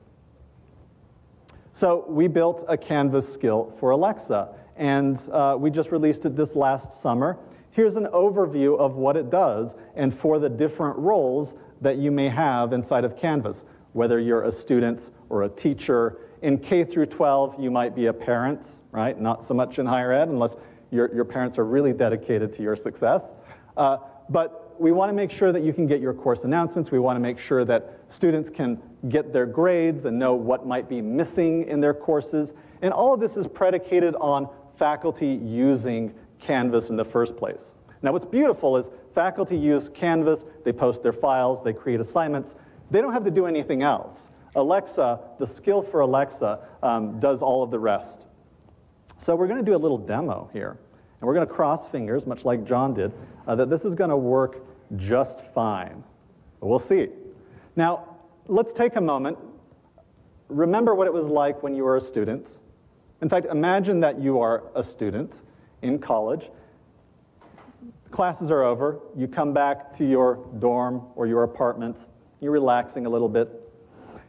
So 1.81 2.05
we 2.07 2.27
built 2.27 2.63
a 2.67 2.77
Canvas 2.77 3.27
skill 3.33 3.73
for 3.79 3.89
Alexa, 3.89 4.49
and 4.77 5.19
uh, 5.31 5.55
we 5.57 5.71
just 5.71 5.89
released 5.89 6.23
it 6.25 6.35
this 6.37 6.55
last 6.55 7.01
summer. 7.01 7.39
Here's 7.71 7.95
an 7.95 8.05
overview 8.13 8.77
of 8.77 8.97
what 8.97 9.17
it 9.17 9.31
does 9.31 9.71
and 9.95 10.15
for 10.19 10.37
the 10.37 10.47
different 10.47 10.95
roles 10.99 11.55
that 11.81 11.97
you 11.97 12.11
may 12.11 12.29
have 12.29 12.73
inside 12.73 13.03
of 13.03 13.17
Canvas, 13.17 13.63
whether 13.93 14.19
you're 14.19 14.43
a 14.43 14.51
student 14.51 15.01
or 15.29 15.41
a 15.45 15.49
teacher. 15.49 16.19
In 16.43 16.59
K 16.59 16.85
through 16.85 17.07
12, 17.07 17.55
you 17.59 17.71
might 17.71 17.95
be 17.95 18.05
a 18.05 18.13
parent, 18.13 18.61
right? 18.91 19.19
Not 19.19 19.47
so 19.47 19.55
much 19.55 19.79
in 19.79 19.87
higher 19.87 20.13
ed, 20.13 20.29
unless 20.29 20.55
your, 20.91 21.11
your 21.15 21.25
parents 21.25 21.57
are 21.57 21.65
really 21.65 21.93
dedicated 21.93 22.55
to 22.57 22.61
your 22.61 22.75
success. 22.75 23.23
Uh, 23.75 23.97
but 24.29 24.60
we 24.81 24.91
want 24.91 25.09
to 25.09 25.13
make 25.13 25.29
sure 25.29 25.51
that 25.51 25.61
you 25.61 25.73
can 25.73 25.85
get 25.85 26.01
your 26.01 26.13
course 26.13 26.39
announcements. 26.43 26.89
We 26.89 26.97
want 26.97 27.15
to 27.15 27.19
make 27.19 27.37
sure 27.37 27.63
that 27.65 27.99
students 28.07 28.49
can 28.49 28.81
get 29.09 29.31
their 29.31 29.45
grades 29.45 30.05
and 30.05 30.17
know 30.17 30.33
what 30.33 30.65
might 30.65 30.89
be 30.89 31.01
missing 31.01 31.67
in 31.67 31.79
their 31.79 31.93
courses. 31.93 32.51
And 32.81 32.91
all 32.91 33.13
of 33.13 33.19
this 33.19 33.37
is 33.37 33.45
predicated 33.45 34.15
on 34.15 34.49
faculty 34.79 35.27
using 35.27 36.15
Canvas 36.39 36.89
in 36.89 36.95
the 36.95 37.05
first 37.05 37.37
place. 37.37 37.61
Now, 38.01 38.11
what's 38.11 38.25
beautiful 38.25 38.75
is 38.75 38.87
faculty 39.13 39.55
use 39.55 39.87
Canvas, 39.93 40.39
they 40.65 40.71
post 40.71 41.03
their 41.03 41.13
files, 41.13 41.63
they 41.63 41.73
create 41.73 41.99
assignments. 41.99 42.55
They 42.89 43.01
don't 43.01 43.13
have 43.13 43.25
to 43.25 43.31
do 43.31 43.45
anything 43.45 43.83
else. 43.83 44.15
Alexa, 44.55 45.19
the 45.39 45.45
skill 45.45 45.83
for 45.83 45.99
Alexa, 45.99 46.59
um, 46.81 47.19
does 47.19 47.43
all 47.43 47.61
of 47.61 47.69
the 47.69 47.79
rest. 47.79 48.25
So 49.23 49.35
we're 49.35 49.47
going 49.47 49.63
to 49.63 49.71
do 49.71 49.75
a 49.75 49.77
little 49.77 49.99
demo 49.99 50.49
here. 50.51 50.79
And 51.19 51.27
we're 51.27 51.35
going 51.35 51.47
to 51.47 51.53
cross 51.53 51.87
fingers, 51.91 52.25
much 52.25 52.43
like 52.45 52.65
John 52.65 52.95
did, 52.95 53.11
uh, 53.47 53.53
that 53.53 53.69
this 53.69 53.81
is 53.81 53.93
going 53.93 54.09
to 54.09 54.17
work 54.17 54.65
just 54.97 55.35
fine. 55.53 56.03
We'll 56.59 56.79
see. 56.79 57.07
Now, 57.75 58.17
let's 58.47 58.73
take 58.73 58.95
a 58.95 59.01
moment. 59.01 59.37
Remember 60.49 60.93
what 60.93 61.07
it 61.07 61.13
was 61.13 61.25
like 61.25 61.63
when 61.63 61.75
you 61.75 61.83
were 61.83 61.97
a 61.97 62.01
student. 62.01 62.47
In 63.21 63.29
fact, 63.29 63.47
imagine 63.47 63.99
that 64.01 64.19
you 64.19 64.39
are 64.39 64.63
a 64.75 64.83
student 64.83 65.33
in 65.81 65.99
college. 65.99 66.49
Classes 68.11 68.51
are 68.51 68.63
over. 68.63 68.99
You 69.15 69.27
come 69.27 69.53
back 69.53 69.97
to 69.97 70.05
your 70.05 70.45
dorm 70.59 71.03
or 71.15 71.27
your 71.27 71.43
apartment. 71.43 71.97
You're 72.41 72.51
relaxing 72.51 73.05
a 73.05 73.09
little 73.09 73.29
bit. 73.29 73.49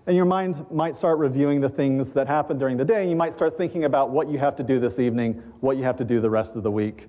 And 0.06 0.16
your 0.16 0.24
mind 0.24 0.64
might 0.70 0.96
start 0.96 1.18
reviewing 1.18 1.60
the 1.60 1.68
things 1.68 2.08
that 2.14 2.26
happened 2.26 2.58
during 2.58 2.76
the 2.76 2.84
day, 2.84 3.02
and 3.02 3.10
you 3.10 3.14
might 3.14 3.34
start 3.34 3.56
thinking 3.56 3.84
about 3.84 4.10
what 4.10 4.28
you 4.28 4.38
have 4.38 4.56
to 4.56 4.64
do 4.64 4.80
this 4.80 4.98
evening, 4.98 5.42
what 5.60 5.76
you 5.76 5.84
have 5.84 5.96
to 5.98 6.04
do 6.04 6.20
the 6.20 6.30
rest 6.30 6.56
of 6.56 6.64
the 6.64 6.70
week. 6.70 7.08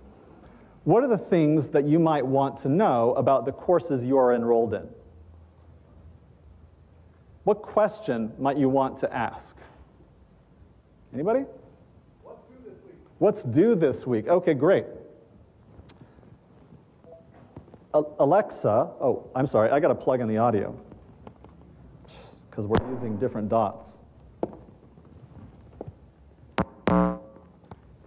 What 0.83 1.03
are 1.03 1.07
the 1.07 1.17
things 1.17 1.69
that 1.69 1.85
you 1.85 1.97
might 1.97 2.25
want 2.25 2.61
to 2.63 2.69
know 2.69 3.13
about 3.13 3.45
the 3.45 3.51
courses 3.51 4.03
you 4.03 4.17
are 4.17 4.33
enrolled 4.33 4.73
in? 4.73 4.87
What 7.45 7.61
question 7.61 8.31
might 8.37 8.57
you 8.57 8.69
want 8.69 8.99
to 8.99 9.13
ask? 9.13 9.55
Anybody? 11.13 11.45
What's 12.23 12.41
due 12.47 12.55
this 12.65 12.73
week? 12.85 12.95
What's 13.19 13.43
due 13.43 13.75
this 13.75 14.05
week? 14.05 14.27
Okay, 14.27 14.53
great. 14.53 14.85
Alexa, 17.93 18.89
oh, 18.99 19.29
I'm 19.35 19.47
sorry, 19.47 19.69
I 19.69 19.79
got 19.79 19.89
to 19.89 19.95
plug 19.95 20.19
in 20.19 20.27
the 20.27 20.37
audio 20.37 20.75
because 22.49 22.65
we're 22.65 22.91
using 22.91 23.17
different 23.17 23.49
dots. 23.49 23.87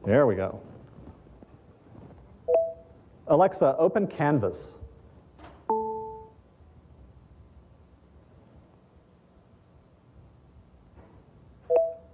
There 0.05 0.27
we 0.27 0.35
go. 0.35 0.61
Alexa, 3.29 3.75
open 3.79 4.07
Canvas. 4.07 4.57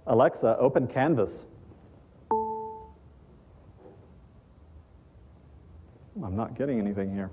Alexa, 0.07 0.57
open 0.59 0.87
Canvas. 0.87 1.29
I'm 6.23 6.35
not 6.35 6.57
getting 6.57 6.79
anything 6.79 7.13
here. 7.13 7.29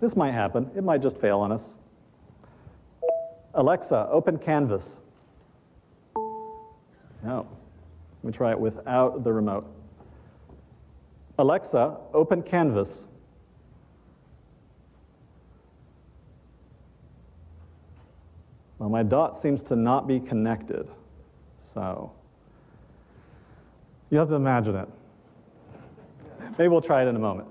This 0.00 0.16
might 0.16 0.32
happen. 0.32 0.70
It 0.76 0.82
might 0.84 1.02
just 1.02 1.18
fail 1.18 1.38
on 1.38 1.52
us. 1.52 1.62
Alexa, 3.54 4.08
open 4.10 4.38
Canvas. 4.38 4.82
No. 7.22 7.46
Let 8.22 8.32
me 8.32 8.36
try 8.36 8.50
it 8.50 8.60
without 8.60 9.24
the 9.24 9.32
remote. 9.32 9.66
Alexa, 11.38 11.96
open 12.14 12.42
Canvas. 12.42 13.04
Well, 18.78 18.88
my 18.88 19.02
dot 19.02 19.40
seems 19.40 19.62
to 19.64 19.76
not 19.76 20.06
be 20.06 20.20
connected. 20.20 20.88
So, 21.74 22.12
you 24.10 24.18
have 24.18 24.28
to 24.28 24.34
imagine 24.34 24.76
it. 24.76 24.88
Maybe 26.58 26.68
we'll 26.68 26.80
try 26.80 27.02
it 27.02 27.08
in 27.08 27.16
a 27.16 27.18
moment. 27.18 27.48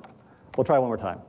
We'll 0.57 0.65
try 0.65 0.79
one 0.79 0.88
more 0.88 0.97
time. 0.97 1.19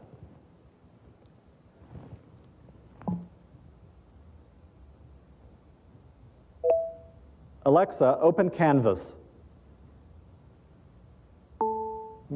Alexa, 7.66 8.18
open 8.22 8.48
Canvas. 8.48 9.00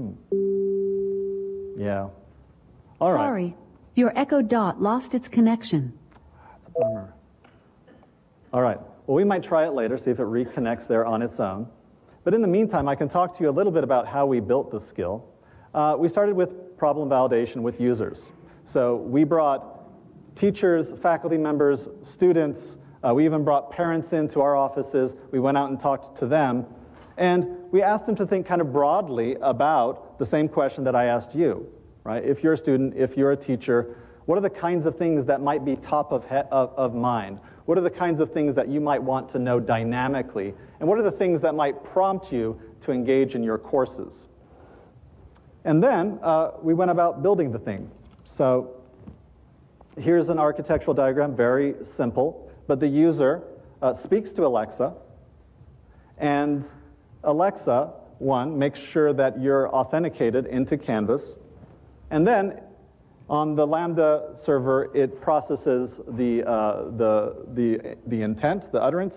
Hmm. 0.00 1.80
Yeah. 1.80 2.08
All 3.00 3.12
Sorry, 3.12 3.44
right. 3.44 3.56
your 3.94 4.18
Echo 4.18 4.42
Dot 4.42 4.80
lost 4.80 5.14
its 5.14 5.28
connection. 5.28 5.92
That's 6.42 6.76
a 6.76 6.80
bummer. 6.80 7.14
All 8.52 8.62
right. 8.62 8.78
Well, 9.06 9.16
we 9.16 9.24
might 9.24 9.42
try 9.42 9.66
it 9.66 9.72
later, 9.72 9.98
see 9.98 10.10
if 10.10 10.18
it 10.18 10.26
reconnects 10.26 10.86
there 10.86 11.06
on 11.06 11.22
its 11.22 11.38
own. 11.40 11.66
But 12.24 12.34
in 12.34 12.42
the 12.42 12.48
meantime, 12.48 12.88
I 12.88 12.94
can 12.94 13.08
talk 13.08 13.36
to 13.38 13.42
you 13.42 13.50
a 13.50 13.52
little 13.52 13.72
bit 13.72 13.84
about 13.84 14.06
how 14.06 14.26
we 14.26 14.40
built 14.40 14.70
the 14.70 14.80
skill. 14.88 15.24
Uh, 15.74 15.96
we 15.98 16.08
started 16.08 16.36
with 16.36 16.76
problem 16.76 17.08
validation 17.08 17.56
with 17.56 17.80
users. 17.80 18.18
So 18.72 18.96
we 18.96 19.24
brought 19.24 19.80
teachers, 20.36 20.86
faculty 21.02 21.38
members, 21.38 21.88
students, 22.02 22.76
uh, 23.02 23.14
we 23.14 23.24
even 23.24 23.44
brought 23.44 23.70
parents 23.70 24.12
into 24.12 24.40
our 24.42 24.54
offices. 24.56 25.14
We 25.30 25.40
went 25.40 25.56
out 25.56 25.70
and 25.70 25.80
talked 25.80 26.18
to 26.18 26.26
them. 26.26 26.66
And 27.16 27.56
we 27.70 27.82
asked 27.82 28.06
them 28.06 28.16
to 28.16 28.26
think 28.26 28.46
kind 28.46 28.60
of 28.60 28.72
broadly 28.72 29.36
about 29.40 30.18
the 30.18 30.26
same 30.26 30.48
question 30.48 30.84
that 30.84 30.94
I 30.94 31.06
asked 31.06 31.34
you, 31.34 31.66
right? 32.04 32.24
If 32.24 32.42
you're 32.42 32.54
a 32.54 32.58
student, 32.58 32.94
if 32.96 33.16
you're 33.16 33.32
a 33.32 33.36
teacher, 33.36 33.96
what 34.26 34.36
are 34.38 34.40
the 34.40 34.50
kinds 34.50 34.86
of 34.86 34.96
things 34.96 35.26
that 35.26 35.40
might 35.40 35.64
be 35.64 35.76
top 35.76 36.12
of, 36.12 36.28
he- 36.28 36.36
of, 36.50 36.72
of 36.76 36.94
mind? 36.94 37.38
What 37.66 37.78
are 37.78 37.82
the 37.82 37.90
kinds 37.90 38.20
of 38.20 38.32
things 38.32 38.54
that 38.56 38.68
you 38.68 38.80
might 38.80 39.02
want 39.02 39.30
to 39.30 39.38
know 39.38 39.60
dynamically? 39.60 40.54
And 40.80 40.88
what 40.88 40.98
are 40.98 41.02
the 41.02 41.10
things 41.10 41.40
that 41.42 41.54
might 41.54 41.84
prompt 41.84 42.32
you 42.32 42.60
to 42.82 42.92
engage 42.92 43.34
in 43.34 43.42
your 43.42 43.58
courses? 43.58 44.12
And 45.64 45.82
then 45.82 46.18
uh, 46.22 46.52
we 46.62 46.74
went 46.74 46.90
about 46.90 47.22
building 47.22 47.52
the 47.52 47.58
thing. 47.58 47.90
So 48.24 48.82
here's 49.98 50.28
an 50.28 50.38
architectural 50.38 50.94
diagram, 50.94 51.36
very 51.36 51.74
simple. 51.96 52.50
But 52.66 52.80
the 52.80 52.88
user 52.88 53.42
uh, 53.82 53.96
speaks 53.96 54.30
to 54.32 54.46
Alexa, 54.46 54.94
and 56.18 56.64
Alexa, 57.24 57.92
one, 58.18 58.58
makes 58.58 58.78
sure 58.78 59.12
that 59.12 59.40
you're 59.40 59.68
authenticated 59.68 60.46
into 60.46 60.76
Canvas. 60.76 61.22
And 62.10 62.26
then 62.26 62.60
on 63.28 63.54
the 63.54 63.66
Lambda 63.66 64.36
server, 64.42 64.94
it 64.94 65.20
processes 65.20 65.90
the, 66.08 66.42
uh, 66.42 66.90
the, 66.96 67.46
the, 67.54 67.96
the 68.06 68.22
intent, 68.22 68.70
the 68.72 68.82
utterance, 68.82 69.14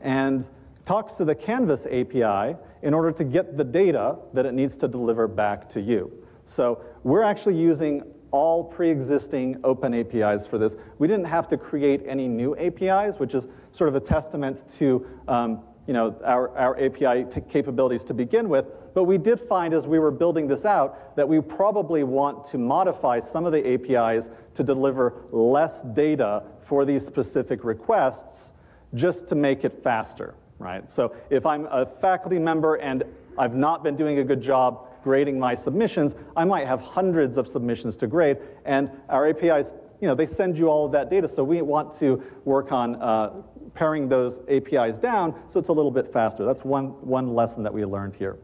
and 0.00 0.46
talks 0.86 1.14
to 1.14 1.24
the 1.24 1.34
Canvas 1.34 1.80
API 1.86 2.56
in 2.82 2.94
order 2.94 3.12
to 3.12 3.24
get 3.24 3.56
the 3.56 3.64
data 3.64 4.16
that 4.32 4.46
it 4.46 4.54
needs 4.54 4.76
to 4.76 4.88
deliver 4.88 5.26
back 5.26 5.68
to 5.70 5.80
you. 5.80 6.10
So 6.56 6.82
we're 7.02 7.24
actually 7.24 7.56
using 7.56 8.02
all 8.30 8.64
pre-existing 8.64 9.58
open 9.64 9.94
APIs 9.94 10.46
for 10.46 10.58
this. 10.58 10.74
We 10.98 11.08
didn't 11.08 11.26
have 11.26 11.48
to 11.48 11.56
create 11.56 12.02
any 12.06 12.28
new 12.28 12.56
APIs, 12.56 13.18
which 13.18 13.34
is 13.34 13.44
sort 13.72 13.88
of 13.88 13.96
a 13.96 14.00
testament 14.00 14.62
to 14.78 15.06
um, 15.26 15.62
you 15.88 15.94
know, 15.94 16.14
our, 16.22 16.56
our 16.56 16.78
API 16.78 17.24
capabilities 17.50 18.04
to 18.04 18.14
begin 18.14 18.50
with. 18.50 18.66
But 18.94 19.04
we 19.04 19.16
did 19.16 19.40
find 19.48 19.72
as 19.72 19.86
we 19.86 19.98
were 19.98 20.10
building 20.10 20.46
this 20.46 20.66
out 20.66 21.16
that 21.16 21.26
we 21.26 21.40
probably 21.40 22.04
want 22.04 22.50
to 22.50 22.58
modify 22.58 23.20
some 23.32 23.46
of 23.46 23.52
the 23.52 23.66
APIs 23.66 24.28
to 24.54 24.62
deliver 24.62 25.22
less 25.32 25.72
data 25.94 26.42
for 26.68 26.84
these 26.84 27.06
specific 27.06 27.64
requests 27.64 28.50
just 28.94 29.28
to 29.28 29.34
make 29.34 29.64
it 29.64 29.82
faster, 29.82 30.34
right? 30.58 30.84
So 30.92 31.16
if 31.30 31.46
I'm 31.46 31.64
a 31.70 31.86
faculty 32.02 32.38
member 32.38 32.74
and 32.74 33.02
I've 33.38 33.54
not 33.54 33.82
been 33.82 33.96
doing 33.96 34.18
a 34.18 34.24
good 34.24 34.42
job 34.42 34.88
grading 35.02 35.38
my 35.38 35.54
submissions, 35.54 36.14
I 36.36 36.44
might 36.44 36.66
have 36.66 36.82
hundreds 36.82 37.38
of 37.38 37.48
submissions 37.48 37.96
to 37.96 38.06
grade, 38.06 38.36
and 38.66 38.90
our 39.08 39.26
APIs, 39.26 39.72
you 40.02 40.08
know, 40.08 40.14
they 40.14 40.26
send 40.26 40.58
you 40.58 40.68
all 40.68 40.84
of 40.84 40.92
that 40.92 41.08
data, 41.08 41.30
so 41.34 41.42
we 41.42 41.62
want 41.62 41.98
to 42.00 42.22
work 42.44 42.72
on 42.72 42.96
uh, 42.96 43.30
paring 43.74 44.08
those 44.08 44.38
APIs 44.48 44.98
down 44.98 45.34
so 45.52 45.58
it's 45.58 45.68
a 45.68 45.72
little 45.72 45.90
bit 45.90 46.12
faster. 46.12 46.44
That's 46.44 46.64
one, 46.64 46.88
one 47.06 47.34
lesson 47.34 47.62
that 47.62 47.72
we 47.72 47.84
learned 47.84 48.14
here. 48.14 48.36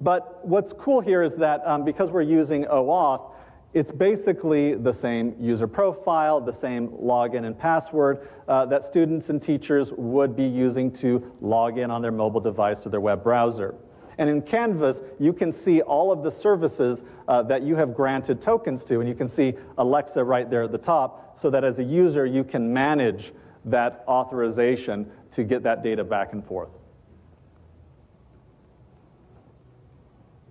But 0.00 0.46
what's 0.46 0.72
cool 0.72 1.00
here 1.00 1.22
is 1.22 1.34
that 1.36 1.60
um, 1.66 1.84
because 1.84 2.10
we're 2.10 2.22
using 2.22 2.64
OAuth, 2.66 3.32
it's 3.74 3.90
basically 3.90 4.74
the 4.74 4.92
same 4.92 5.34
user 5.38 5.66
profile, 5.66 6.40
the 6.40 6.52
same 6.52 6.88
login 6.88 7.44
and 7.44 7.58
password 7.58 8.28
uh, 8.46 8.64
that 8.66 8.84
students 8.84 9.28
and 9.28 9.42
teachers 9.42 9.88
would 9.92 10.36
be 10.36 10.44
using 10.44 10.90
to 10.98 11.30
log 11.40 11.78
in 11.78 11.90
on 11.90 12.00
their 12.00 12.12
mobile 12.12 12.40
device 12.40 12.78
to 12.80 12.88
their 12.88 13.00
web 13.00 13.22
browser. 13.22 13.74
And 14.16 14.28
in 14.28 14.42
Canvas, 14.42 14.98
you 15.20 15.32
can 15.32 15.52
see 15.52 15.80
all 15.82 16.10
of 16.10 16.22
the 16.22 16.30
services 16.30 17.02
uh, 17.28 17.42
that 17.42 17.62
you 17.62 17.76
have 17.76 17.94
granted 17.94 18.40
tokens 18.40 18.82
to, 18.84 19.00
and 19.00 19.08
you 19.08 19.14
can 19.14 19.30
see 19.30 19.54
Alexa 19.76 20.22
right 20.24 20.48
there 20.50 20.64
at 20.64 20.72
the 20.72 20.78
top, 20.78 21.38
so 21.40 21.50
that 21.50 21.62
as 21.62 21.78
a 21.78 21.84
user, 21.84 22.26
you 22.26 22.42
can 22.42 22.72
manage 22.72 23.32
that 23.64 24.04
authorization 24.08 25.10
to 25.32 25.44
get 25.44 25.62
that 25.62 25.82
data 25.82 26.04
back 26.04 26.32
and 26.32 26.44
forth. 26.46 26.70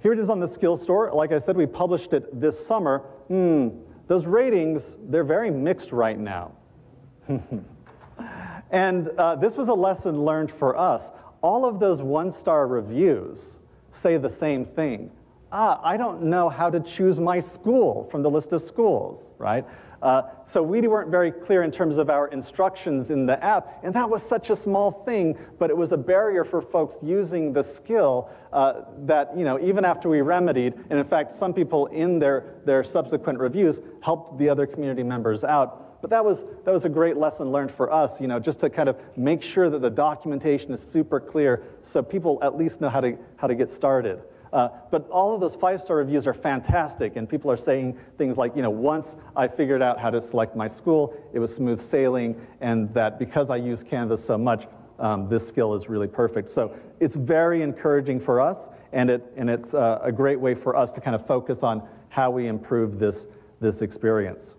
here 0.08 0.14
it 0.14 0.20
is 0.20 0.30
on 0.30 0.39
the 0.39 0.47
skill 0.47 0.82
store. 0.82 1.12
Like 1.14 1.34
I 1.34 1.39
said, 1.39 1.58
we 1.58 1.66
published 1.66 2.14
it 2.14 2.39
this 2.39 2.55
summer. 2.66 2.99
Hmm, 3.28 3.70
those 4.08 4.26
ratings, 4.26 4.82
they're 5.10 5.26
very 5.26 5.51
mixed 5.51 5.91
right 5.91 6.18
now. 6.18 6.53
and 8.72 9.10
uh, 9.18 9.36
this 9.36 9.53
was 9.55 9.68
a 9.68 9.74
lesson 9.74 10.24
learned 10.24 10.53
for 10.60 10.78
us. 10.78 11.01
All 11.41 11.66
of 11.66 11.82
those 11.82 12.01
one 12.01 12.34
star 12.39 12.68
reviews 12.68 13.38
say 14.01 14.16
the 14.16 14.34
same 14.39 14.64
thing. 14.64 15.12
Ah, 15.51 15.82
I 15.84 15.97
don't 15.97 16.24
know 16.24 16.47
how 16.47 16.70
to 16.70 16.80
choose 16.80 17.20
my 17.20 17.41
school 17.41 18.08
from 18.10 18.24
the 18.24 18.30
list 18.30 18.53
of 18.53 18.64
schools, 18.64 19.22
right? 19.38 19.66
Uh, 20.08 20.22
so 20.53 20.64
we 20.64 20.80
weren't 20.88 21.12
very 21.12 21.34
clear 21.34 21.64
in 21.64 21.70
terms 21.70 21.97
of 21.97 22.10
our 22.10 22.30
instructions 22.30 23.10
in 23.10 23.26
the 23.26 23.43
app, 23.43 23.84
and 23.84 23.93
that 23.93 24.10
was 24.10 24.24
such 24.24 24.49
a 24.49 24.55
small 24.55 25.03
thing, 25.03 25.38
but 25.60 25.70
it 25.70 25.76
was 25.76 25.91
a 25.91 25.97
barrier 25.97 26.45
for 26.45 26.62
folks 26.62 26.95
using 27.03 27.51
the 27.51 27.62
skill 27.62 28.30
uh, 28.53 28.84
that, 28.99 29.38
you 29.38 29.43
know, 29.43 29.60
even 29.60 29.84
after 29.84 30.08
we 30.08 30.22
remedied, 30.22 30.74
and 30.89 30.97
in 30.97 31.05
fact, 31.05 31.38
some 31.38 31.53
people 31.53 31.88
in 31.88 32.20
their, 32.20 32.55
their 32.64 32.86
subsequent 32.86 33.38
reviews 33.38 33.82
helped 34.01 34.38
the 34.39 34.47
other 34.47 34.66
community 34.66 35.03
members 35.03 35.43
out. 35.43 35.99
But 36.01 36.10
that 36.12 36.24
was, 36.24 36.38
that 36.64 36.72
was 36.74 36.86
a 36.86 36.89
great 36.89 37.18
lesson 37.18 37.51
learned 37.51 37.72
for 37.72 37.91
us, 37.91 38.22
you 38.22 38.28
know, 38.28 38.39
just 38.39 38.62
to 38.62 38.70
kind 38.70 38.88
of 38.88 38.95
make 39.18 39.41
sure 39.41 39.70
that 39.70 39.82
the 39.82 39.89
documentation 39.89 40.72
is 40.72 40.80
super 40.93 41.20
clear 41.20 41.64
so 41.91 42.01
people 42.01 42.39
at 42.41 42.58
least 42.58 42.80
know 42.80 42.88
how 42.88 43.01
to, 43.01 43.18
how 43.36 43.47
to 43.47 43.55
get 43.55 43.74
started. 43.74 44.22
Uh, 44.54 44.70
but 44.91 45.10
all 45.10 45.34
of 45.34 45.41
those 45.41 45.56
five-star 45.56 45.98
reviews 45.98 46.26
are 46.26 46.34
fantastic, 46.34 47.16
and 47.16 47.28
people 47.30 47.52
are 47.52 47.58
saying 47.58 47.98
things 48.18 48.38
like, 48.38 48.56
you 48.56 48.62
know, 48.62 48.70
once 48.70 49.16
I 49.36 49.48
figured 49.48 49.82
out 49.82 50.00
how 50.00 50.10
to 50.10 50.22
select 50.22 50.56
my 50.56 50.68
school, 50.68 51.14
it 51.34 51.39
was 51.39 51.54
smooth 51.54 51.82
sailing, 51.82 52.39
and 52.62 52.93
that 52.93 53.20
because 53.20 53.50
I 53.50 53.58
use 53.58 53.84
Canvas 53.84 54.26
so 54.26 54.38
much, 54.38 54.68
um, 55.00 55.28
this 55.30 55.48
skill 55.48 55.76
is 55.76 55.89
really 55.89 56.08
perfect. 56.08 56.54
So 56.54 56.76
it's 57.00 57.16
very 57.16 57.62
encouraging 57.62 58.20
for 58.20 58.39
us, 58.39 58.58
and, 58.93 59.10
it, 59.10 59.34
and 59.36 59.50
it's 59.50 59.74
uh, 59.74 60.00
a 60.02 60.12
great 60.12 60.39
way 60.39 60.56
for 60.56 60.76
us 60.76 60.91
to 60.91 61.02
kind 61.02 61.16
of 61.16 61.28
focus 61.28 61.62
on 61.62 61.84
how 62.10 62.32
we 62.32 62.48
improve 62.48 63.00
this, 63.00 63.28
this 63.60 63.82
experience. 63.82 64.54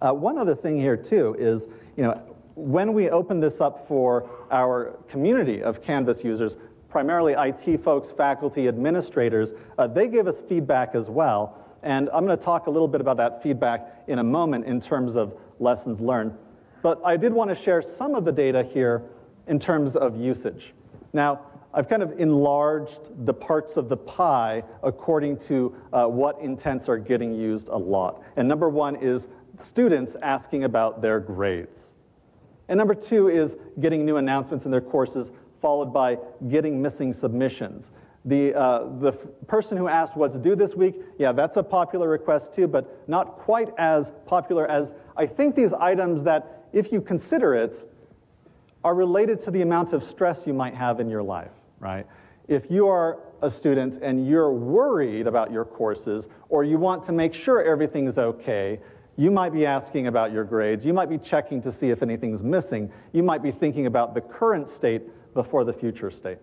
Uh, 0.00 0.12
one 0.12 0.38
other 0.38 0.54
thing 0.54 0.78
here, 0.78 0.96
too, 0.96 1.36
is, 1.38 1.66
you 1.96 2.02
know, 2.02 2.20
when 2.54 2.94
we 2.94 3.10
open 3.10 3.38
this 3.40 3.60
up 3.60 3.86
for 3.86 4.28
our 4.50 4.96
community 5.08 5.62
of 5.62 5.82
Canvas 5.82 6.24
users, 6.24 6.56
primarily 6.96 7.34
IT 7.36 7.84
folks, 7.84 8.10
faculty, 8.16 8.68
administrators, 8.68 9.50
uh, 9.76 9.86
they 9.86 10.08
give 10.08 10.26
us 10.26 10.34
feedback 10.48 10.94
as 10.94 11.10
well. 11.10 11.62
And 11.82 12.08
I'm 12.10 12.24
going 12.24 12.38
to 12.38 12.42
talk 12.42 12.68
a 12.68 12.70
little 12.70 12.88
bit 12.88 13.02
about 13.02 13.18
that 13.18 13.42
feedback 13.42 14.02
in 14.08 14.18
a 14.18 14.24
moment 14.24 14.64
in 14.64 14.80
terms 14.80 15.14
of 15.14 15.34
lessons 15.58 16.00
learned. 16.00 16.32
But 16.80 17.02
I 17.04 17.18
did 17.18 17.34
want 17.34 17.50
to 17.50 17.62
share 17.62 17.84
some 17.98 18.14
of 18.14 18.24
the 18.24 18.32
data 18.32 18.62
here 18.72 19.02
in 19.46 19.60
terms 19.60 19.94
of 19.94 20.16
usage. 20.18 20.72
Now, 21.12 21.42
I've 21.74 21.86
kind 21.86 22.02
of 22.02 22.18
enlarged 22.18 23.26
the 23.26 23.34
parts 23.34 23.76
of 23.76 23.90
the 23.90 23.96
pie 23.98 24.62
according 24.82 25.36
to 25.48 25.76
uh, 25.92 26.06
what 26.06 26.40
intents 26.40 26.88
are 26.88 26.96
getting 26.96 27.34
used 27.34 27.68
a 27.68 27.76
lot. 27.76 28.22
And 28.36 28.48
number 28.48 28.70
one 28.70 28.96
is 28.96 29.28
students 29.60 30.16
asking 30.22 30.64
about 30.64 31.02
their 31.02 31.20
grades. 31.20 31.76
And 32.68 32.78
number 32.78 32.94
two 32.94 33.28
is 33.28 33.54
getting 33.80 34.06
new 34.06 34.16
announcements 34.16 34.64
in 34.64 34.70
their 34.70 34.80
courses 34.80 35.28
followed 35.60 35.92
by 35.92 36.18
getting 36.48 36.80
missing 36.80 37.12
submissions. 37.12 37.86
The, 38.24 38.54
uh, 38.54 38.88
the 38.98 39.12
person 39.46 39.76
who 39.76 39.86
asked 39.86 40.16
what's 40.16 40.36
due 40.36 40.56
this 40.56 40.74
week, 40.74 40.96
yeah, 41.18 41.32
that's 41.32 41.56
a 41.56 41.62
popular 41.62 42.08
request 42.08 42.54
too, 42.54 42.66
but 42.66 43.08
not 43.08 43.38
quite 43.38 43.72
as 43.78 44.10
popular 44.26 44.68
as 44.68 44.92
I 45.16 45.26
think 45.26 45.54
these 45.54 45.72
items 45.72 46.24
that, 46.24 46.64
if 46.72 46.90
you 46.90 47.00
consider 47.00 47.54
it, 47.54 47.92
are 48.82 48.94
related 48.94 49.42
to 49.42 49.50
the 49.50 49.62
amount 49.62 49.92
of 49.92 50.02
stress 50.08 50.38
you 50.44 50.54
might 50.54 50.74
have 50.74 51.00
in 51.00 51.08
your 51.08 51.22
life, 51.22 51.52
right? 51.78 52.06
If 52.48 52.70
you 52.70 52.88
are 52.88 53.18
a 53.42 53.50
student 53.50 54.02
and 54.02 54.26
you're 54.26 54.52
worried 54.52 55.26
about 55.26 55.52
your 55.52 55.64
courses, 55.64 56.26
or 56.48 56.64
you 56.64 56.78
want 56.78 57.04
to 57.06 57.12
make 57.12 57.34
sure 57.34 57.62
everything's 57.62 58.18
okay, 58.18 58.80
you 59.16 59.30
might 59.30 59.52
be 59.52 59.64
asking 59.64 60.08
about 60.08 60.32
your 60.32 60.44
grades. 60.44 60.84
You 60.84 60.92
might 60.92 61.08
be 61.08 61.18
checking 61.18 61.62
to 61.62 61.72
see 61.72 61.90
if 61.90 62.02
anything's 62.02 62.42
missing. 62.42 62.92
You 63.12 63.22
might 63.22 63.42
be 63.42 63.50
thinking 63.50 63.86
about 63.86 64.14
the 64.14 64.20
current 64.20 64.70
state 64.70 65.02
before 65.36 65.62
the 65.62 65.72
future 65.72 66.10
state. 66.10 66.38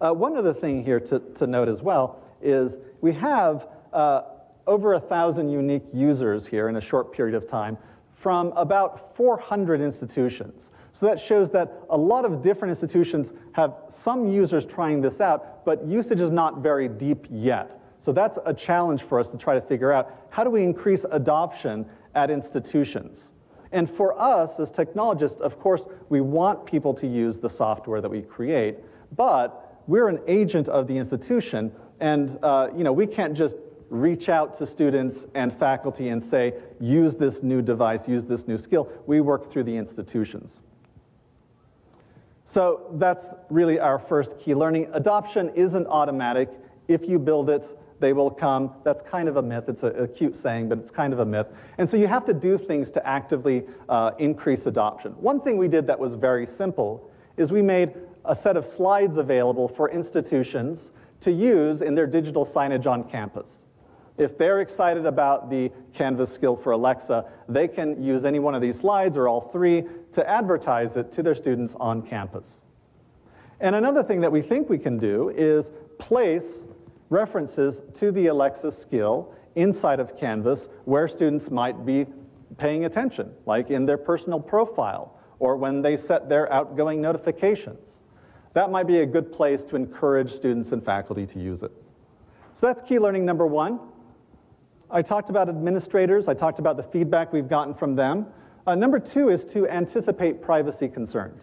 Uh, 0.00 0.12
one 0.12 0.36
other 0.36 0.54
thing 0.54 0.82
here 0.82 1.00
to, 1.00 1.18
to 1.38 1.46
note 1.46 1.68
as 1.68 1.82
well 1.82 2.22
is 2.40 2.78
we 3.02 3.12
have 3.12 3.68
uh, 3.92 4.22
over 4.66 4.94
a 4.94 5.00
thousand 5.00 5.50
unique 5.50 5.84
users 5.92 6.46
here 6.46 6.68
in 6.68 6.76
a 6.76 6.80
short 6.80 7.12
period 7.12 7.34
of 7.34 7.48
time 7.50 7.76
from 8.22 8.52
about 8.56 9.14
400 9.16 9.80
institutions. 9.80 10.70
So 10.92 11.06
that 11.06 11.20
shows 11.20 11.50
that 11.50 11.82
a 11.90 11.96
lot 11.96 12.24
of 12.24 12.42
different 12.42 12.70
institutions 12.70 13.32
have 13.52 13.74
some 14.02 14.28
users 14.28 14.64
trying 14.64 15.02
this 15.02 15.20
out, 15.20 15.64
but 15.64 15.84
usage 15.86 16.20
is 16.20 16.30
not 16.30 16.62
very 16.62 16.88
deep 16.88 17.26
yet. 17.30 17.80
So 18.04 18.12
that's 18.12 18.38
a 18.46 18.54
challenge 18.54 19.02
for 19.02 19.20
us 19.20 19.28
to 19.28 19.36
try 19.36 19.54
to 19.54 19.60
figure 19.60 19.92
out 19.92 20.14
how 20.30 20.44
do 20.44 20.50
we 20.50 20.62
increase 20.62 21.04
adoption 21.10 21.86
at 22.14 22.30
institutions. 22.30 23.18
And 23.72 23.90
for 23.90 24.18
us 24.20 24.58
as 24.58 24.70
technologists, 24.70 25.40
of 25.40 25.58
course, 25.58 25.82
we 26.08 26.20
want 26.20 26.66
people 26.66 26.94
to 26.94 27.06
use 27.06 27.36
the 27.38 27.50
software 27.50 28.00
that 28.00 28.10
we 28.10 28.22
create, 28.22 28.78
but 29.16 29.82
we're 29.86 30.08
an 30.08 30.20
agent 30.26 30.68
of 30.68 30.86
the 30.86 30.96
institution, 30.96 31.72
and 32.00 32.38
uh, 32.42 32.68
you 32.76 32.84
know, 32.84 32.92
we 32.92 33.06
can't 33.06 33.34
just 33.34 33.56
reach 33.88 34.28
out 34.28 34.58
to 34.58 34.66
students 34.66 35.24
and 35.34 35.56
faculty 35.58 36.08
and 36.08 36.22
say, 36.24 36.54
use 36.80 37.14
this 37.14 37.42
new 37.42 37.62
device, 37.62 38.08
use 38.08 38.24
this 38.24 38.48
new 38.48 38.58
skill. 38.58 38.88
We 39.06 39.20
work 39.20 39.52
through 39.52 39.64
the 39.64 39.76
institutions. 39.76 40.52
So 42.52 42.86
that's 42.94 43.26
really 43.50 43.78
our 43.78 43.98
first 43.98 44.38
key 44.40 44.54
learning. 44.54 44.88
Adoption 44.92 45.50
isn't 45.54 45.86
automatic. 45.86 46.48
If 46.88 47.08
you 47.08 47.18
build 47.18 47.50
it, 47.50 47.64
they 47.98 48.12
will 48.12 48.30
come. 48.30 48.72
That's 48.84 49.02
kind 49.02 49.28
of 49.28 49.36
a 49.36 49.42
myth. 49.42 49.64
It's 49.68 49.82
a, 49.82 49.88
a, 49.88 50.08
cute 50.08 50.40
saying, 50.42 50.68
but 50.68 50.78
it's 50.78 50.90
kind 50.90 51.12
of 51.12 51.20
a 51.20 51.24
myth. 51.24 51.46
And 51.78 51.88
so 51.88 51.96
you 51.96 52.06
have 52.06 52.26
to 52.26 52.34
do 52.34 52.58
things 52.58 52.90
to 52.92 53.06
actively 53.06 53.64
uh, 53.88 54.12
increase 54.18 54.66
adoption. 54.66 55.12
One 55.12 55.40
thing 55.40 55.56
we 55.56 55.68
did 55.68 55.86
that 55.86 55.98
was 55.98 56.14
very 56.14 56.46
simple 56.46 57.10
is 57.36 57.50
we 57.50 57.62
made 57.62 57.94
a 58.24 58.34
set 58.34 58.56
of 58.56 58.66
slides 58.76 59.18
available 59.18 59.68
for 59.68 59.90
institutions 59.90 60.80
to 61.22 61.30
use 61.30 61.80
in 61.80 61.94
their 61.94 62.06
digital 62.06 62.44
signage 62.44 62.86
on 62.86 63.04
campus. 63.04 63.46
If 64.18 64.38
they're 64.38 64.60
excited 64.60 65.04
about 65.04 65.50
the 65.50 65.70
Canvas 65.94 66.32
skill 66.32 66.56
for 66.56 66.72
Alexa, 66.72 67.26
they 67.48 67.68
can 67.68 68.02
use 68.02 68.24
any 68.24 68.38
one 68.38 68.54
of 68.54 68.62
these 68.62 68.78
slides 68.78 69.16
or 69.16 69.28
all 69.28 69.50
three 69.52 69.84
to 70.12 70.28
advertise 70.28 70.96
it 70.96 71.12
to 71.12 71.22
their 71.22 71.34
students 71.34 71.74
on 71.78 72.00
campus. 72.00 72.46
And 73.60 73.74
another 73.74 74.02
thing 74.02 74.20
that 74.22 74.32
we 74.32 74.42
think 74.42 74.68
we 74.68 74.78
can 74.78 74.98
do 74.98 75.30
is 75.36 75.70
place 75.98 76.44
references 77.10 77.76
to 77.98 78.10
the 78.10 78.26
Alexa 78.26 78.72
skill 78.72 79.32
inside 79.54 80.00
of 80.00 80.18
Canvas 80.18 80.60
where 80.84 81.08
students 81.08 81.50
might 81.50 81.86
be 81.86 82.06
paying 82.58 82.84
attention, 82.84 83.32
like 83.46 83.70
in 83.70 83.86
their 83.86 83.98
personal 83.98 84.40
profile 84.40 85.18
or 85.38 85.56
when 85.56 85.82
they 85.82 85.96
set 85.96 86.28
their 86.28 86.52
outgoing 86.52 87.00
notifications. 87.00 87.78
That 88.54 88.70
might 88.70 88.86
be 88.86 89.00
a 89.00 89.06
good 89.06 89.32
place 89.32 89.62
to 89.64 89.76
encourage 89.76 90.34
students 90.34 90.72
and 90.72 90.82
faculty 90.82 91.26
to 91.26 91.38
use 91.38 91.62
it. 91.62 91.72
So 92.58 92.66
that's 92.66 92.88
key 92.88 92.98
learning 92.98 93.26
number 93.26 93.46
one. 93.46 93.80
I 94.90 95.02
talked 95.02 95.28
about 95.28 95.48
administrators. 95.48 96.28
I 96.28 96.34
talked 96.34 96.58
about 96.58 96.76
the 96.76 96.82
feedback 96.84 97.32
we've 97.32 97.48
gotten 97.48 97.74
from 97.74 97.96
them. 97.96 98.26
Uh, 98.66 98.74
number 98.74 98.98
two 98.98 99.28
is 99.28 99.44
to 99.52 99.68
anticipate 99.68 100.40
privacy 100.40 100.88
concerns. 100.88 101.42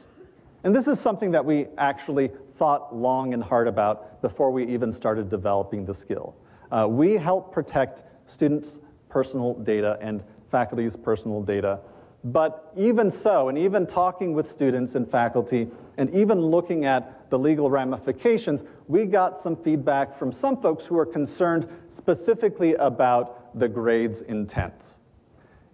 And 0.64 0.76
this 0.76 0.88
is 0.88 1.00
something 1.00 1.32
that 1.32 1.44
we 1.44 1.68
actually 1.78 2.32
thought 2.58 2.96
long 2.96 3.34
and 3.34 3.44
hard 3.44 3.68
about 3.68 4.22
before 4.22 4.52
we 4.52 4.66
even 4.66 4.94
started 4.94 5.30
developing 5.30 5.86
the 5.86 5.94
skill. 5.94 6.36
Uh, 6.72 6.88
we 6.88 7.14
help 7.14 7.54
protect 7.54 8.04
students' 8.32 8.70
personal 9.10 9.54
data 9.54 9.98
and 10.02 10.24
faculty's 10.52 10.96
personal 10.96 11.42
data. 11.42 11.80
But 12.24 12.72
even 12.78 13.12
so, 13.12 13.50
and 13.50 13.58
even 13.58 13.86
talking 13.86 14.34
with 14.34 14.50
students 14.50 14.96
and 14.96 15.10
faculty, 15.10 15.68
and 15.98 16.10
even 16.16 16.40
looking 16.40 16.86
at 16.86 17.30
the 17.30 17.38
legal 17.38 17.70
ramifications, 17.70 18.62
we 18.88 19.06
got 19.06 19.44
some 19.44 19.56
feedback 19.58 20.18
from 20.18 20.32
some 20.32 20.62
folks 20.62 20.86
who 20.86 20.98
are 20.98 21.06
concerned 21.06 21.68
specifically 21.96 22.76
about 22.76 23.60
the 23.60 23.68
grade's 23.68 24.22
intent. 24.22 24.74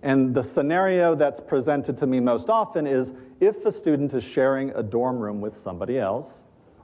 And 0.01 0.34
the 0.34 0.43
scenario 0.43 1.15
that's 1.15 1.39
presented 1.39 1.97
to 1.97 2.07
me 2.07 2.19
most 2.19 2.49
often 2.49 2.88
is 2.88 3.11
if 3.39 3.65
a 3.65 3.71
student 3.71 4.13
is 4.13 4.23
sharing 4.23 4.71
a 4.71 4.84
dorm 4.84 5.19
room 5.19 5.41
with 5.41 5.61
somebody 5.63 5.99
else, 5.99 6.32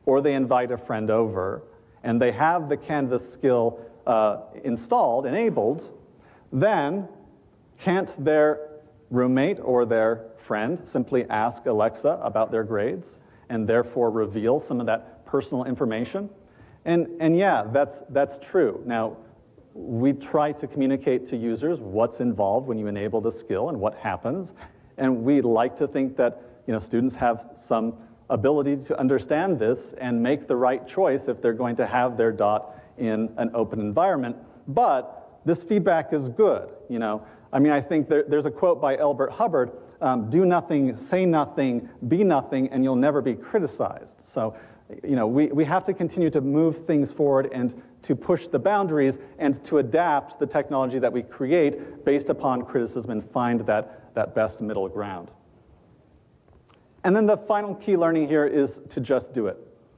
or 0.06 0.22
they 0.22 0.34
invite 0.34 0.72
a 0.72 0.78
friend 0.78 1.10
over, 1.10 1.64
and 2.03 2.22
they 2.22 2.32
have 2.32 2.70
the 2.70 2.78
Canvas 2.78 3.22
skill 3.34 3.80
uh, 4.06 4.38
installed, 4.64 5.26
enabled, 5.26 5.91
then 6.51 7.08
can't 7.80 8.24
their 8.24 8.70
roommate 9.10 9.60
or 9.62 9.86
their 9.86 10.26
friend 10.47 10.80
simply 10.91 11.26
ask 11.30 11.66
Alexa 11.66 12.20
about 12.22 12.51
their 12.51 12.64
grades 12.64 13.08
and 13.49 13.68
therefore 13.68 14.12
reveal 14.12 14.64
some 14.68 14.80
of 14.80 14.86
that 14.86 15.26
personal 15.26 15.66
information? 15.66 16.30
And, 16.86 17.08
and 17.20 17.38
yeah, 17.38 17.66
that's, 17.72 17.97
that's 18.10 18.36
true. 18.51 18.82
Now, 18.86 19.18
we 19.74 20.14
try 20.14 20.51
to 20.53 20.68
communicate 20.68 21.28
to 21.30 21.36
users 21.36 21.80
what's 21.80 22.20
involved 22.20 22.68
when 22.68 22.78
you 22.78 22.88
enable 22.88 23.20
the 23.22 23.32
skill 23.32 23.70
and 23.70 23.80
what 23.80 23.95
happens. 23.95 24.51
And 24.97 25.24
we 25.24 25.41
like 25.41 25.78
to 25.80 25.88
think 25.88 26.16
that 26.18 26.41
you 26.68 26.74
know, 26.74 26.80
students 26.80 27.16
have 27.16 27.43
some 27.68 27.95
ability 28.30 28.78
to 28.78 28.99
understand 28.99 29.59
this 29.59 29.80
and 29.99 30.21
make 30.21 30.47
the 30.47 30.55
right 30.55 30.88
choice 30.88 31.28
if 31.28 31.41
they're 31.41 31.53
going 31.53 31.76
to 31.76 31.86
have 31.86 32.17
their 32.17 32.32
dot 32.32 32.76
in 32.97 33.32
an 33.38 33.51
open 33.53 33.80
environment. 33.80 34.36
But 34.67 35.39
this 35.45 35.61
feedback 35.61 36.13
is 36.13 36.28
good, 36.30 36.69
you 36.89 36.99
know. 36.99 37.26
I 37.53 37.59
mean, 37.59 37.71
I 37.71 37.82
think 37.82 38.09
there, 38.09 38.23
there's 38.28 38.45
a 38.45 38.51
quote 38.51 38.82
by 38.82 38.97
Elbert 38.97 39.32
Hubbard, 39.32 39.71
um, 40.01 40.30
do 40.30 40.45
nothing, 40.45 40.95
say 40.97 41.26
nothing, 41.26 41.88
be 42.07 42.23
nothing, 42.23 42.69
and 42.69 42.84
you'll 42.84 42.95
never 42.95 43.21
be 43.21 43.34
criticized. 43.34 44.15
So, 44.34 44.55
you 45.03 45.15
know, 45.15 45.28
we, 45.28 45.47
we 45.47 45.63
have 45.65 45.86
to 45.86 45.93
continue 45.93 46.30
to 46.32 46.41
move 46.41 46.86
things 46.86 47.11
forward 47.11 47.49
and 47.53 47.82
to 48.03 48.15
push 48.15 48.47
the 48.47 48.59
boundaries 48.59 49.17
and 49.39 49.63
to 49.65 49.80
adapt 49.80 50.39
the 50.39 50.45
technology 50.45 50.99
that 50.99 51.11
we 51.11 51.23
create 51.23 52.05
based 52.05 52.30
upon 52.30 52.63
criticism 52.63 53.11
and 53.11 53.32
find 53.32 53.61
that, 53.61 54.13
that 54.15 54.36
best 54.36 54.61
middle 54.61 54.88
ground. 54.88 55.30
And 57.06 57.16
then 57.16 57.28
the 57.28 57.38
final 57.38 57.76
key 57.76 57.95
learning 57.95 58.28
here 58.28 58.47
is 58.47 58.82
to 58.89 58.99
just 58.99 59.32
do 59.32 59.45
it. 59.45 59.58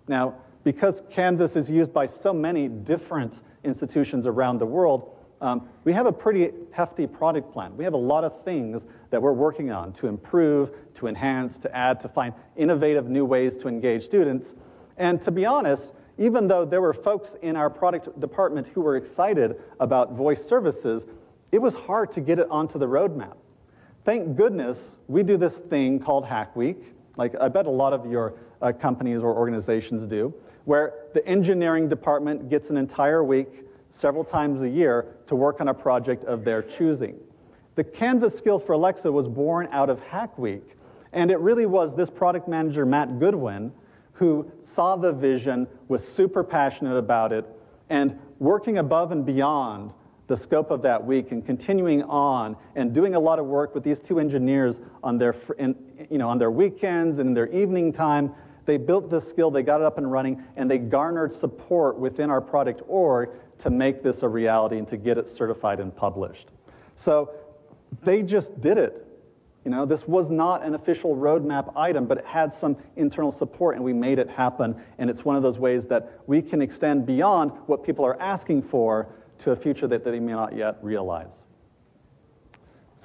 Now, 0.10 0.36
because 0.66 1.02
Canvas 1.10 1.56
is 1.56 1.70
used 1.70 1.94
by 1.94 2.06
so 2.06 2.34
many 2.34 2.68
different 2.68 3.34
institutions 3.64 4.28
around 4.28 4.60
the 4.60 4.66
world, 4.66 5.16
um, 5.40 5.70
we 5.86 5.94
have 5.94 6.06
a 6.06 6.12
pretty 6.12 6.52
hefty 6.72 7.08
product 7.08 7.54
plan. 7.54 7.78
We 7.78 7.86
have 7.86 7.94
a 7.94 7.98
lot 7.98 8.26
of 8.26 8.44
things 8.44 8.84
that 9.10 9.22
we're 9.22 9.32
working 9.32 9.72
on 9.72 9.94
to 9.94 10.08
improve, 10.08 10.72
to 10.96 11.08
enhance, 11.08 11.58
to 11.60 11.74
add, 11.74 12.02
to 12.02 12.10
find 12.10 12.34
innovative 12.58 13.08
new 13.08 13.24
ways 13.24 13.56
to 13.58 13.70
engage 13.70 14.04
students. 14.04 14.54
And 14.98 15.22
to 15.22 15.32
be 15.32 15.46
honest, 15.46 15.94
even 16.18 16.50
though 16.50 16.66
there 16.66 16.82
were 16.82 16.94
folks 16.94 17.30
in 17.42 17.56
our 17.56 17.70
product 17.70 18.20
department 18.20 18.68
who 18.68 18.82
were 18.82 18.98
excited 18.98 19.56
about 19.80 20.12
voice 20.12 20.46
services, 20.46 21.06
it 21.54 21.60
was 21.60 21.74
hard 21.74 22.12
to 22.16 22.20
get 22.20 22.38
it 22.38 22.48
onto 22.50 22.78
the 22.78 22.88
roadmap. 22.88 23.38
Thank 24.04 24.36
goodness 24.36 24.78
we 25.08 25.24
do 25.24 25.38
this 25.38 25.54
thing 25.54 26.00
called 26.00 26.26
Hack 26.26 26.56
Week, 26.56 26.97
like 27.18 27.36
I 27.40 27.48
bet 27.48 27.66
a 27.66 27.72
lot 27.72 27.94
of 27.94 28.10
your 28.10 28.36
uh, 28.62 28.72
companies 28.72 29.22
or 29.22 29.36
organizations 29.36 30.08
do, 30.08 30.34
where 30.66 30.94
the 31.14 31.26
engineering 31.28 31.90
department 31.90 32.50
gets 32.50 32.70
an 32.70 32.78
entire 32.78 33.24
week, 33.24 33.48
several 33.90 34.24
times 34.24 34.62
a 34.62 34.70
year, 34.70 35.16
to 35.28 35.36
work 35.36 35.60
on 35.60 35.68
a 35.68 35.74
project 35.74 36.24
of 36.26 36.46
their 36.46 36.62
choosing. 36.62 37.16
The 37.76 37.84
Canvas 37.84 38.38
skill 38.38 38.60
for 38.60 38.74
Alexa 38.74 39.12
was 39.12 39.28
born 39.28 39.68
out 39.72 39.90
of 39.90 40.00
Hack 40.02 40.38
Week, 40.38 40.64
and 41.14 41.32
it 41.32 41.40
really 41.40 41.66
was 41.66 41.96
this 41.96 42.10
product 42.10 42.48
manager, 42.48 42.86
Matt 42.86 43.20
Goodwin, 43.20 43.72
who 44.14 44.52
saw 44.76 44.96
the 44.96 45.12
vision, 45.12 45.68
was 45.88 46.02
super 46.16 46.44
passionate 46.44 46.98
about 46.98 47.32
it, 47.32 47.46
and 47.90 48.20
working 48.40 48.78
above 48.80 49.12
and 49.12 49.26
beyond 49.26 49.94
the 50.28 50.36
scope 50.36 50.72
of 50.72 50.82
that 50.82 51.04
week 51.04 51.32
and 51.32 51.46
continuing 51.46 52.04
on 52.04 52.56
and 52.76 52.94
doing 52.94 53.16
a 53.16 53.20
lot 53.20 53.40
of 53.40 53.46
work 53.46 53.74
with 53.74 53.84
these 53.84 54.00
two 54.00 54.20
engineers 54.20 54.76
on 55.04 55.18
their, 55.18 55.36
in, 55.58 55.76
you 56.10 56.18
know, 56.18 56.30
on 56.30 56.38
their 56.38 56.52
weekends 56.52 57.20
and 57.20 57.30
in 57.30 57.34
their 57.34 57.50
evening 57.50 57.94
time. 57.94 58.34
They 58.66 58.78
built 58.78 59.10
this 59.10 59.28
skill, 59.30 59.50
they 59.50 59.64
got 59.64 59.80
it 59.80 59.86
up 59.86 59.98
and 59.98 60.12
running, 60.12 60.44
and 60.58 60.70
they 60.70 60.78
garnered 60.78 61.34
support 61.34 61.98
within 61.98 62.30
our 62.30 62.42
product 62.42 62.82
org 62.88 63.30
to 63.60 63.70
make 63.70 64.04
this 64.04 64.24
a 64.24 64.28
reality 64.28 64.78
and 64.78 64.88
to 64.90 64.98
get 64.98 65.18
it 65.18 65.30
certified 65.30 65.80
and 65.80 65.96
published. 65.96 66.48
So 66.96 67.32
they 68.04 68.24
just 68.24 68.60
did 68.60 68.78
it. 68.78 69.08
You 69.64 69.72
know, 69.72 69.86
this 69.86 70.08
was 70.08 70.30
not 70.30 70.64
an 70.64 70.76
official 70.76 71.16
roadmap 71.16 71.74
item, 71.76 72.06
but 72.06 72.18
it 72.18 72.26
had 72.26 72.54
some 72.54 72.78
internal 72.96 73.32
support, 73.32 73.76
and 73.76 73.84
we 73.84 73.94
made 73.94 74.20
it 74.20 74.30
happen. 74.30 74.76
And 74.98 75.10
it's 75.10 75.26
one 75.26 75.36
of 75.36 75.44
those 75.44 75.60
ways 75.60 75.86
that 75.88 76.22
we 76.26 76.42
can 76.42 76.62
extend 76.62 77.06
beyond 77.06 77.52
what 77.66 77.84
people 77.84 78.06
are 78.06 78.20
asking 78.22 78.64
for 78.64 79.08
to 79.40 79.52
a 79.52 79.56
future 79.56 79.88
that 79.88 80.04
they 80.04 80.20
may 80.20 80.32
not 80.34 80.56
yet 80.56 80.78
realize. 80.82 81.28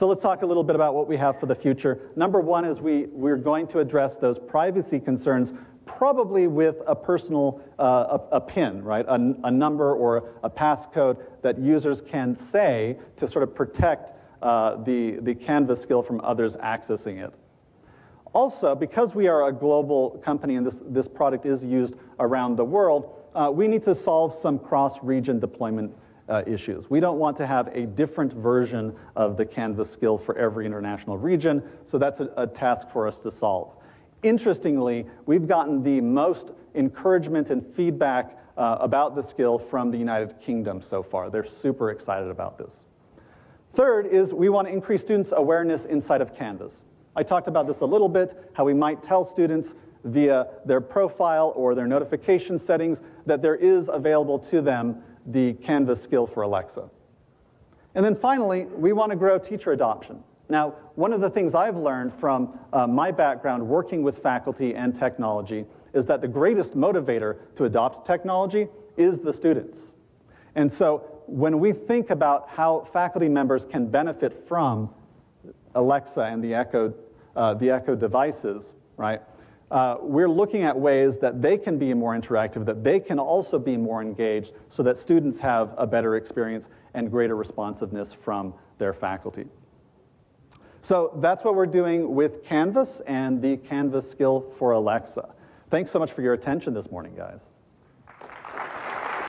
So 0.03 0.09
let's 0.09 0.21
talk 0.21 0.43
a 0.43 0.47
little 0.47 0.65
bit 0.65 0.75
about 0.75 0.95
what 0.95 1.07
we 1.07 1.17
have 1.19 1.39
for 1.39 1.47
the 1.47 1.55
future. 1.55 2.11
Number 2.17 2.41
one 2.41 2.65
is 2.65 2.81
we, 2.81 3.07
we're 3.13 3.37
going 3.37 3.69
to 3.69 3.79
address 3.79 4.17
those 4.17 4.37
privacy 4.37 4.99
concerns 4.99 5.55
probably 5.87 6.49
with 6.49 6.75
a 6.89 6.97
personal, 6.97 7.61
uh, 7.79 8.19
a, 8.33 8.39
a, 8.39 8.41
PIN, 8.41 8.83
right? 8.83 9.07
A, 9.07 9.15
a, 9.45 9.51
number 9.53 9.95
or 9.95 10.33
a 10.43 10.51
passcode 10.51 11.19
that 11.43 11.57
users 11.57 12.01
can 12.01 12.37
say 12.51 12.99
to 13.19 13.29
sort 13.29 13.45
of 13.45 13.55
protect 13.55 14.11
uh, 14.43 14.83
the, 14.83 15.19
the 15.23 15.37
Canvas 15.37 15.81
skill 15.81 16.03
from 16.03 16.21
others 16.23 16.57
accessing 16.57 17.25
it. 17.25 17.33
Also, 18.33 18.75
because 18.75 19.15
we 19.15 19.29
are 19.29 19.47
a 19.47 19.53
global 19.53 20.21
company 20.25 20.57
and 20.57 20.67
this, 20.67 20.79
this 20.89 21.07
product 21.07 21.47
is 21.47 21.63
used 21.63 21.95
around 22.19 22.57
the 22.57 22.65
world, 22.65 23.21
uh, 23.37 23.53
we 23.55 23.69
need 23.69 23.85
to 23.85 23.95
solve 23.95 24.37
some 24.43 24.59
cross-region 24.59 25.39
deployment 25.39 25.95
uh, 26.33 26.43
issues. 26.47 26.89
We 26.89 26.99
don't 26.99 27.18
want 27.18 27.37
to 27.37 27.47
have 27.47 27.68
a 27.68 27.85
different 27.85 28.33
version 28.33 28.95
of 29.16 29.37
the 29.37 29.45
Canvas 29.45 29.91
skill 29.91 30.16
for 30.16 30.37
every 30.39 30.64
international 30.64 31.18
region, 31.18 31.62
so 31.87 31.99
that's 31.99 32.20
a, 32.20 32.30
a 32.39 32.47
task 32.47 32.89
for 32.91 33.07
us 33.07 33.18
to 33.18 33.30
solve. 33.30 33.74
Interestingly, 34.22 35.07
we've 35.26 35.47
gotten 35.47 35.83
the 35.83 36.01
most 36.01 36.53
encouragement 36.74 37.51
and 37.51 37.62
feedback 37.76 38.39
uh, 38.57 38.78
about 38.80 39.14
the 39.14 39.22
skill 39.22 39.59
from 39.59 39.91
the 39.91 39.99
United 39.99 40.41
Kingdom 40.41 40.80
so 40.80 41.03
far. 41.03 41.28
They're 41.28 41.47
super 41.61 41.91
excited 41.91 42.30
about 42.30 42.57
this. 42.57 42.72
Third 43.74 44.07
is 44.07 44.33
we 44.33 44.49
want 44.49 44.68
to 44.68 44.72
increase 44.72 45.03
students' 45.03 45.33
awareness 45.37 45.85
inside 45.87 46.22
of 46.22 46.35
Canvas. 46.35 46.72
I 47.14 47.22
talked 47.22 47.49
about 47.49 47.66
this 47.66 47.80
a 47.80 47.87
little 47.87 48.09
bit, 48.09 48.51
how 48.55 48.64
we 48.64 48.74
might 48.74 49.03
tell 49.03 49.24
students 49.24 49.74
via 50.05 50.47
their 50.64 50.80
profile 50.80 51.53
or 51.55 51.74
their 51.74 51.87
notification 51.87 52.59
settings 52.59 52.99
that 53.26 53.43
there 53.43 53.57
is 53.57 53.89
available 53.93 54.39
to 54.39 54.62
them 54.62 55.03
the 55.27 55.55
Canvas 55.55 56.03
skill 56.03 56.27
for 56.27 56.43
Alexa. 56.43 56.89
And 57.95 58.05
then 58.05 58.16
finally, 58.16 58.64
we 58.64 58.93
want 58.93 59.11
to 59.11 59.16
grow 59.16 59.39
teacher 59.39 59.73
adoption. 59.73 60.23
Now, 60.49 60.70
one 60.97 61.12
of 61.12 61.20
the 61.20 61.31
things 61.31 61.55
I've 61.55 61.77
learned 61.77 62.12
from 62.18 62.59
uh, 62.73 62.87
my 62.87 63.11
background 63.11 63.66
working 63.66 64.03
with 64.03 64.23
faculty 64.23 64.75
and 64.75 64.99
technology 64.99 65.64
is 65.95 66.07
that 66.07 66.20
the 66.20 66.29
greatest 66.29 66.75
motivator 66.75 67.37
to 67.57 67.64
adopt 67.64 68.07
technology 68.07 68.68
is 68.97 69.18
the 69.18 69.33
students. 69.33 69.79
And 70.55 70.70
so 70.70 71.23
when 71.27 71.59
we 71.61 71.73
think 71.73 72.11
about 72.11 72.49
how 72.49 72.89
faculty 72.93 73.29
members 73.29 73.64
can 73.64 73.87
benefit 73.87 74.47
from 74.49 74.91
Alexa 75.75 76.20
and 76.20 76.43
the 76.43 76.55
Echo, 76.55 76.93
uh, 77.37 77.55
the 77.55 77.70
Echo 77.70 77.95
devices, 77.95 78.75
right? 78.97 79.23
Uh, 79.73 79.97
we're 80.03 80.29
looking 80.29 80.64
at 80.64 80.79
ways 80.79 81.16
that 81.18 81.41
they 81.41 81.57
can 81.57 81.79
be 81.79 81.95
more 81.95 82.14
interactive, 82.14 82.66
that 82.66 82.85
they 82.85 83.01
can 83.01 83.18
also 83.18 83.59
be 83.59 83.77
more 83.77 84.03
engaged, 84.03 84.53
so 84.68 84.83
that 84.83 84.99
students 84.99 85.41
have 85.41 85.75
a 85.79 85.87
better 85.87 86.16
experience 86.16 86.68
and 86.93 87.11
greater 87.11 87.37
responsiveness 87.37 88.12
from 88.12 88.53
their 88.79 88.93
faculty. 88.93 89.47
So 90.83 91.18
that's 91.23 91.43
what 91.43 91.55
we're 91.55 91.66
doing 91.66 92.14
with 92.14 92.45
Canvas 92.45 93.01
and 93.07 93.41
the 93.41 93.57
Canvas 93.57 94.11
skill 94.11 94.53
for 94.59 94.73
Alexa. 94.73 95.35
Thanks 95.70 95.91
so 95.91 95.99
much 95.99 96.12
for 96.12 96.20
your 96.20 96.35
attention 96.35 96.75
this 96.75 96.91
morning, 96.91 97.14
guys. 97.16 97.41